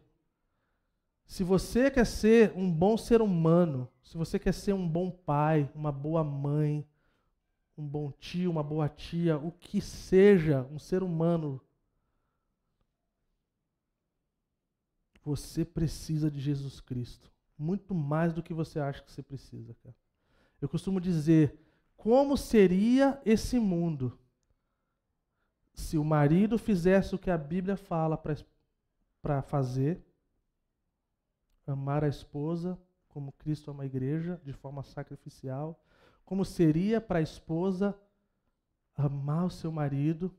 se 1.34 1.43
você 1.43 1.89
quer 1.89 2.05
ser 2.05 2.53
um 2.55 2.71
bom 2.71 2.95
ser 2.95 3.19
humano, 3.19 3.89
se 4.03 4.15
você 4.15 4.38
quer 4.38 4.53
ser 4.53 4.73
um 4.73 4.88
bom 4.88 5.09
pai, 5.09 5.67
uma 5.73 5.91
boa 5.91 6.23
mãe, 6.23 6.88
um 7.75 7.88
bom 7.88 8.11
tio, 8.11 8.51
uma 8.51 8.61
boa 8.61 8.88
tia, 8.88 9.36
o 9.39 9.51
que 9.51 9.81
seja, 9.81 10.61
um 10.71 10.77
ser 10.77 11.01
humano, 11.01 11.59
você 15.23 15.65
precisa 15.65 16.29
de 16.29 16.39
Jesus 16.39 16.79
Cristo. 16.79 17.31
Muito 17.57 17.95
mais 17.95 18.31
do 18.31 18.43
que 18.43 18.53
você 18.53 18.79
acha 18.79 19.01
que 19.01 19.11
você 19.11 19.23
precisa, 19.23 19.73
cara. 19.81 19.95
Eu 20.61 20.69
costumo 20.69 21.01
dizer: 21.01 21.59
como 21.97 22.38
seria 22.38 23.19
esse 23.25 23.59
mundo 23.59 24.19
se 25.73 25.97
o 25.97 26.03
marido 26.05 26.59
fizesse 26.59 27.15
o 27.15 27.17
que 27.17 27.31
a 27.31 27.38
Bíblia 27.39 27.75
fala 27.75 28.21
para 29.19 29.41
fazer, 29.41 29.99
amar 31.72 32.03
a 32.03 32.07
esposa 32.07 32.78
como 33.14 33.32
Cristo 33.34 33.70
ama 33.70 33.84
a 33.84 33.86
igreja, 33.86 34.41
de 34.43 34.51
forma 34.51 34.82
sacrificial, 34.82 35.80
como 36.26 36.43
seria 36.43 36.99
para 36.99 37.20
a 37.20 37.22
esposa 37.22 37.95
amar 38.95 39.45
o 39.45 39.51
seu 39.51 39.72
marido, 39.72 40.36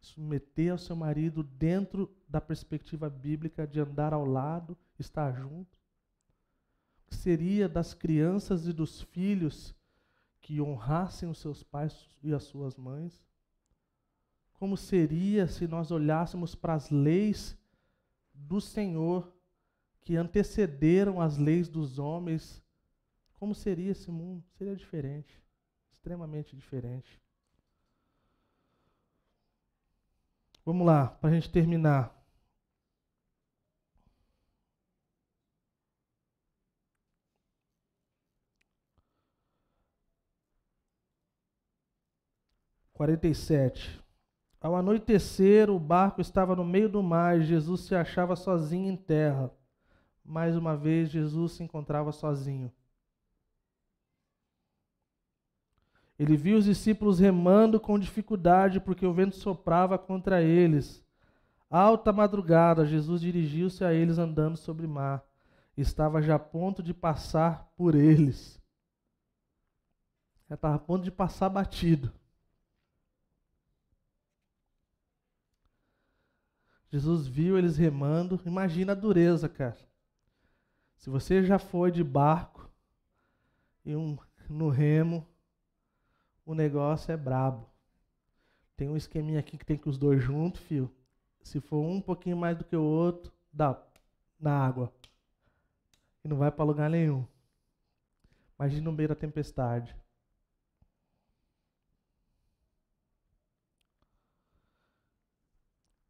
submeter 0.00 0.72
ao 0.72 0.78
seu 0.78 0.96
marido 0.96 1.42
dentro 1.42 2.10
da 2.26 2.40
perspectiva 2.40 3.10
bíblica 3.10 3.66
de 3.66 3.78
andar 3.78 4.14
ao 4.14 4.24
lado, 4.24 4.76
estar 4.98 5.32
junto. 5.32 5.78
Que 7.06 7.14
seria 7.14 7.68
das 7.68 7.92
crianças 7.92 8.66
e 8.66 8.72
dos 8.72 9.02
filhos 9.02 9.74
que 10.40 10.60
honrassem 10.60 11.28
os 11.28 11.38
seus 11.38 11.62
pais 11.62 12.08
e 12.22 12.32
as 12.32 12.44
suas 12.44 12.76
mães? 12.76 13.22
Como 14.54 14.76
seria 14.76 15.46
se 15.46 15.66
nós 15.66 15.90
olhássemos 15.90 16.54
para 16.54 16.74
as 16.74 16.88
leis 16.88 17.56
do 18.32 18.60
Senhor 18.60 19.31
que 20.04 20.16
antecederam 20.16 21.20
as 21.20 21.36
leis 21.38 21.68
dos 21.68 21.98
homens, 21.98 22.62
como 23.34 23.54
seria 23.54 23.92
esse 23.92 24.10
mundo? 24.10 24.44
Seria 24.56 24.76
diferente, 24.76 25.40
extremamente 25.90 26.56
diferente. 26.56 27.20
Vamos 30.64 30.86
lá, 30.86 31.08
para 31.08 31.30
a 31.30 31.32
gente 31.34 31.50
terminar. 31.50 32.16
Quarenta 42.92 43.26
e 43.26 43.34
sete. 43.34 44.00
Ao 44.60 44.76
anoitecer, 44.76 45.68
o 45.68 45.80
barco 45.80 46.20
estava 46.20 46.54
no 46.54 46.64
meio 46.64 46.88
do 46.88 47.02
mar 47.02 47.40
e 47.40 47.44
Jesus 47.44 47.80
se 47.80 47.96
achava 47.96 48.36
sozinho 48.36 48.92
em 48.92 48.96
terra. 48.96 49.50
Mais 50.24 50.56
uma 50.56 50.76
vez, 50.76 51.10
Jesus 51.10 51.52
se 51.52 51.62
encontrava 51.62 52.12
sozinho. 52.12 52.72
Ele 56.18 56.36
viu 56.36 56.56
os 56.56 56.64
discípulos 56.64 57.18
remando 57.18 57.80
com 57.80 57.98
dificuldade 57.98 58.78
porque 58.78 59.04
o 59.04 59.12
vento 59.12 59.34
soprava 59.34 59.98
contra 59.98 60.40
eles. 60.40 61.04
Alta 61.68 62.12
madrugada, 62.12 62.86
Jesus 62.86 63.20
dirigiu-se 63.20 63.84
a 63.84 63.92
eles 63.92 64.18
andando 64.18 64.56
sobre 64.56 64.86
mar. 64.86 65.24
Estava 65.76 66.20
já 66.22 66.36
a 66.36 66.38
ponto 66.38 66.82
de 66.82 66.92
passar 66.92 67.72
por 67.76 67.94
eles. 67.94 68.60
Já 70.48 70.54
estava 70.54 70.76
a 70.76 70.78
ponto 70.78 71.02
de 71.02 71.10
passar 71.10 71.48
batido. 71.48 72.12
Jesus 76.92 77.26
viu 77.26 77.56
eles 77.56 77.78
remando. 77.78 78.38
Imagina 78.44 78.92
a 78.92 78.94
dureza, 78.94 79.48
cara. 79.48 79.78
Se 81.02 81.10
você 81.10 81.42
já 81.42 81.58
foi 81.58 81.90
de 81.90 82.04
barco 82.04 82.70
e 83.84 83.96
um 83.96 84.16
no 84.48 84.68
remo, 84.68 85.26
o 86.46 86.54
negócio 86.54 87.10
é 87.10 87.16
brabo. 87.16 87.68
Tem 88.76 88.88
um 88.88 88.96
esqueminha 88.96 89.40
aqui 89.40 89.58
que 89.58 89.66
tem 89.66 89.76
que 89.76 89.88
os 89.88 89.98
dois 89.98 90.22
juntos, 90.22 90.60
fio. 90.60 90.88
Se 91.42 91.60
for 91.60 91.80
um 91.80 92.00
pouquinho 92.00 92.36
mais 92.36 92.56
do 92.56 92.62
que 92.62 92.76
o 92.76 92.84
outro, 92.84 93.32
dá 93.52 93.76
na 94.38 94.64
água. 94.64 94.92
E 96.24 96.28
não 96.28 96.36
vai 96.36 96.52
para 96.52 96.64
lugar 96.64 96.88
nenhum. 96.88 97.26
Imagina 98.56 98.84
no 98.84 98.92
meio 98.92 99.08
da 99.08 99.16
tempestade. 99.16 99.96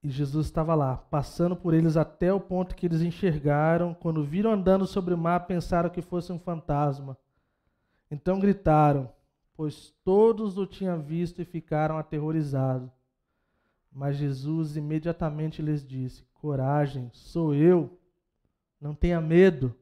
E 0.02 0.10
Jesus 0.10 0.46
estava 0.46 0.74
lá, 0.74 0.96
passando 0.96 1.54
por 1.54 1.74
eles 1.74 1.96
até 1.96 2.32
o 2.32 2.40
ponto 2.40 2.74
que 2.74 2.86
eles 2.86 3.02
enxergaram. 3.02 3.94
Quando 3.94 4.24
viram 4.24 4.52
andando 4.52 4.86
sobre 4.86 5.14
o 5.14 5.18
mar, 5.18 5.46
pensaram 5.46 5.88
que 5.88 6.02
fosse 6.02 6.32
um 6.32 6.38
fantasma. 6.38 7.16
Então 8.10 8.40
gritaram: 8.40 9.08
pois 9.54 9.94
todos 10.04 10.58
o 10.58 10.66
tinham 10.66 11.00
visto 11.00 11.40
e 11.40 11.44
ficaram 11.44 11.96
aterrorizados. 11.96 12.90
Mas 13.92 14.16
Jesus 14.16 14.76
imediatamente 14.76 15.62
lhes 15.62 15.86
disse: 15.86 16.24
Coragem, 16.34 17.10
sou 17.12 17.54
eu, 17.54 17.96
não 18.80 18.94
tenha 18.94 19.20
medo. 19.20 19.72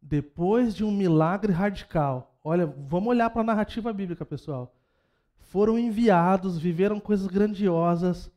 Depois 0.00 0.74
de 0.74 0.84
um 0.84 0.92
milagre 0.92 1.52
radical, 1.52 2.38
olha, 2.42 2.66
vamos 2.66 3.08
olhar 3.08 3.28
para 3.30 3.40
a 3.40 3.44
narrativa 3.44 3.92
bíblica, 3.92 4.24
pessoal. 4.24 4.77
Foram 5.48 5.78
enviados, 5.78 6.58
viveram 6.58 7.00
coisas 7.00 7.26
grandiosas, 7.26 8.30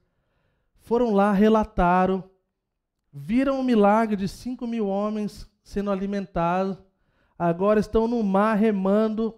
foram 0.79 1.13
lá, 1.13 1.33
relataram, 1.33 2.23
viram 3.11 3.59
o 3.59 3.63
milagre 3.63 4.15
de 4.15 4.29
cinco 4.29 4.65
mil 4.65 4.87
homens 4.87 5.45
sendo 5.61 5.91
alimentados, 5.91 6.81
agora 7.37 7.81
estão 7.81 8.07
no 8.07 8.23
mar 8.23 8.55
remando 8.55 9.37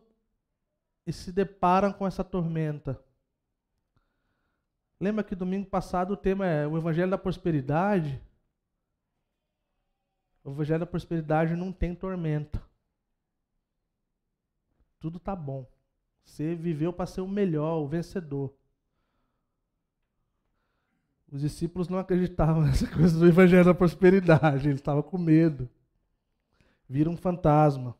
e 1.03 1.11
se 1.11 1.31
deparam 1.31 1.91
com 1.91 2.05
essa 2.05 2.23
tormenta. 2.23 3.03
Lembra 4.99 5.23
que 5.23 5.33
domingo 5.33 5.67
passado 5.67 6.11
o 6.11 6.17
tema 6.17 6.45
é 6.45 6.67
o 6.67 6.77
Evangelho 6.77 7.09
da 7.09 7.17
Prosperidade? 7.17 8.21
O 10.43 10.51
Evangelho 10.51 10.81
da 10.81 10.85
Prosperidade 10.85 11.55
não 11.55 11.71
tem 11.71 11.95
tormenta. 11.95 12.63
Tudo 14.99 15.19
tá 15.19 15.35
bom. 15.35 15.72
Você 16.23 16.55
viveu 16.55 16.91
para 16.91 17.05
ser 17.05 17.21
o 17.21 17.27
melhor, 17.27 17.79
o 17.79 17.87
vencedor. 17.87 18.53
Os 21.31 21.41
discípulos 21.41 21.89
não 21.89 21.97
acreditavam 21.97 22.61
nessa 22.65 22.87
coisa 22.87 23.17
do 23.17 23.27
Evangelho 23.27 23.65
da 23.65 23.73
Prosperidade, 23.73 24.67
eles 24.67 24.79
estavam 24.79 25.03
com 25.03 25.17
medo 25.17 25.69
vira 26.93 27.09
um 27.09 27.17
fantasma. 27.17 27.95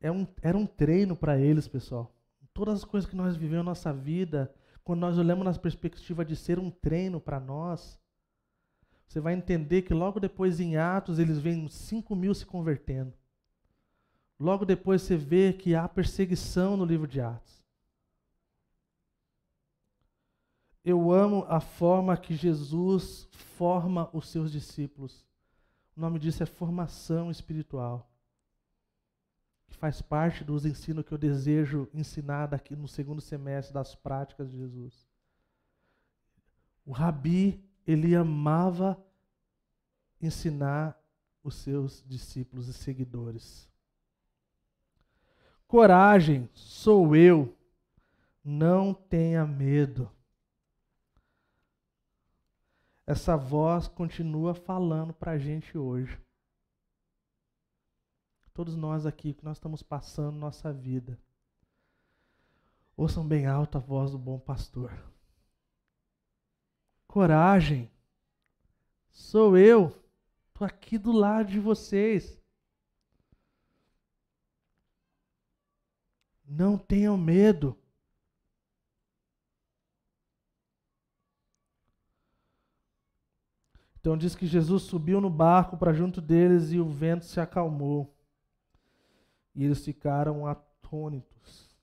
É 0.00 0.10
um, 0.10 0.26
era 0.40 0.56
um 0.56 0.66
treino 0.66 1.14
para 1.14 1.38
eles, 1.38 1.68
pessoal. 1.68 2.10
Todas 2.54 2.78
as 2.78 2.84
coisas 2.84 3.08
que 3.08 3.14
nós 3.14 3.36
vivemos 3.36 3.64
na 3.64 3.70
nossa 3.70 3.92
vida, 3.92 4.52
quando 4.82 5.00
nós 5.00 5.18
olhamos 5.18 5.44
na 5.44 5.54
perspectiva 5.54 6.24
de 6.24 6.34
ser 6.34 6.58
um 6.58 6.70
treino 6.70 7.20
para 7.20 7.38
nós, 7.38 8.00
você 9.06 9.20
vai 9.20 9.34
entender 9.34 9.82
que 9.82 9.92
logo 9.92 10.18
depois 10.18 10.58
em 10.58 10.76
Atos 10.76 11.18
eles 11.18 11.38
veem 11.38 11.68
5 11.68 12.16
mil 12.16 12.34
se 12.34 12.46
convertendo. 12.46 13.12
Logo 14.42 14.64
depois 14.64 15.02
você 15.02 15.16
vê 15.16 15.52
que 15.52 15.72
há 15.72 15.88
perseguição 15.88 16.76
no 16.76 16.84
livro 16.84 17.06
de 17.06 17.20
Atos. 17.20 17.62
Eu 20.84 21.12
amo 21.12 21.46
a 21.48 21.60
forma 21.60 22.16
que 22.16 22.34
Jesus 22.34 23.28
forma 23.56 24.10
os 24.12 24.26
seus 24.26 24.50
discípulos. 24.50 25.24
O 25.96 26.00
nome 26.00 26.18
disso 26.18 26.42
é 26.42 26.46
formação 26.46 27.30
espiritual. 27.30 28.10
Que 29.68 29.76
faz 29.76 30.02
parte 30.02 30.42
dos 30.42 30.66
ensinos 30.66 31.04
que 31.04 31.12
eu 31.12 31.18
desejo 31.18 31.88
ensinar 31.94 32.46
daqui 32.46 32.74
no 32.74 32.88
segundo 32.88 33.20
semestre 33.20 33.72
das 33.72 33.94
práticas 33.94 34.50
de 34.50 34.56
Jesus. 34.56 35.08
O 36.84 36.90
Rabi, 36.90 37.64
ele 37.86 38.16
amava 38.16 39.00
ensinar 40.20 41.00
os 41.44 41.54
seus 41.54 42.02
discípulos 42.08 42.66
e 42.66 42.72
seguidores. 42.72 43.70
Coragem, 45.72 46.50
sou 46.52 47.16
eu. 47.16 47.56
Não 48.44 48.92
tenha 48.92 49.46
medo 49.46 50.10
essa 53.06 53.36
voz 53.36 53.88
continua 53.88 54.54
falando 54.54 55.12
para 55.12 55.32
a 55.32 55.38
gente 55.38 55.76
hoje. 55.76 56.18
Todos 58.54 58.76
nós 58.76 59.06
aqui 59.06 59.34
que 59.34 59.44
nós 59.44 59.56
estamos 59.58 59.82
passando 59.82 60.36
nossa 60.36 60.72
vida. 60.72 61.18
Ouçam 62.96 63.26
bem 63.26 63.46
alto 63.46 63.78
a 63.78 63.80
voz 63.80 64.12
do 64.12 64.18
bom 64.18 64.38
pastor. 64.38 64.92
Coragem. 67.06 67.90
Sou 69.10 69.56
eu. 69.56 69.94
Estou 70.48 70.66
aqui 70.66 70.96
do 70.96 71.12
lado 71.12 71.50
de 71.50 71.60
vocês. 71.60 72.41
Não 76.54 76.76
tenham 76.76 77.16
medo. 77.16 77.74
Então 83.98 84.18
diz 84.18 84.34
que 84.34 84.46
Jesus 84.46 84.82
subiu 84.82 85.18
no 85.18 85.30
barco 85.30 85.78
para 85.78 85.94
junto 85.94 86.20
deles 86.20 86.70
e 86.72 86.78
o 86.78 86.86
vento 86.86 87.24
se 87.24 87.40
acalmou. 87.40 88.14
E 89.54 89.64
eles 89.64 89.82
ficaram 89.82 90.46
atônitos. 90.46 91.74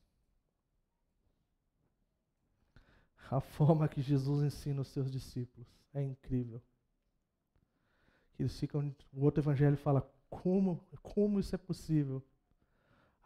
A 3.31 3.39
forma 3.39 3.87
que 3.87 4.01
Jesus 4.01 4.43
ensina 4.43 4.81
os 4.81 4.89
seus 4.89 5.09
discípulos 5.09 5.67
é 5.95 6.03
incrível. 6.03 6.61
Eles 8.37 8.59
ficam, 8.59 8.95
o 9.11 9.23
outro 9.23 9.41
evangelho 9.41 9.77
fala 9.77 10.07
como, 10.29 10.87
como 11.01 11.39
isso 11.39 11.55
é 11.55 11.57
possível? 11.57 12.23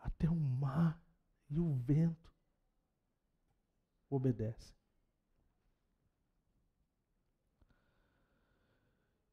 Até 0.01 0.29
o 0.29 0.35
mar 0.35 1.02
e 1.49 1.59
o 1.59 1.73
vento 1.73 2.31
obedecem. 4.09 4.73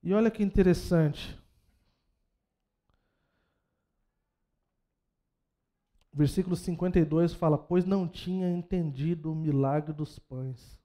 E 0.03 0.15
olha 0.15 0.31
que 0.31 0.43
interessante. 0.43 1.39
Versículo 6.13 6.57
52 6.57 7.35
fala: 7.35 7.57
Pois 7.57 7.85
não 7.85 8.09
tinha 8.09 8.51
entendido 8.51 9.33
o 9.33 9.37
milagre 9.37 9.93
dos 9.93 10.19
pães, 10.19 10.79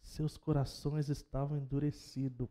seus 0.00 0.36
corações 0.36 1.08
estavam 1.08 1.56
endurecidos. 1.56 2.48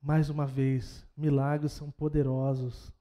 Mais 0.00 0.30
uma 0.30 0.46
vez, 0.46 1.04
milagres 1.16 1.72
são 1.72 1.90
poderosos, 1.90 2.92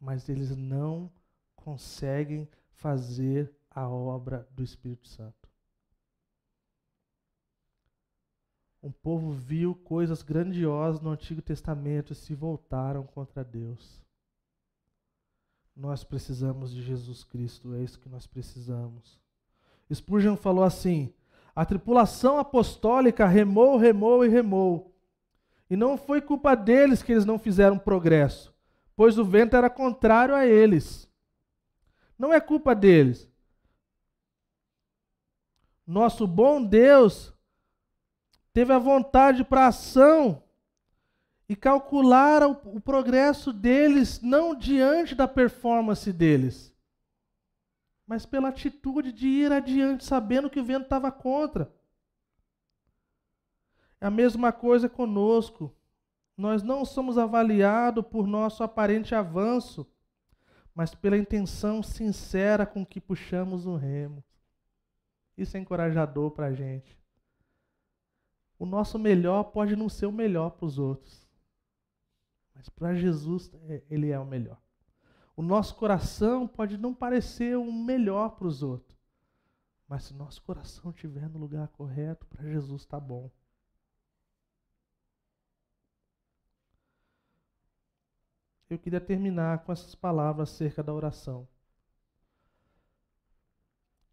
mas 0.00 0.28
eles 0.28 0.56
não 0.56 1.10
conseguem 1.54 2.48
fazer 2.70 3.52
a 3.70 3.88
obra 3.88 4.48
do 4.52 4.62
Espírito 4.62 5.08
Santo. 5.08 5.46
Um 8.82 8.92
povo 8.92 9.32
viu 9.32 9.74
coisas 9.74 10.22
grandiosas 10.22 11.00
no 11.00 11.10
Antigo 11.10 11.42
Testamento 11.42 12.12
e 12.12 12.16
se 12.16 12.34
voltaram 12.34 13.04
contra 13.04 13.42
Deus. 13.42 14.00
Nós 15.74 16.04
precisamos 16.04 16.72
de 16.72 16.82
Jesus 16.82 17.24
Cristo, 17.24 17.74
é 17.74 17.82
isso 17.82 17.98
que 17.98 18.08
nós 18.08 18.26
precisamos. 18.26 19.18
Spurgeon 19.92 20.36
falou 20.36 20.64
assim: 20.64 21.12
a 21.54 21.64
tripulação 21.64 22.38
apostólica 22.38 23.26
remou, 23.26 23.76
remou 23.76 24.24
e 24.24 24.28
remou. 24.28 24.94
E 25.68 25.76
não 25.76 25.96
foi 25.96 26.20
culpa 26.20 26.54
deles 26.54 27.02
que 27.02 27.10
eles 27.10 27.24
não 27.24 27.38
fizeram 27.38 27.78
progresso, 27.78 28.54
pois 28.96 29.18
o 29.18 29.24
vento 29.24 29.54
era 29.54 29.68
contrário 29.68 30.34
a 30.34 30.46
eles. 30.46 31.08
Não 32.18 32.32
é 32.32 32.40
culpa 32.40 32.74
deles. 32.74 33.28
Nosso 35.86 36.26
bom 36.26 36.64
Deus 36.64 37.32
teve 38.52 38.72
a 38.72 38.78
vontade 38.78 39.44
para 39.44 39.66
ação 39.66 40.42
e 41.46 41.54
calcular 41.54 42.42
o, 42.42 42.52
o, 42.76 42.80
progresso 42.80 43.52
deles 43.52 44.20
não 44.20 44.54
diante 44.54 45.14
da 45.14 45.28
performance 45.28 46.10
deles, 46.10 46.74
mas 48.06 48.24
pela 48.24 48.48
atitude 48.48 49.12
de 49.12 49.28
ir 49.28 49.52
adiante, 49.52 50.04
sabendo 50.04 50.48
que 50.48 50.58
o 50.58 50.64
vento 50.64 50.84
estava 50.84 51.12
contra. 51.12 51.70
É 54.00 54.06
a 54.06 54.10
mesma 54.10 54.52
coisa 54.52 54.88
conosco. 54.88 55.75
Nós 56.36 56.62
não 56.62 56.84
somos 56.84 57.16
avaliados 57.16 58.04
por 58.06 58.26
nosso 58.26 58.62
aparente 58.62 59.14
avanço, 59.14 59.86
mas 60.74 60.94
pela 60.94 61.16
intenção 61.16 61.82
sincera 61.82 62.66
com 62.66 62.84
que 62.84 63.00
puxamos 63.00 63.66
o 63.66 63.76
remo. 63.76 64.22
Isso 65.36 65.56
é 65.56 65.60
encorajador 65.60 66.30
para 66.30 66.46
a 66.46 66.52
gente. 66.52 66.98
O 68.58 68.66
nosso 68.66 68.98
melhor 68.98 69.44
pode 69.44 69.74
não 69.76 69.88
ser 69.88 70.06
o 70.06 70.12
melhor 70.12 70.50
para 70.50 70.66
os 70.66 70.78
outros, 70.78 71.26
mas 72.54 72.68
para 72.68 72.94
Jesus 72.94 73.50
é, 73.68 73.82
ele 73.88 74.10
é 74.10 74.18
o 74.18 74.24
melhor. 74.24 74.60
O 75.36 75.42
nosso 75.42 75.74
coração 75.76 76.48
pode 76.48 76.78
não 76.78 76.94
parecer 76.94 77.56
o 77.58 77.70
melhor 77.70 78.30
para 78.30 78.46
os 78.46 78.62
outros, 78.62 78.98
mas 79.86 80.04
se 80.04 80.14
nosso 80.14 80.42
coração 80.42 80.90
estiver 80.90 81.28
no 81.28 81.38
lugar 81.38 81.68
correto, 81.68 82.26
para 82.26 82.48
Jesus 82.48 82.82
está 82.82 82.98
bom. 82.98 83.30
Eu 88.68 88.78
queria 88.78 89.00
terminar 89.00 89.60
com 89.64 89.72
essas 89.72 89.94
palavras 89.94 90.50
acerca 90.50 90.82
da 90.82 90.92
oração. 90.92 91.46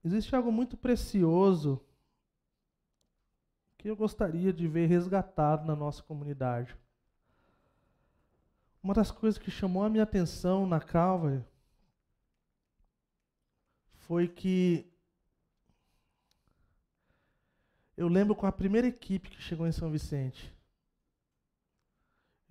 Existe 0.04 0.36
algo 0.36 0.52
muito 0.52 0.78
precioso 0.78 1.82
que 3.78 3.90
eu 3.90 3.96
gostaria 3.96 4.54
de 4.54 4.68
ver 4.68 4.88
resgatado 4.88 5.66
na 5.66 5.76
nossa 5.76 6.04
comunidade. 6.04 6.76
Uma 8.82 8.94
das 8.94 9.12
coisas 9.12 9.38
que 9.38 9.50
chamou 9.50 9.84
a 9.84 9.90
minha 9.90 10.04
atenção 10.04 10.68
na 10.68 10.80
Calvary 10.80 11.44
foi 13.94 14.28
que 14.28 14.86
eu 17.96 18.08
lembro 18.08 18.36
com 18.36 18.46
a 18.46 18.52
primeira 18.52 18.88
equipe 18.88 19.30
que 19.30 19.42
chegou 19.42 19.66
em 19.66 19.72
São 19.72 19.90
Vicente. 19.90 20.53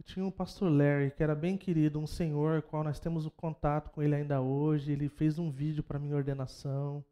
Tinha 0.05 0.25
um 0.25 0.31
pastor 0.31 0.71
Larry, 0.71 1.11
que 1.11 1.23
era 1.23 1.35
bem 1.35 1.57
querido, 1.57 1.99
um 1.99 2.07
senhor, 2.07 2.63
qual 2.63 2.83
nós 2.83 2.99
temos 2.99 3.25
o 3.25 3.31
contato 3.31 3.91
com 3.91 4.03
ele 4.03 4.15
ainda 4.15 4.41
hoje. 4.41 4.93
Ele 4.93 5.09
fez 5.09 5.39
um 5.39 5.51
vídeo 5.51 5.83
para 5.83 5.99
minha 5.99 6.17
ordenação. 6.17 7.05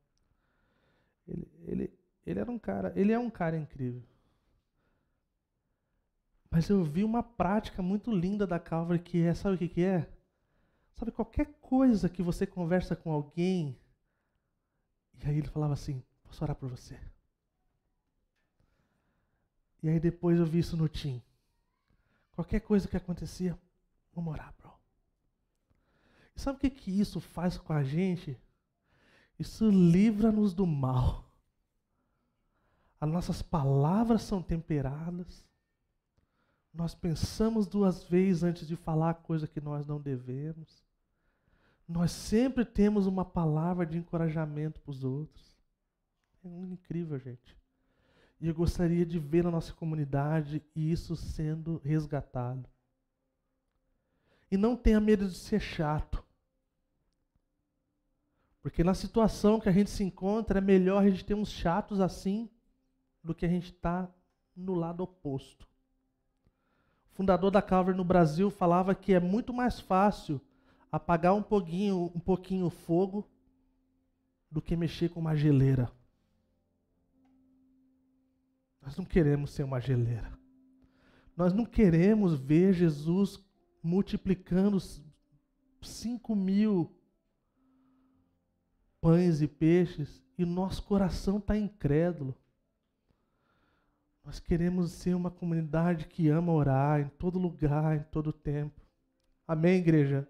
Ele, 1.26 1.48
ele, 1.66 1.98
ele 2.26 2.40
era 2.40 2.50
um 2.50 2.58
cara, 2.58 2.92
ele 2.96 3.12
é 3.12 3.18
um 3.18 3.30
cara 3.30 3.56
incrível. 3.56 4.02
Mas 6.50 6.68
eu 6.68 6.82
vi 6.82 7.04
uma 7.04 7.22
prática 7.22 7.80
muito 7.80 8.10
linda 8.10 8.46
da 8.46 8.58
Calvary 8.58 8.98
que 8.98 9.22
é, 9.22 9.32
sabe 9.34 9.54
o 9.54 9.58
que, 9.58 9.68
que 9.68 9.84
é? 9.84 10.10
Sabe, 10.94 11.12
qualquer 11.12 11.46
coisa 11.60 12.08
que 12.08 12.22
você 12.22 12.44
conversa 12.44 12.96
com 12.96 13.10
alguém, 13.12 13.78
e 15.14 15.26
aí 15.26 15.38
ele 15.38 15.48
falava 15.48 15.72
assim, 15.72 16.02
posso 16.24 16.44
orar 16.44 16.56
por 16.56 16.68
você? 16.68 16.98
E 19.82 19.88
aí 19.88 19.98
depois 19.98 20.38
eu 20.38 20.44
vi 20.44 20.58
isso 20.58 20.76
no 20.76 20.88
Tim. 20.88 21.22
Qualquer 22.32 22.60
coisa 22.60 22.88
que 22.88 22.96
acontecia, 22.96 23.58
vamos 24.12 24.32
orar, 24.32 24.54
bro. 24.58 24.72
E 26.34 26.40
sabe 26.40 26.56
o 26.56 26.60
que, 26.60 26.70
que 26.70 27.00
isso 27.00 27.20
faz 27.20 27.58
com 27.58 27.72
a 27.72 27.82
gente? 27.82 28.38
Isso 29.38 29.68
livra-nos 29.70 30.54
do 30.54 30.66
mal. 30.66 31.24
As 33.00 33.08
nossas 33.08 33.40
palavras 33.40 34.22
são 34.22 34.42
temperadas. 34.42 35.46
Nós 36.72 36.94
pensamos 36.94 37.66
duas 37.66 38.04
vezes 38.04 38.42
antes 38.42 38.68
de 38.68 38.76
falar 38.76 39.14
coisa 39.14 39.48
que 39.48 39.60
nós 39.60 39.86
não 39.86 40.00
devemos. 40.00 40.82
Nós 41.88 42.12
sempre 42.12 42.64
temos 42.64 43.06
uma 43.06 43.24
palavra 43.24 43.84
de 43.84 43.98
encorajamento 43.98 44.80
para 44.80 44.90
os 44.90 45.02
outros. 45.02 45.58
É 46.44 46.48
incrível, 46.48 47.18
gente. 47.18 47.59
E 48.40 48.48
eu 48.48 48.54
gostaria 48.54 49.04
de 49.04 49.18
ver 49.18 49.44
na 49.44 49.50
nossa 49.50 49.72
comunidade 49.74 50.62
isso 50.74 51.14
sendo 51.14 51.80
resgatado. 51.84 52.68
E 54.50 54.56
não 54.56 54.74
tenha 54.76 54.98
medo 54.98 55.28
de 55.28 55.36
ser 55.36 55.60
chato. 55.60 56.24
Porque 58.62 58.82
na 58.82 58.94
situação 58.94 59.60
que 59.60 59.68
a 59.68 59.72
gente 59.72 59.90
se 59.90 60.02
encontra, 60.02 60.58
é 60.58 60.62
melhor 60.62 61.02
a 61.02 61.08
gente 61.08 61.24
ter 61.24 61.34
uns 61.34 61.50
chatos 61.50 62.00
assim 62.00 62.48
do 63.22 63.34
que 63.34 63.44
a 63.44 63.48
gente 63.48 63.72
estar 63.72 64.06
tá 64.06 64.14
no 64.56 64.74
lado 64.74 65.02
oposto. 65.02 65.68
O 67.12 67.14
fundador 67.14 67.50
da 67.50 67.60
Calvary 67.60 67.96
no 67.96 68.04
Brasil 68.04 68.50
falava 68.50 68.94
que 68.94 69.12
é 69.12 69.20
muito 69.20 69.52
mais 69.52 69.78
fácil 69.78 70.40
apagar 70.90 71.34
um 71.34 71.42
pouquinho, 71.42 72.10
um 72.14 72.20
pouquinho 72.20 72.66
o 72.66 72.70
fogo 72.70 73.28
do 74.50 74.62
que 74.62 74.74
mexer 74.76 75.10
com 75.10 75.20
uma 75.20 75.36
geleira. 75.36 75.90
Nós 78.90 78.96
não 78.96 79.04
queremos 79.04 79.52
ser 79.52 79.62
uma 79.62 79.80
geleira. 79.80 80.36
Nós 81.36 81.52
não 81.52 81.64
queremos 81.64 82.34
ver 82.34 82.72
Jesus 82.72 83.40
multiplicando 83.80 84.78
cinco 85.80 86.34
mil 86.34 86.92
pães 89.00 89.42
e 89.42 89.46
peixes 89.46 90.20
e 90.36 90.44
nosso 90.44 90.82
coração 90.82 91.38
está 91.38 91.56
incrédulo. 91.56 92.36
Nós 94.24 94.40
queremos 94.40 94.90
ser 94.90 95.14
uma 95.14 95.30
comunidade 95.30 96.08
que 96.08 96.28
ama 96.28 96.52
orar 96.52 97.00
em 97.00 97.08
todo 97.10 97.38
lugar, 97.38 97.96
em 97.96 98.02
todo 98.10 98.32
tempo. 98.32 98.82
Amém, 99.46 99.78
igreja? 99.78 100.28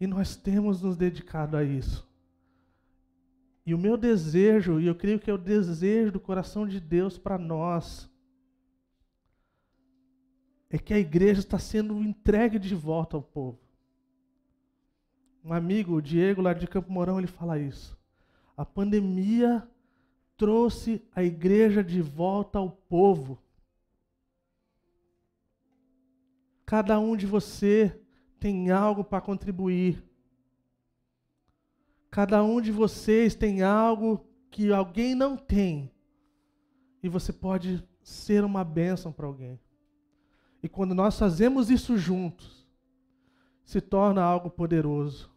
E 0.00 0.06
nós 0.06 0.34
temos 0.34 0.80
nos 0.80 0.96
dedicado 0.96 1.58
a 1.58 1.62
isso. 1.62 2.09
E 3.70 3.74
o 3.74 3.78
meu 3.78 3.96
desejo, 3.96 4.80
e 4.80 4.88
eu 4.88 4.96
creio 4.96 5.20
que 5.20 5.30
é 5.30 5.32
o 5.32 5.38
desejo 5.38 6.10
do 6.10 6.18
coração 6.18 6.66
de 6.66 6.80
Deus 6.80 7.16
para 7.16 7.38
nós, 7.38 8.10
é 10.68 10.76
que 10.76 10.92
a 10.92 10.98
igreja 10.98 11.38
está 11.38 11.56
sendo 11.56 12.02
entregue 12.02 12.58
de 12.58 12.74
volta 12.74 13.16
ao 13.16 13.22
povo. 13.22 13.60
Um 15.44 15.52
amigo, 15.52 15.94
o 15.94 16.02
Diego, 16.02 16.42
lá 16.42 16.52
de 16.52 16.66
Campo 16.66 16.90
Mourão, 16.90 17.18
ele 17.18 17.28
fala 17.28 17.60
isso. 17.60 17.96
A 18.56 18.66
pandemia 18.66 19.64
trouxe 20.36 21.00
a 21.14 21.22
igreja 21.22 21.84
de 21.84 22.02
volta 22.02 22.58
ao 22.58 22.70
povo. 22.70 23.40
Cada 26.66 26.98
um 26.98 27.16
de 27.16 27.24
você 27.24 27.96
tem 28.40 28.72
algo 28.72 29.04
para 29.04 29.20
contribuir. 29.20 30.02
Cada 32.10 32.42
um 32.42 32.60
de 32.60 32.72
vocês 32.72 33.34
tem 33.34 33.62
algo 33.62 34.26
que 34.50 34.72
alguém 34.72 35.14
não 35.14 35.36
tem. 35.36 35.90
E 37.02 37.08
você 37.08 37.32
pode 37.32 37.86
ser 38.02 38.44
uma 38.44 38.64
bênção 38.64 39.12
para 39.12 39.26
alguém. 39.26 39.60
E 40.62 40.68
quando 40.68 40.94
nós 40.94 41.18
fazemos 41.18 41.70
isso 41.70 41.96
juntos, 41.96 42.66
se 43.64 43.80
torna 43.80 44.22
algo 44.22 44.50
poderoso. 44.50 45.30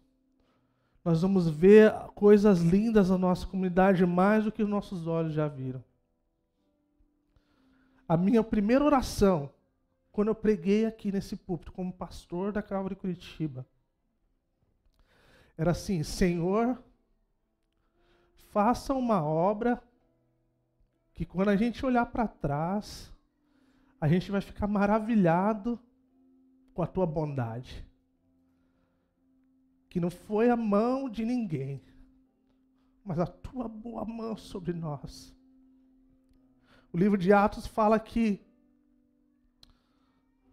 Nós 1.05 1.21
vamos 1.21 1.47
ver 1.49 1.93
coisas 2.15 2.61
lindas 2.61 3.09
na 3.09 3.17
nossa 3.17 3.45
comunidade 3.45 4.05
mais 4.05 4.43
do 4.43 4.51
que 4.51 4.63
os 4.63 4.69
nossos 4.69 5.05
olhos 5.05 5.33
já 5.33 5.47
viram. 5.47 5.83
A 8.07 8.17
minha 8.17 8.43
primeira 8.43 8.83
oração, 8.83 9.51
quando 10.11 10.29
eu 10.29 10.35
preguei 10.35 10.85
aqui 10.85 11.11
nesse 11.11 11.35
púlpito 11.35 11.71
como 11.71 11.93
pastor 11.93 12.51
da 12.51 12.61
Calvary 12.61 12.95
Curitiba, 12.95 13.65
era 15.57 15.71
assim: 15.71 16.03
Senhor, 16.03 16.81
faça 18.51 18.93
uma 18.93 19.23
obra 19.23 19.81
que 21.13 21.25
quando 21.25 21.49
a 21.49 21.55
gente 21.55 21.85
olhar 21.85 22.05
para 22.07 22.27
trás, 22.27 23.11
a 23.99 24.07
gente 24.07 24.31
vai 24.31 24.41
ficar 24.41 24.67
maravilhado 24.67 25.79
com 26.73 26.81
a 26.81 26.87
tua 26.87 27.05
bondade. 27.05 27.85
Que 29.89 29.99
não 29.99 30.09
foi 30.09 30.49
a 30.49 30.57
mão 30.57 31.07
de 31.07 31.23
ninguém, 31.23 31.81
mas 33.05 33.19
a 33.19 33.27
tua 33.27 33.67
boa 33.67 34.03
mão 34.03 34.35
sobre 34.35 34.73
nós. 34.73 35.35
O 36.91 36.97
livro 36.97 37.17
de 37.17 37.31
Atos 37.31 37.67
fala 37.67 37.99
que 37.99 38.41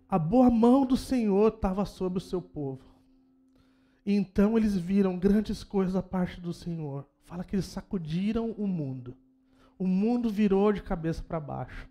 a 0.08 0.18
boa 0.18 0.50
mão 0.50 0.84
do 0.84 0.96
Senhor 0.96 1.54
estava 1.54 1.84
sobre 1.84 2.18
o 2.18 2.20
seu 2.20 2.42
povo. 2.42 2.89
E 4.04 4.14
então 4.14 4.56
eles 4.56 4.76
viram 4.76 5.18
grandes 5.18 5.62
coisas 5.62 5.94
da 5.94 6.02
parte 6.02 6.40
do 6.40 6.52
Senhor. 6.52 7.06
Fala 7.22 7.44
que 7.44 7.54
eles 7.54 7.66
sacudiram 7.66 8.52
o 8.52 8.66
mundo. 8.66 9.16
O 9.78 9.86
mundo 9.86 10.30
virou 10.30 10.72
de 10.72 10.82
cabeça 10.82 11.22
para 11.22 11.40
baixo. 11.40 11.88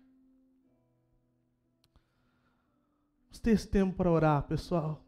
Vamos 3.24 3.40
ter 3.40 3.50
esse 3.50 3.68
tempo 3.68 3.96
para 3.96 4.10
orar, 4.10 4.42
pessoal. 4.42 5.04